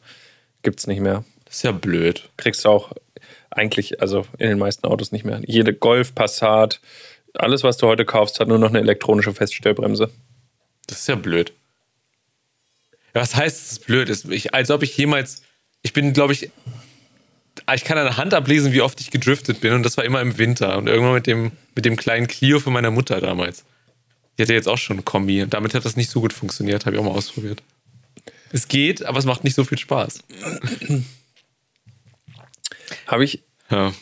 gibt 0.63 0.79
es 0.81 0.87
nicht 0.87 1.01
mehr. 1.01 1.25
Das 1.45 1.57
ist 1.57 1.63
ja 1.65 1.73
blöd. 1.73 2.29
Kriegst 2.37 2.65
du 2.65 2.69
auch. 2.69 2.93
Eigentlich, 3.51 4.01
also 4.01 4.27
in 4.39 4.49
den 4.49 4.59
meisten 4.59 4.87
Autos 4.87 5.13
nicht 5.13 5.25
mehr. 5.25 5.41
Jede 5.47 5.73
Golf, 5.75 6.15
Passat, 6.15 6.81
alles, 7.35 7.63
was 7.63 7.77
du 7.77 7.87
heute 7.87 8.05
kaufst, 8.05 8.41
hat 8.41 8.49
nur 8.49 8.59
noch 8.59 8.69
eine 8.71 8.81
elektronische 8.81 9.33
Feststellbremse. 9.35 10.11
Das 10.89 11.01
ist 11.01 11.09
ja 11.09 11.15
blöd. 11.15 11.53
Was 13.13 13.37
heißt, 13.37 13.63
es 13.65 13.73
ist 13.73 13.87
blöd? 13.87 14.09
ist? 14.09 14.29
Ich, 14.29 14.55
als 14.55 14.71
ob 14.71 14.83
ich 14.83 14.97
jemals. 14.97 15.43
Ich 15.85 15.93
bin, 15.93 16.13
glaube 16.13 16.33
ich. 16.33 16.51
Ich 17.73 17.85
kann 17.85 17.97
an 17.97 18.05
der 18.05 18.17
Hand 18.17 18.35
ablesen, 18.35 18.73
wie 18.73 18.81
oft 18.81 19.01
ich 19.01 19.13
gedriftet 19.13 19.61
bin. 19.61 19.75
Und 19.75 19.85
das 19.85 19.97
war 19.97 20.05
immer 20.05 20.21
im 20.21 20.37
Winter. 20.39 20.77
Und 20.77 20.89
irgendwann 20.89 21.15
mit 21.15 21.29
dem, 21.29 21.53
mit 21.77 21.85
dem 21.85 21.97
kleinen 21.97 22.27
Clio 22.27 22.59
von 22.59 22.73
meiner 22.73 22.91
Mutter 22.91 23.21
damals. 23.21 23.65
Die 24.37 24.43
hatte 24.43 24.53
jetzt 24.55 24.67
auch 24.69 24.79
schon 24.79 24.99
ein 24.99 25.05
Kombi. 25.05 25.43
Und 25.43 25.55
damit 25.55 25.73
hat 25.75 25.85
das 25.85 25.95
nicht 25.95 26.11
so 26.11 26.21
gut 26.21 26.33
funktioniert. 26.33 26.85
Habe 26.85 26.97
ich 26.97 27.01
auch 27.01 27.05
mal 27.07 27.13
ausprobiert. 27.13 27.63
Es 28.51 28.67
geht, 28.67 29.05
aber 29.05 29.19
es 29.19 29.25
macht 29.25 29.45
nicht 29.45 29.55
so 29.55 29.65
viel 29.65 29.79
Spaß. 29.79 30.21
Habe 33.07 33.25
ich. 33.25 33.43
Ja. 33.71 33.93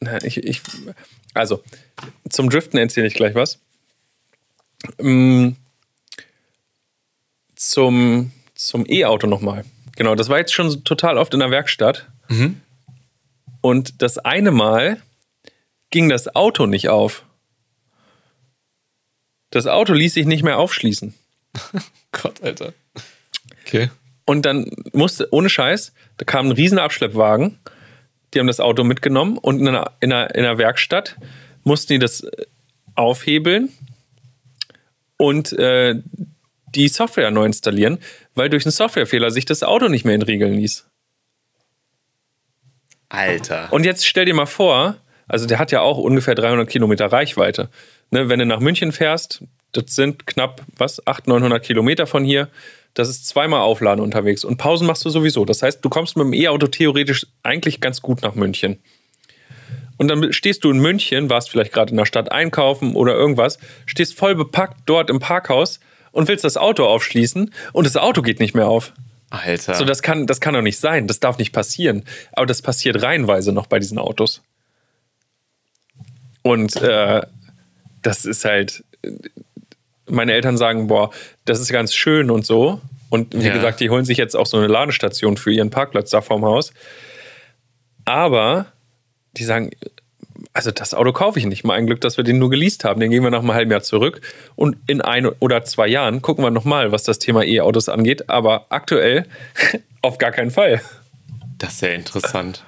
Na, 0.00 0.22
ich, 0.22 0.38
ich. 0.38 0.60
Also, 1.34 1.62
zum 2.28 2.50
Driften 2.50 2.78
erzähle 2.78 3.06
ich 3.06 3.14
gleich 3.14 3.34
was. 3.34 3.58
Mm, 5.00 5.50
Zum, 7.54 8.32
zum 8.54 8.84
E-Auto 8.86 9.26
nochmal. 9.26 9.64
Genau, 9.96 10.14
das 10.14 10.28
war 10.28 10.38
jetzt 10.38 10.54
schon 10.54 10.84
total 10.84 11.18
oft 11.18 11.34
in 11.34 11.40
der 11.40 11.50
Werkstatt. 11.50 12.06
Und 13.60 14.02
das 14.02 14.18
eine 14.18 14.52
Mal 14.52 15.00
ging 15.90 16.08
das 16.08 16.34
Auto 16.34 16.66
nicht 16.66 16.88
auf. 16.88 17.24
Das 19.50 19.66
Auto 19.66 19.92
ließ 19.92 20.14
sich 20.14 20.26
nicht 20.26 20.42
mehr 20.42 20.58
aufschließen. 20.58 21.14
Gott, 22.12 22.42
Alter. 22.42 22.74
Okay. 23.62 23.90
Und 24.24 24.42
dann 24.42 24.70
musste, 24.92 25.28
ohne 25.32 25.48
Scheiß, 25.48 25.92
da 26.16 26.24
kam 26.24 26.46
ein 26.46 26.52
riesen 26.52 26.78
Abschleppwagen. 26.78 27.58
Die 28.34 28.40
haben 28.40 28.48
das 28.48 28.60
Auto 28.60 28.84
mitgenommen 28.84 29.38
und 29.38 29.60
in 29.60 29.68
einer, 29.68 29.92
in 30.00 30.12
einer, 30.12 30.34
in 30.34 30.44
einer 30.44 30.58
Werkstatt 30.58 31.16
mussten 31.62 31.94
die 31.94 31.98
das 31.98 32.20
äh, 32.20 32.46
aufhebeln 32.94 33.70
und 35.16 35.52
äh, 35.52 36.02
die 36.74 36.88
Software 36.88 37.30
neu 37.30 37.46
installieren, 37.46 37.98
weil 38.36 38.48
durch 38.48 38.64
einen 38.64 38.72
Softwarefehler 38.72 39.30
sich 39.30 39.44
das 39.44 39.64
Auto 39.64 39.88
nicht 39.88 40.04
mehr 40.04 40.14
entriegeln 40.14 40.54
ließ. 40.54 40.86
Alter. 43.08 43.72
Und 43.72 43.84
jetzt 43.84 44.06
stell 44.06 44.24
dir 44.24 44.34
mal 44.34 44.46
vor, 44.46 44.96
also 45.26 45.46
der 45.46 45.58
hat 45.58 45.72
ja 45.72 45.80
auch 45.80 45.98
ungefähr 45.98 46.34
300 46.34 46.68
Kilometer 46.68 47.06
Reichweite. 47.06 47.70
Ne, 48.10 48.28
wenn 48.28 48.38
du 48.38 48.46
nach 48.46 48.60
München 48.60 48.92
fährst, 48.92 49.42
das 49.72 49.94
sind 49.94 50.26
knapp, 50.26 50.62
was, 50.76 51.04
800, 51.06 51.40
900 51.40 51.64
Kilometer 51.64 52.06
von 52.06 52.24
hier. 52.24 52.48
Das 52.94 53.08
ist 53.08 53.26
zweimal 53.26 53.60
Aufladen 53.60 54.02
unterwegs. 54.02 54.44
Und 54.44 54.56
Pausen 54.56 54.86
machst 54.86 55.04
du 55.04 55.10
sowieso. 55.10 55.44
Das 55.44 55.62
heißt, 55.62 55.84
du 55.84 55.88
kommst 55.88 56.16
mit 56.16 56.26
dem 56.26 56.32
E-Auto 56.32 56.66
theoretisch 56.66 57.26
eigentlich 57.42 57.80
ganz 57.80 58.00
gut 58.00 58.22
nach 58.22 58.34
München. 58.34 58.78
Und 59.98 60.08
dann 60.08 60.32
stehst 60.32 60.64
du 60.64 60.70
in 60.70 60.78
München, 60.78 61.30
warst 61.30 61.50
vielleicht 61.50 61.72
gerade 61.72 61.90
in 61.90 61.96
der 61.96 62.06
Stadt 62.06 62.30
einkaufen 62.30 62.94
oder 62.94 63.14
irgendwas, 63.14 63.58
stehst 63.86 64.14
voll 64.14 64.34
bepackt 64.34 64.80
dort 64.86 65.10
im 65.10 65.20
Parkhaus 65.20 65.80
und 66.16 66.28
willst 66.28 66.44
das 66.44 66.56
Auto 66.56 66.86
aufschließen 66.86 67.52
und 67.72 67.86
das 67.86 67.96
Auto 67.96 68.22
geht 68.22 68.40
nicht 68.40 68.54
mehr 68.54 68.66
auf. 68.68 68.92
Alter. 69.28 69.74
So, 69.74 69.84
das 69.84 70.00
kann, 70.02 70.26
das 70.26 70.40
kann 70.40 70.54
doch 70.54 70.62
nicht 70.62 70.78
sein. 70.78 71.06
Das 71.08 71.20
darf 71.20 71.36
nicht 71.36 71.52
passieren. 71.52 72.04
Aber 72.32 72.46
das 72.46 72.62
passiert 72.62 73.02
reihenweise 73.02 73.52
noch 73.52 73.66
bei 73.66 73.78
diesen 73.78 73.98
Autos. 73.98 74.40
Und 76.42 76.76
äh, 76.76 77.20
das 78.02 78.24
ist 78.24 78.44
halt. 78.44 78.82
Meine 80.08 80.32
Eltern 80.32 80.56
sagen, 80.56 80.86
boah, 80.86 81.10
das 81.44 81.58
ist 81.60 81.70
ganz 81.70 81.92
schön 81.92 82.30
und 82.30 82.46
so. 82.46 82.80
Und 83.10 83.34
wie 83.34 83.46
Ja. 83.48 83.52
gesagt, 83.52 83.80
die 83.80 83.90
holen 83.90 84.04
sich 84.04 84.16
jetzt 84.18 84.36
auch 84.36 84.46
so 84.46 84.56
eine 84.56 84.68
Ladestation 84.68 85.36
für 85.36 85.52
ihren 85.52 85.70
Parkplatz 85.70 86.10
da 86.10 86.20
vorm 86.22 86.44
Haus. 86.44 86.72
Aber 88.04 88.66
die 89.36 89.44
sagen, 89.44 89.70
also 90.52 90.70
das 90.70 90.94
Auto 90.94 91.12
kaufe 91.12 91.38
ich 91.38 91.46
nicht. 91.46 91.64
Mal 91.64 91.74
ein 91.74 91.86
Glück, 91.86 92.00
dass 92.00 92.16
wir 92.16 92.24
den 92.24 92.38
nur 92.38 92.50
geleast 92.50 92.84
haben. 92.84 93.00
Den 93.00 93.10
gehen 93.10 93.22
wir 93.22 93.30
nach 93.30 93.40
einem 93.40 93.52
halben 93.52 93.70
Jahr 93.70 93.82
zurück. 93.82 94.20
Und 94.54 94.76
in 94.86 95.00
ein 95.00 95.26
oder 95.26 95.64
zwei 95.64 95.86
Jahren 95.86 96.22
gucken 96.22 96.44
wir 96.44 96.50
nochmal, 96.50 96.92
was 96.92 97.02
das 97.02 97.18
Thema 97.18 97.44
E-Autos 97.44 97.88
angeht. 97.88 98.28
Aber 98.28 98.66
aktuell 98.70 99.26
auf 100.02 100.18
gar 100.18 100.32
keinen 100.32 100.50
Fall. 100.50 100.80
das 101.58 101.74
ist 101.74 101.82
ja 101.82 101.88
interessant. 101.90 102.64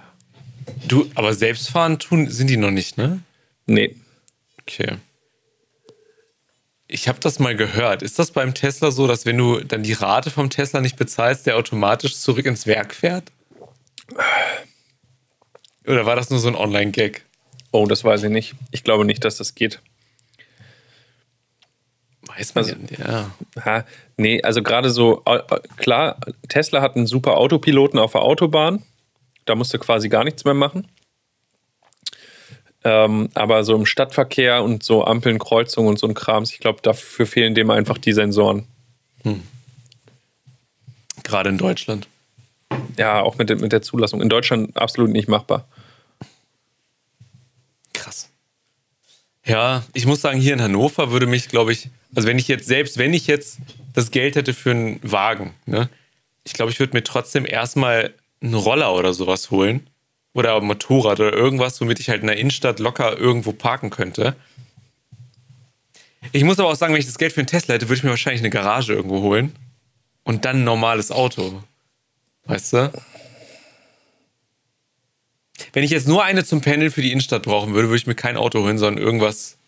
Du, 0.86 1.10
aber 1.14 1.34
selbstfahren 1.34 1.98
tun, 1.98 2.28
sind 2.28 2.48
die 2.48 2.56
noch 2.56 2.70
nicht, 2.70 2.98
ne? 2.98 3.20
Nee. 3.66 3.96
Okay. 4.62 4.96
Ich 6.86 7.08
habe 7.08 7.18
das 7.20 7.38
mal 7.38 7.54
gehört. 7.54 8.02
Ist 8.02 8.18
das 8.18 8.30
beim 8.30 8.54
Tesla 8.54 8.90
so, 8.90 9.06
dass 9.06 9.26
wenn 9.26 9.36
du 9.36 9.60
dann 9.60 9.82
die 9.82 9.92
Rate 9.92 10.30
vom 10.30 10.48
Tesla 10.48 10.80
nicht 10.80 10.96
bezahlst, 10.96 11.46
der 11.46 11.56
automatisch 11.56 12.16
zurück 12.16 12.46
ins 12.46 12.66
Werk 12.66 12.94
fährt? 12.94 13.30
Oder 15.86 16.06
war 16.06 16.16
das 16.16 16.30
nur 16.30 16.38
so 16.38 16.48
ein 16.48 16.54
Online-Gag? 16.54 17.24
Oh, 17.70 17.86
das 17.86 18.04
weiß 18.04 18.22
ich 18.24 18.30
nicht. 18.30 18.54
Ich 18.70 18.84
glaube 18.84 19.04
nicht, 19.04 19.24
dass 19.24 19.36
das 19.36 19.54
geht. 19.54 19.80
Weiß 22.26 22.54
man 22.54 22.64
Also- 22.64 22.76
ja. 22.98 23.30
Ha, 23.64 23.84
nee, 24.16 24.42
also 24.42 24.62
gerade 24.62 24.90
so, 24.90 25.22
äh, 25.26 25.36
äh, 25.36 25.60
klar, 25.76 26.18
Tesla 26.48 26.80
hat 26.82 26.96
einen 26.96 27.06
super 27.06 27.36
Autopiloten 27.36 27.98
auf 27.98 28.12
der 28.12 28.22
Autobahn. 28.22 28.82
Da 29.44 29.54
musst 29.54 29.72
du 29.72 29.78
quasi 29.78 30.08
gar 30.08 30.24
nichts 30.24 30.44
mehr 30.44 30.54
machen. 30.54 30.88
Ähm, 32.84 33.28
aber 33.34 33.64
so 33.64 33.74
im 33.74 33.86
Stadtverkehr 33.86 34.62
und 34.62 34.82
so 34.82 35.04
Ampeln, 35.04 35.38
Kreuzungen 35.38 35.88
und 35.88 35.98
so 35.98 36.06
ein 36.06 36.14
Krams, 36.14 36.52
ich 36.52 36.58
glaube, 36.60 36.80
dafür 36.82 37.26
fehlen 37.26 37.54
dem 37.54 37.70
einfach 37.70 37.98
die 37.98 38.12
Sensoren. 38.12 38.66
Gerade 41.24 41.50
in 41.50 41.58
Deutschland. 41.58 42.08
Ja, 42.96 43.20
auch 43.22 43.36
mit, 43.36 43.48
mit 43.60 43.72
der 43.72 43.82
Zulassung. 43.82 44.22
In 44.22 44.28
Deutschland 44.28 44.76
absolut 44.76 45.10
nicht 45.10 45.28
machbar. 45.28 45.66
Krass. 47.92 48.30
Ja, 49.48 49.82
ich 49.94 50.06
muss 50.06 50.20
sagen, 50.20 50.38
hier 50.40 50.52
in 50.52 50.62
Hannover 50.62 51.10
würde 51.10 51.26
mich, 51.26 51.48
glaube 51.48 51.72
ich, 51.72 51.88
also 52.14 52.28
wenn 52.28 52.38
ich 52.38 52.48
jetzt, 52.48 52.66
selbst 52.66 52.98
wenn 52.98 53.14
ich 53.14 53.26
jetzt 53.26 53.58
das 53.94 54.10
Geld 54.10 54.36
hätte 54.36 54.54
für 54.54 54.70
einen 54.70 55.00
Wagen, 55.02 55.54
ne, 55.66 55.88
ich 56.44 56.52
glaube, 56.52 56.70
ich 56.70 56.78
würde 56.78 56.96
mir 56.96 57.02
trotzdem 57.02 57.46
erstmal 57.46 58.14
einen 58.40 58.54
Roller 58.54 58.94
oder 58.94 59.12
sowas 59.12 59.50
holen. 59.50 59.86
Oder 60.34 60.56
ein 60.56 60.64
Motorrad 60.64 61.18
oder 61.18 61.32
irgendwas, 61.32 61.80
womit 61.80 61.98
ich 61.98 62.10
halt 62.10 62.20
in 62.20 62.28
der 62.28 62.36
Innenstadt 62.36 62.78
locker 62.78 63.18
irgendwo 63.18 63.52
parken 63.52 63.90
könnte. 63.90 64.36
Ich 66.32 66.44
muss 66.44 66.60
aber 66.60 66.68
auch 66.68 66.76
sagen, 66.76 66.92
wenn 66.92 67.00
ich 67.00 67.06
das 67.06 67.18
Geld 67.18 67.32
für 67.32 67.40
einen 67.40 67.48
Tesla 67.48 67.74
hätte, 67.74 67.88
würde 67.88 67.98
ich 67.98 68.04
mir 68.04 68.10
wahrscheinlich 68.10 68.42
eine 68.42 68.50
Garage 68.50 68.92
irgendwo 68.92 69.22
holen. 69.22 69.56
Und 70.22 70.44
dann 70.44 70.58
ein 70.58 70.64
normales 70.64 71.10
Auto. 71.10 71.64
Weißt 72.44 72.74
du? 72.74 72.92
Wenn 75.72 75.84
ich 75.84 75.90
jetzt 75.90 76.06
nur 76.08 76.24
eine 76.24 76.44
zum 76.44 76.60
Pendeln 76.60 76.90
für 76.90 77.02
die 77.02 77.10
Innenstadt 77.12 77.42
brauchen 77.42 77.74
würde, 77.74 77.88
würde 77.88 77.96
ich 77.98 78.06
mir 78.06 78.14
kein 78.14 78.36
Auto 78.36 78.60
holen, 78.62 78.78
sondern 78.78 79.02
irgendwas, 79.02 79.58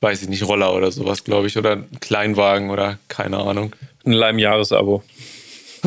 weiß 0.00 0.22
ich 0.22 0.28
nicht, 0.28 0.42
Roller 0.46 0.72
oder 0.74 0.90
sowas, 0.92 1.24
glaube 1.24 1.46
ich. 1.46 1.56
Oder 1.58 1.72
einen 1.72 2.00
Kleinwagen 2.00 2.70
oder 2.70 2.98
keine 3.08 3.38
Ahnung. 3.38 3.74
Ein 4.04 4.12
Leim-Jahresabo. 4.12 5.02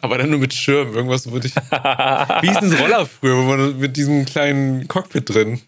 Aber 0.00 0.16
dann 0.18 0.30
nur 0.30 0.38
mit 0.38 0.54
Schirm. 0.54 0.94
Irgendwas 0.94 1.30
würde 1.30 1.48
ich. 1.48 1.56
Wie 1.56 2.50
ist 2.50 2.60
denn 2.60 2.70
das 2.70 2.80
Roller 2.80 3.04
früher, 3.06 3.36
wo 3.36 3.42
man 3.42 3.78
mit 3.78 3.96
diesem 3.96 4.24
kleinen 4.26 4.86
Cockpit 4.86 5.28
drin? 5.28 5.60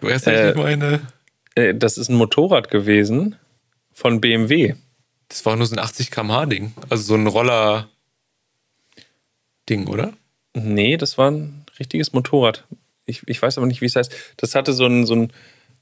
Du 0.00 0.08
weißt 0.08 0.26
Äh, 0.26 0.50
ich 0.50 0.56
meine. 0.56 1.00
Äh, 1.54 1.74
Das 1.74 1.96
ist 1.96 2.10
ein 2.10 2.16
Motorrad 2.16 2.68
gewesen 2.70 3.36
von 3.92 4.20
BMW. 4.20 4.74
Das 5.28 5.46
war 5.46 5.56
nur 5.56 5.66
so 5.66 5.74
ein 5.74 5.78
80 5.78 6.10
km/h 6.10 6.46
Ding. 6.46 6.72
Also 6.90 7.02
so 7.04 7.14
ein 7.14 7.26
Roller-Ding, 7.26 7.88
oder? 9.88 10.12
Nee, 10.54 10.96
das 10.96 11.18
war 11.18 11.30
ein 11.30 11.64
richtiges 11.78 12.12
Motorrad. 12.12 12.64
Ich, 13.06 13.22
ich 13.26 13.40
weiß 13.40 13.58
aber 13.58 13.66
nicht, 13.66 13.80
wie 13.80 13.86
es 13.86 13.96
heißt. 13.96 14.12
Das 14.36 14.54
hatte 14.54 14.72
so 14.72 14.86
ein, 14.86 15.06
so 15.06 15.14
ein, 15.14 15.32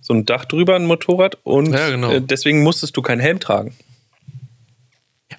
so 0.01 0.13
ein 0.15 0.27
Dach 0.27 0.45
drüber, 0.45 0.77
ein 0.77 0.85
Motorrad. 0.87 1.39
Und 1.43 1.73
Ja, 1.73 1.91
genau. 1.91 2.11
äh, 2.11 2.21
deswegen 2.21 2.63
musstest 2.63 2.97
du 2.97 3.03
keinen 3.03 3.21
Helm 3.21 3.41
tragen. 3.41 3.75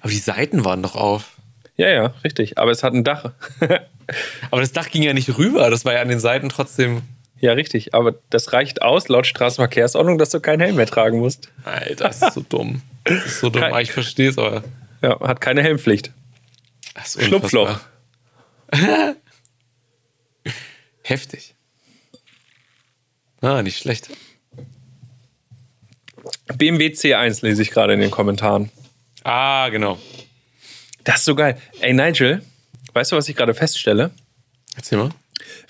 Aber 0.00 0.10
die 0.10 0.18
Seiten 0.18 0.64
waren 0.64 0.82
doch 0.82 0.96
auf. 0.96 1.36
Ja, 1.76 1.88
ja, 1.88 2.14
richtig. 2.24 2.58
Aber 2.58 2.70
es 2.70 2.82
hat 2.82 2.92
ein 2.94 3.04
Dach. 3.04 3.32
Aber 4.50 4.60
das 4.60 4.72
Dach 4.72 4.88
ging 4.90 5.02
ja 5.02 5.12
nicht 5.14 5.36
rüber. 5.38 5.68
Das 5.70 5.84
war 5.84 5.92
ja 5.94 6.00
an 6.02 6.08
den 6.08 6.20
Seiten 6.20 6.48
trotzdem. 6.48 7.02
ja, 7.40 7.52
richtig. 7.52 7.94
Aber 7.94 8.14
das 8.30 8.52
reicht 8.52 8.82
aus, 8.82 9.08
laut 9.08 9.26
Straßenverkehrsordnung, 9.26 10.18
dass 10.18 10.30
du 10.30 10.40
keinen 10.40 10.60
Helm 10.60 10.76
mehr 10.76 10.86
tragen 10.86 11.18
musst. 11.18 11.50
Alter, 11.64 12.04
das 12.08 12.22
ist 12.22 12.34
so 12.34 12.44
dumm. 12.48 12.82
Das 13.04 13.24
ist 13.26 13.40
so 13.40 13.50
dumm. 13.50 13.62
Kein- 13.62 13.72
Ah, 13.74 13.80
Ich 13.80 13.92
verstehe 13.92 14.30
es, 14.30 14.38
aber. 14.38 14.64
Ja, 15.02 15.20
hat 15.20 15.40
keine 15.40 15.62
Helmpflicht. 15.62 16.12
Schlupfloch. 17.04 17.78
Heftig. 21.06 21.54
Ah, 23.40 23.62
nicht 23.62 23.78
schlecht. 23.78 24.08
BMW 26.56 26.88
C1 26.88 27.44
lese 27.44 27.62
ich 27.62 27.70
gerade 27.70 27.92
in 27.94 28.00
den 28.00 28.10
Kommentaren. 28.10 28.70
Ah, 29.22 29.68
genau. 29.68 29.98
Das 31.04 31.18
ist 31.18 31.26
so 31.26 31.36
geil. 31.36 31.60
Ey, 31.78 31.92
Nigel, 31.92 32.42
weißt 32.92 33.12
du, 33.12 33.16
was 33.16 33.28
ich 33.28 33.36
gerade 33.36 33.54
feststelle? 33.54 34.10
Erzähl 34.74 34.98
mal. 34.98 35.10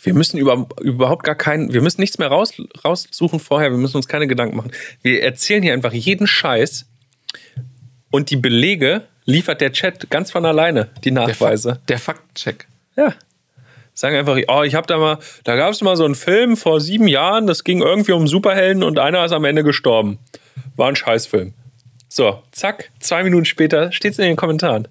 Wir 0.03 0.15
müssen 0.15 0.39
über, 0.39 0.67
überhaupt 0.81 1.25
gar 1.25 1.35
keinen, 1.35 1.71
wir 1.75 1.83
müssen 1.83 2.01
nichts 2.01 2.17
mehr 2.17 2.29
raus, 2.29 2.55
raussuchen 2.83 3.39
vorher, 3.39 3.71
wir 3.71 3.79
müssen 3.79 3.99
uns 3.99 4.09
keine 4.09 4.27
Gedanken 4.27 4.57
machen. 4.57 4.73
Wir 5.03 5.23
erzählen 5.23 5.63
hier 5.63 5.75
einfach 5.75 5.93
jeden 5.93 6.27
Scheiß 6.27 6.87
und 8.11 8.31
die 8.31 8.37
Belege 8.37 9.07
liefert 9.27 9.61
der 9.61 9.73
Chat 9.73 10.09
ganz 10.09 10.31
von 10.31 10.47
alleine, 10.47 10.89
die 11.05 11.13
Der, 11.13 11.27
Nachweise. 11.27 11.75
Fak 11.75 11.87
der 11.89 11.99
Faktencheck. 11.99 12.67
Ja. 12.97 13.15
Sagen 13.99 14.15
einfach, 14.15 14.37
oh, 14.49 14.63
ich 14.63 14.75
habe 14.75 14.87
da 14.87 14.99
mal, 14.99 15.19
da 15.45 15.57
gab 15.57 15.73
es 15.73 15.81
mal 15.81 15.97
so 15.97 16.05
einen 16.05 16.15
Film 16.15 16.59
vor 16.59 16.83
sieben 16.83 17.09
Jahren, 17.09 17.47
das 17.47 17.65
ging 17.65 17.81
irgendwie 17.81 18.13
um 18.13 18.29
Superhelden 18.29 18.83
und 18.83 18.99
einer 18.99 19.25
ist 19.25 19.33
am 19.33 19.47
Ende 19.47 19.65
gestorben. 19.65 20.19
War 20.77 20.89
ein 20.89 20.97
Scheißfilm. 20.97 21.55
So, 22.07 22.43
zack, 22.53 22.91
zwei 23.01 23.25
Minuten 23.25 23.47
später 23.47 23.91
steht's 23.93 24.19
in 24.19 24.27
den 24.27 24.37
Kommentaren. 24.37 24.87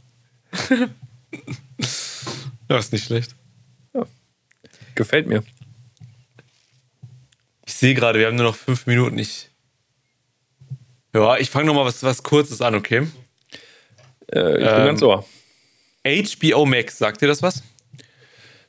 Ja, 2.67 2.79
ist 2.79 2.91
nicht 2.91 3.05
schlecht. 3.05 3.35
Gefällt 4.95 5.27
mir. 5.27 5.43
Ich 7.67 7.75
sehe 7.75 7.93
gerade, 7.93 8.17
wir 8.17 8.25
haben 8.25 8.35
nur 8.35 8.45
noch 8.45 8.55
fünf 8.55 8.87
Minuten. 8.87 9.19
Ich. 9.19 9.49
Ja, 11.13 11.37
ich 11.37 11.51
fange 11.51 11.67
nochmal 11.67 11.85
was, 11.85 12.01
was 12.01 12.23
Kurzes 12.23 12.61
an, 12.61 12.73
okay? 12.73 13.07
Äh, 14.33 14.53
ich 14.53 14.57
bin 14.57 14.67
Ähm, 14.67 14.85
ganz 14.85 15.03
ohr. 15.03 15.25
HBO 16.03 16.65
Max, 16.65 16.97
sagt 16.97 17.21
dir 17.21 17.27
das 17.27 17.43
was? 17.43 17.61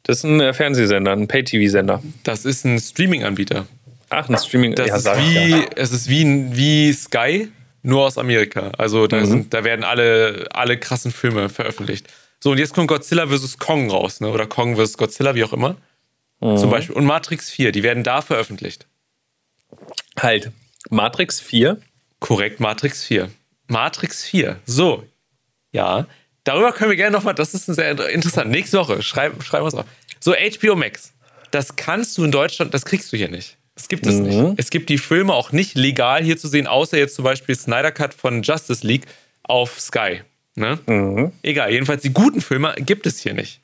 Das 0.07 0.19
ist 0.19 0.25
ein 0.25 0.41
äh, 0.41 0.55
Fernsehsender, 0.55 1.11
ein 1.13 1.27
Pay-TV-Sender. 1.27 2.01
Das 2.23 2.45
ist 2.45 2.65
ein 2.65 2.79
Streaming-Anbieter. 2.79 3.67
Ach, 4.09 4.29
ein 4.29 4.39
Streaming. 4.39 4.75
Das 4.77 4.87
ja, 4.87 4.97
ist 4.97 5.07
wie, 5.19 5.51
ja. 5.51 5.65
es 5.75 5.91
ist 5.91 6.09
wie, 6.09 6.47
wie 6.57 6.93
Sky, 6.93 7.49
nur 7.83 8.05
aus 8.05 8.17
Amerika. 8.17 8.71
Also 8.79 9.09
da, 9.09 9.17
Mhm. 9.19 9.27
sind, 9.27 9.55
da 9.55 9.65
werden 9.65 9.85
alle, 9.85 10.47
alle 10.53 10.79
krassen 10.79 11.11
Filme 11.11 11.49
veröffentlicht. 11.49 12.07
So, 12.39 12.53
und 12.53 12.59
jetzt 12.59 12.73
kommt 12.73 12.87
Godzilla 12.87 13.27
vs. 13.27 13.59
Kong 13.59 13.91
raus, 13.91 14.21
ne? 14.21 14.29
Oder 14.31 14.47
Kong 14.47 14.77
vs. 14.77 14.97
Godzilla, 14.97 15.35
wie 15.35 15.43
auch 15.43 15.53
immer. 15.53 15.77
Mhm. 16.41 16.57
Zum 16.57 16.71
Beispiel. 16.71 16.95
Und 16.95 17.05
Matrix 17.05 17.51
4, 17.51 17.73
die 17.73 17.83
werden 17.83 18.05
da 18.05 18.23
veröffentlicht. 18.23 18.87
Halt. 20.21 20.53
Matrix 20.89 21.41
4. 21.41 21.79
Korrekt, 22.21 22.61
Matrix 22.61 23.03
4. 23.05 23.29
Matrix 23.67 24.23
4. 24.25 24.61
So. 24.67 25.03
Ja. 25.73 26.07
Darüber 26.47 26.71
können 26.73 26.91
wir 26.91 26.97
gerne 26.97 27.11
nochmal, 27.17 27.35
das 27.35 27.55
ist 27.55 27.67
ein 27.69 27.75
sehr 27.75 27.91
inter- 27.91 28.09
interessant. 28.09 28.49
Nächste 28.53 28.79
Woche, 28.79 29.03
schreiben 29.03 29.43
schreib 29.43 29.63
was 29.65 29.75
auf. 29.75 29.85
So, 30.21 30.33
HBO 30.33 30.77
Max. 30.77 31.13
Das 31.51 31.75
kannst 31.75 32.17
du 32.17 32.23
in 32.25 32.31
Deutschland, 32.31 32.73
das 32.73 32.85
kriegst 32.85 33.13
du 33.13 33.17
hier 33.17 33.29
nicht. 33.29 33.57
Das 33.75 33.89
gibt 33.89 34.07
es 34.07 34.15
nicht. 34.15 34.55
Es 34.57 34.71
gibt 34.71 34.89
die 34.89 34.97
Filme 34.99 35.35
auch 35.35 35.51
nicht 35.51 35.75
legal 35.75 36.23
hier 36.23 36.39
zu 36.39 36.47
sehen, 36.47 36.69
außer 36.69 36.97
jetzt 36.99 37.17
zum 37.17 37.25
Beispiel 37.25 37.57
Snyder 37.57 37.91
Cut 37.91 38.15
von 38.15 38.43
Justice 38.43 38.87
League 38.87 39.07
auf 39.43 39.81
Sky. 39.81 40.23
Ne? 40.55 40.79
Egal, 41.43 41.73
jedenfalls 41.73 42.03
die 42.03 42.13
guten 42.13 42.41
Filme 42.41 42.75
gibt 42.79 43.07
es 43.07 43.19
hier 43.21 43.35
nicht. 43.35 43.61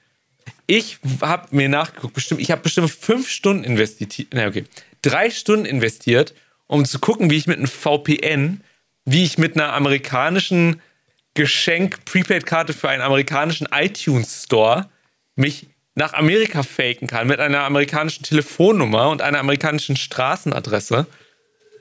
Ich 0.66 0.98
habe 1.20 1.46
mir 1.54 1.68
nachgeguckt, 1.68 2.14
bestimmt, 2.14 2.40
ich 2.40 2.50
habe 2.50 2.62
bestimmt 2.62 2.90
fünf 2.90 3.28
Stunden 3.28 3.62
investiert, 3.62 4.26
na 4.32 4.48
okay, 4.48 4.64
drei 5.02 5.30
Stunden 5.30 5.66
investiert, 5.66 6.34
um 6.66 6.84
zu 6.84 6.98
gucken, 6.98 7.30
wie 7.30 7.36
ich 7.36 7.46
mit 7.46 7.58
einem 7.58 7.68
VPN, 7.68 8.60
wie 9.04 9.22
ich 9.24 9.38
mit 9.38 9.54
einer 9.56 9.72
amerikanischen 9.72 10.80
Geschenk-Prepaid-Karte 11.34 12.72
für 12.72 12.88
einen 12.88 13.02
amerikanischen 13.02 13.68
iTunes-Store 13.70 14.88
mich 15.34 15.66
nach 15.94 16.12
Amerika 16.14 16.62
faken 16.62 17.06
kann 17.06 17.26
mit 17.26 17.40
einer 17.40 17.60
amerikanischen 17.60 18.22
Telefonnummer 18.22 19.10
und 19.10 19.22
einer 19.22 19.38
amerikanischen 19.38 19.96
Straßenadresse. 19.96 21.06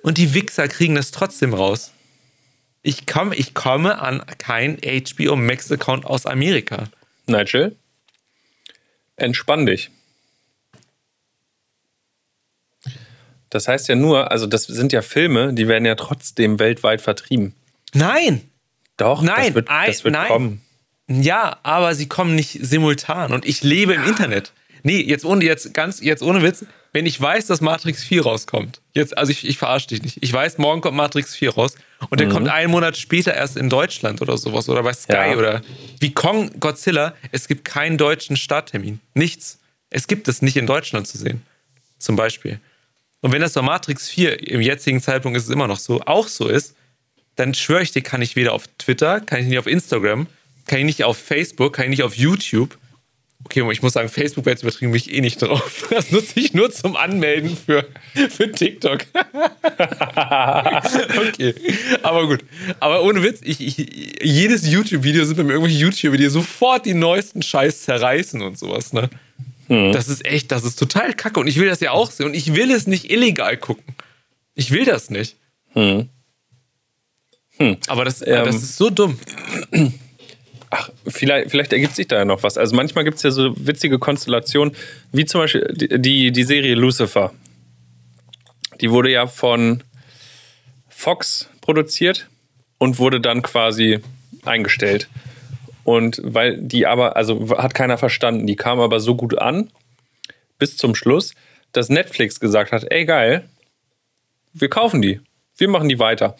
Und 0.03 0.17
die 0.17 0.33
Wichser 0.33 0.67
kriegen 0.67 0.95
das 0.95 1.11
trotzdem 1.11 1.53
raus. 1.53 1.91
Ich 2.81 3.05
komme, 3.05 3.35
ich 3.35 3.53
komme 3.53 3.99
an 3.99 4.25
keinen 4.37 4.77
HBO 4.77 5.35
Max-Account 5.35 6.05
aus 6.05 6.25
Amerika. 6.25 6.89
Nigel, 7.27 7.75
entspann 9.15 9.65
dich. 9.65 9.91
Das 13.49 13.67
heißt 13.67 13.89
ja 13.89 13.95
nur, 13.95 14.31
also 14.31 14.47
das 14.47 14.63
sind 14.63 14.93
ja 14.93 15.01
Filme, 15.01 15.53
die 15.53 15.67
werden 15.67 15.85
ja 15.85 15.95
trotzdem 15.95 16.57
weltweit 16.57 17.01
vertrieben. 17.01 17.53
Nein! 17.93 18.50
Doch, 19.01 19.21
Nein, 19.21 19.47
das 19.47 19.53
wird, 19.55 19.69
das 19.69 20.03
wird 20.03 20.13
nein. 20.13 20.27
kommen. 20.27 20.61
Ja, 21.07 21.57
aber 21.63 21.93
sie 21.95 22.07
kommen 22.07 22.35
nicht 22.35 22.57
simultan 22.61 23.33
und 23.33 23.45
ich 23.45 23.63
lebe 23.63 23.93
im 23.93 24.03
Internet. 24.05 24.53
Nee, 24.83 25.01
jetzt 25.01 25.25
ohne 25.25 25.43
jetzt 25.43 25.73
ganz 25.73 25.99
jetzt 26.01 26.23
ohne 26.23 26.41
Witz, 26.41 26.65
wenn 26.93 27.05
ich 27.05 27.19
weiß, 27.19 27.47
dass 27.47 27.61
Matrix 27.61 28.03
4 28.03 28.23
rauskommt. 28.23 28.81
Jetzt 28.93 29.17
also 29.17 29.31
ich, 29.31 29.47
ich 29.47 29.57
verarsche 29.57 29.87
dich 29.87 30.01
nicht. 30.01 30.17
Ich 30.21 30.31
weiß, 30.31 30.57
morgen 30.57 30.81
kommt 30.81 30.95
Matrix 30.97 31.35
4 31.35 31.53
raus 31.53 31.75
und 32.09 32.19
der 32.19 32.29
kommt 32.29 32.47
einen 32.49 32.71
Monat 32.71 32.97
später 32.97 33.33
erst 33.33 33.57
in 33.57 33.69
Deutschland 33.69 34.21
oder 34.21 34.37
sowas 34.37 34.69
oder 34.69 34.83
bei 34.83 34.93
Sky 34.93 35.13
Ja. 35.13 35.37
oder 35.37 35.61
wie 35.99 36.11
Kong 36.13 36.51
Godzilla, 36.59 37.13
es 37.31 37.47
gibt 37.47 37.65
keinen 37.65 37.97
deutschen 37.97 38.37
Starttermin. 38.37 38.99
Nichts. 39.13 39.59
Es 39.89 40.07
gibt 40.07 40.27
es 40.27 40.41
nicht 40.41 40.55
in 40.57 40.65
Deutschland 40.67 41.07
zu 41.07 41.17
sehen. 41.17 41.41
Zum 41.99 42.15
Beispiel. 42.15 42.59
Und 43.21 43.31
wenn 43.33 43.41
das 43.41 43.53
bei 43.53 43.61
Matrix 43.61 44.09
4 44.09 44.47
im 44.47 44.61
jetzigen 44.61 45.01
Zeitpunkt 45.01 45.37
ist 45.37 45.43
es 45.45 45.49
immer 45.49 45.67
noch 45.67 45.79
so, 45.79 46.01
auch 46.01 46.27
so 46.27 46.47
ist, 46.47 46.75
dann 47.35 47.53
schwöre 47.53 47.81
ich 47.81 47.91
dir, 47.91 48.01
kann 48.01 48.21
ich 48.21 48.35
weder 48.35 48.53
auf 48.53 48.65
Twitter, 48.77 49.19
kann 49.21 49.39
ich 49.39 49.47
nicht 49.47 49.59
auf 49.59 49.67
Instagram, 49.67 50.27
kann 50.67 50.79
ich 50.79 50.85
nicht 50.85 51.03
auf 51.03 51.17
Facebook, 51.17 51.73
kann 51.73 51.85
ich 51.85 51.91
nicht 51.91 52.03
auf 52.03 52.15
YouTube. 52.15 52.77
Okay, 53.43 53.67
ich 53.71 53.81
muss 53.81 53.93
sagen, 53.93 54.07
Facebook 54.07 54.45
wäre 54.45 54.53
jetzt 54.53 54.61
übertrieben, 54.61 54.91
bin 54.91 55.01
ich 55.03 55.11
eh 55.11 55.21
nicht 55.21 55.41
drauf. 55.41 55.87
Das 55.91 56.11
nutze 56.11 56.39
ich 56.39 56.53
nur 56.53 56.71
zum 56.71 56.95
Anmelden 56.95 57.57
für, 57.57 57.87
für 58.29 58.51
TikTok. 58.51 58.99
okay, 61.17 61.55
aber 62.03 62.27
gut. 62.27 62.45
Aber 62.79 63.03
ohne 63.03 63.23
Witz, 63.23 63.41
ich, 63.43 63.59
ich, 63.59 63.77
jedes 64.21 64.69
YouTube-Video 64.71 65.25
sind 65.25 65.37
bei 65.37 65.43
mir 65.43 65.53
irgendwelche 65.53 65.79
YouTuber, 65.79 66.17
die 66.17 66.29
sofort 66.29 66.85
die 66.85 66.93
neuesten 66.93 67.41
Scheiß 67.41 67.81
zerreißen 67.83 68.41
und 68.41 68.59
sowas, 68.59 68.93
ne? 68.93 69.09
Das 69.93 70.09
ist 70.09 70.25
echt, 70.25 70.51
das 70.51 70.65
ist 70.65 70.77
total 70.77 71.13
kacke. 71.13 71.39
Und 71.39 71.47
ich 71.47 71.57
will 71.57 71.67
das 71.67 71.79
ja 71.79 71.91
auch 71.91 72.11
sehen. 72.11 72.25
Und 72.25 72.33
ich 72.33 72.55
will 72.55 72.71
es 72.71 72.87
nicht 72.87 73.09
illegal 73.09 73.55
gucken. 73.55 73.95
Ich 74.53 74.71
will 74.71 74.83
das 74.83 75.09
nicht. 75.09 75.37
Aber 77.87 78.05
das, 78.05 78.25
Ähm, 78.25 78.45
das 78.45 78.55
ist 78.55 78.77
so 78.77 78.89
dumm. 78.89 79.19
Ach, 80.69 80.89
vielleicht, 81.05 81.51
vielleicht 81.51 81.73
ergibt 81.73 81.95
sich 81.95 82.07
da 82.07 82.17
ja 82.17 82.25
noch 82.25 82.43
was. 82.43 82.57
Also 82.57 82.75
manchmal 82.75 83.03
gibt 83.03 83.17
es 83.17 83.23
ja 83.23 83.31
so 83.31 83.53
witzige 83.57 83.99
Konstellationen, 83.99 84.75
wie 85.11 85.25
zum 85.25 85.41
Beispiel 85.41 85.67
die, 85.73 86.01
die, 86.01 86.31
die 86.31 86.43
Serie 86.43 86.75
Lucifer. 86.75 87.33
Die 88.79 88.89
wurde 88.89 89.11
ja 89.11 89.27
von 89.27 89.83
Fox 90.89 91.49
produziert 91.59 92.29
und 92.77 92.99
wurde 92.99 93.19
dann 93.19 93.41
quasi 93.41 93.99
eingestellt. 94.45 95.09
Und 95.83 96.21
weil 96.23 96.57
die 96.57 96.87
aber, 96.87 97.15
also 97.15 97.57
hat 97.57 97.73
keiner 97.73 97.97
verstanden, 97.97 98.47
die 98.47 98.55
kam 98.55 98.79
aber 98.79 98.99
so 98.99 99.15
gut 99.15 99.37
an, 99.37 99.71
bis 100.57 100.77
zum 100.77 100.95
Schluss, 100.95 101.33
dass 101.71 101.89
Netflix 101.89 102.39
gesagt 102.39 102.71
hat, 102.71 102.85
ey 102.89 103.05
geil, 103.05 103.49
wir 104.53 104.69
kaufen 104.69 105.01
die, 105.01 105.19
wir 105.57 105.69
machen 105.69 105.89
die 105.89 105.99
weiter. 105.99 106.37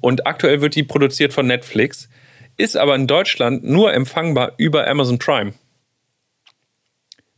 Und 0.00 0.26
aktuell 0.26 0.60
wird 0.60 0.74
die 0.74 0.82
produziert 0.82 1.32
von 1.32 1.46
Netflix, 1.46 2.08
ist 2.56 2.76
aber 2.76 2.94
in 2.94 3.06
Deutschland 3.06 3.64
nur 3.64 3.92
empfangbar 3.92 4.52
über 4.58 4.86
Amazon 4.86 5.18
Prime. 5.18 5.54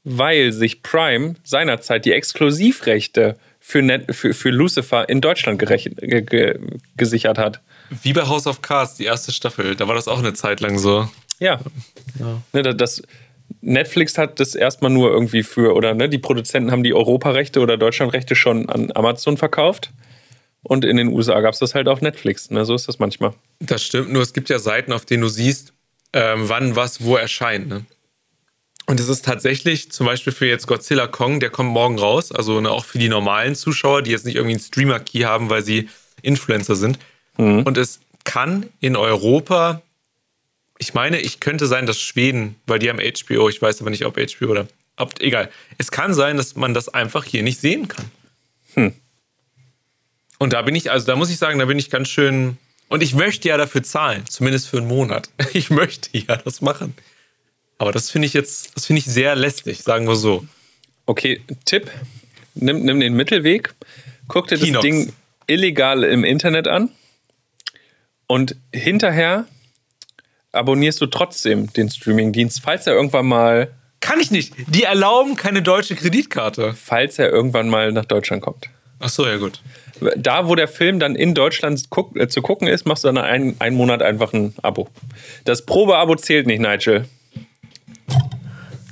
Weil 0.05 0.53
sich 0.53 0.83
Prime 0.83 1.35
seinerzeit 1.43 2.05
die 2.05 2.13
Exklusivrechte 2.13 3.37
für, 3.59 3.83
Net, 3.83 4.15
für, 4.15 4.35
für 4.35 4.51
Lucifer 4.51 5.09
in 5.09 5.21
Deutschland 5.21 5.59
gerechnet, 5.59 5.99
ge, 6.01 6.23
ge, 6.23 6.59
gesichert 6.97 7.39
hat. 7.39 7.61
Wie 8.03 8.13
bei 8.13 8.27
House 8.27 8.47
of 8.47 8.63
Cards, 8.63 8.95
die 8.95 9.05
erste 9.05 9.33
Staffel. 9.33 9.75
Da 9.75 9.89
war 9.89 9.95
das 9.95 10.07
auch 10.07 10.19
eine 10.19 10.35
Zeit 10.35 10.61
lang 10.61 10.79
so. 10.79 11.09
Ja. 11.41 11.61
Ne, 12.53 12.63
da- 12.63 12.73
das, 12.73 13.03
Netflix 13.61 14.19
hat 14.19 14.39
das 14.39 14.55
erstmal 14.55 14.91
nur 14.91 15.11
irgendwie 15.11 15.43
für, 15.43 15.75
oder 15.75 15.95
ne, 15.95 16.09
die 16.09 16.19
Produzenten 16.19 16.71
haben 16.71 16.83
die 16.83 16.95
Europarechte 16.95 17.61
oder 17.61 17.77
Deutschlandrechte 17.77 18.37
schon 18.37 18.69
an 18.69 18.93
Amazon 18.95 19.37
verkauft. 19.37 19.91
Und 20.69 20.85
in 20.85 20.97
den 20.97 21.09
USA 21.09 21.41
gab 21.41 21.55
es 21.55 21.61
das 21.61 21.77
halt 21.77 21.87
auf 21.87 22.01
Netflix. 22.01 22.51
Ne? 22.51 22.65
So 22.65 22.75
ist 22.75 22.89
das 22.89 22.99
manchmal. 22.99 23.35
Das 23.61 23.85
stimmt, 23.85 24.13
nur 24.13 24.23
es 24.23 24.33
gibt 24.33 24.49
ja 24.49 24.59
Seiten, 24.59 24.93
auf 24.93 25.07
denen 25.07 25.23
du 25.23 25.29
siehst, 25.29 25.73
ähm, 26.13 26.49
wann 26.49 26.75
was 26.75 27.05
wo 27.05 27.15
erscheint. 27.15 27.69
Ne? 27.69 27.87
Und 28.87 28.99
es 28.99 29.09
ist 29.09 29.25
tatsächlich, 29.25 29.93
zum 29.93 30.07
Beispiel 30.07 30.33
für 30.33 30.47
jetzt 30.47 30.67
Godzilla 30.67 31.07
Kong, 31.07 31.39
der 31.39 31.51
kommt 31.51 31.71
morgen 31.71 31.99
raus, 31.99 32.33
also 32.33 32.61
ne, 32.61 32.71
auch 32.71 32.85
für 32.85 32.99
die 32.99 33.09
normalen 33.09 33.55
Zuschauer, 33.55 34.03
die 34.03 34.11
jetzt 34.11 34.25
nicht 34.25 34.37
irgendwie 34.37 34.55
einen 34.55 34.63
Streamer-Key 34.63 35.21
haben, 35.21 35.51
weil 35.51 35.63
sie 35.63 35.89
Influencer 36.23 36.77
sind. 36.77 36.99
Und 37.65 37.79
es 37.79 38.01
kann 38.25 38.67
in 38.81 38.97
Europa, 38.97 39.83
ich 40.79 40.95
meine, 40.95 41.21
ich 41.21 41.41
könnte 41.41 41.67
sein, 41.67 41.87
dass 41.87 42.01
Schweden, 42.01 42.57
weil 42.67 42.79
die 42.79 42.89
haben 42.89 42.99
HBO, 43.01 43.49
ich 43.49 43.61
weiß 43.63 43.81
aber 43.81 43.91
nicht, 43.91 44.05
ob 44.05 44.17
HBO 44.17 44.47
oder, 44.47 44.69
ob, 44.97 45.21
egal. 45.21 45.51
Es 45.79 45.91
kann 45.91 46.15
sein, 46.15 46.37
dass 46.37 46.57
man 46.57 46.75
das 46.75 46.89
einfach 46.89 47.25
hier 47.25 47.43
nicht 47.43 47.61
sehen 47.61 47.89
kann. 47.89 48.11
Und 50.39 50.53
da 50.53 50.63
bin 50.63 50.75
ich, 50.75 50.91
also 50.91 51.07
da 51.07 51.17
muss 51.17 51.31
ich 51.31 51.39
sagen, 51.39 51.59
da 51.59 51.65
bin 51.65 51.79
ich 51.79 51.91
ganz 51.91 52.09
schön. 52.09 52.59
Und 52.89 53.03
ich 53.03 53.15
möchte 53.15 53.49
ja 53.49 53.57
dafür 53.57 53.83
zahlen, 53.83 54.25
zumindest 54.29 54.69
für 54.69 54.79
einen 54.79 54.89
Monat. 54.89 55.31
Ich 55.53 55.71
möchte 55.71 56.11
ja 56.13 56.37
das 56.37 56.61
machen. 56.61 56.95
Aber 57.79 57.93
das 57.93 58.11
finde 58.11 58.27
ich 58.27 58.33
jetzt, 58.35 58.77
das 58.77 58.87
finde 58.87 59.01
ich 59.01 59.07
sehr 59.07 59.35
lästig, 59.37 59.83
sagen 59.83 60.07
wir 60.07 60.17
so. 60.17 60.47
Okay, 61.07 61.41
Tipp: 61.65 61.91
nimm, 62.55 62.85
nimm 62.85 63.01
den 63.01 63.15
Mittelweg, 63.15 63.75
guck 64.29 64.49
dir 64.49 64.57
das 64.57 64.65
Kinox. 64.65 64.83
Ding 64.83 65.13
illegal 65.47 66.03
im 66.05 66.25
Internet 66.25 66.69
an 66.69 66.91
und 68.27 68.57
hinterher 68.73 69.47
abonnierst 70.53 71.01
du 71.01 71.07
trotzdem 71.07 71.73
den 71.73 71.91
Streamingdienst, 71.91 72.61
falls 72.63 72.87
er 72.87 72.95
irgendwann 72.95 73.27
mal, 73.27 73.71
Kann 74.01 74.21
ich 74.21 74.31
nicht. 74.31 74.55
Die 74.69 74.85
erlauben 74.85 75.37
keine 75.37 75.63
deutsche 75.63 75.95
Kreditkarte. 75.97 76.75
falls 76.75 77.19
er 77.19 77.31
irgendwann 77.31 77.69
mal 77.69 77.93
nach 77.93 78.05
Deutschland 78.07 78.43
kommt. 78.43 78.69
Ach 78.99 79.09
so, 79.09 79.27
ja 79.27 79.37
gut. 79.37 79.61
Da, 80.17 80.47
wo 80.49 80.55
der 80.55 80.69
Film 80.69 80.99
dann 80.99 81.15
in 81.17 81.35
Deutschland 81.35 81.89
guck, 81.91 82.17
äh, 82.17 82.29
zu 82.29 82.43
gucken 82.43 82.69
ist, 82.69 82.87
machst 82.87 83.05
du 83.05 83.09
dann 83.09 83.19
einen, 83.19 83.57
einen 83.61 83.77
Monat 83.77 84.03
einfach 84.03 84.33
ein 84.33 84.55
Abo. 84.63 84.89
Das 85.45 85.65
Probeabo 85.65 86.17
zählt 86.17 86.47
nicht, 86.47 86.61
Nigel. 86.61 87.07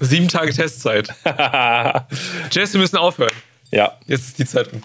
Sieben 0.00 0.28
Tage 0.28 0.52
Testzeit. 0.52 1.08
Jess, 2.50 2.72
wir 2.72 2.80
müssen 2.80 2.96
aufhören. 2.96 3.32
ja. 3.70 3.92
Jetzt 4.06 4.28
ist 4.28 4.38
die 4.38 4.44
Zeit 4.46 4.72
um. 4.72 4.82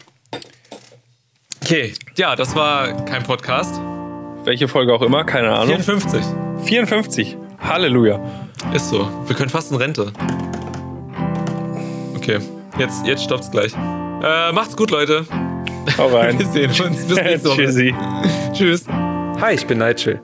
Okay, 1.63 1.93
ja, 2.17 2.36
das 2.36 2.55
war 2.55 3.05
kein 3.05 3.24
Podcast. 3.24 3.76
Welche 4.45 4.67
Folge 4.67 4.93
auch 4.93 5.01
immer, 5.01 5.24
keine 5.26 5.51
Ahnung. 5.51 5.82
54. 5.82 6.24
54. 6.65 7.38
Halleluja. 7.59 8.20
Ist 8.74 8.89
so. 8.89 9.09
Wir 9.28 9.36
können 9.36 9.49
fast 9.49 9.72
in 9.72 9.78
Rente. 9.78 10.11
Okay, 12.15 12.39
jetzt, 12.78 13.05
jetzt 13.05 13.24
stoppt's 13.24 13.51
gleich. 13.51 13.74
Äh, 14.22 14.51
macht's 14.51 14.76
gut, 14.76 14.91
Leute. 14.91 15.26
Hau 15.97 16.07
rein. 16.07 16.38
Wir 16.39 16.47
sehen 16.47 16.70
uns. 16.88 17.05
Bis 17.05 17.17
nächste 17.22 17.49
Woche. 17.49 17.63
Tschüssi. 17.65 17.95
Tschüss. 18.53 18.86
Hi, 19.41 19.53
ich 19.53 19.65
bin 19.65 19.78
Nigel. 19.78 20.22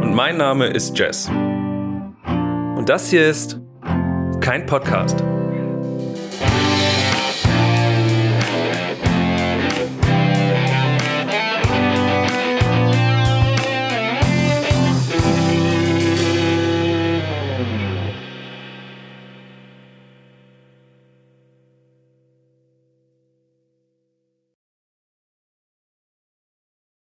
Und 0.00 0.14
mein 0.14 0.36
Name 0.36 0.66
ist 0.66 0.98
Jess. 0.98 1.28
Und 1.28 2.88
das 2.88 3.08
hier 3.10 3.26
ist 3.28 3.58
kein 4.40 4.66
Podcast. 4.66 5.24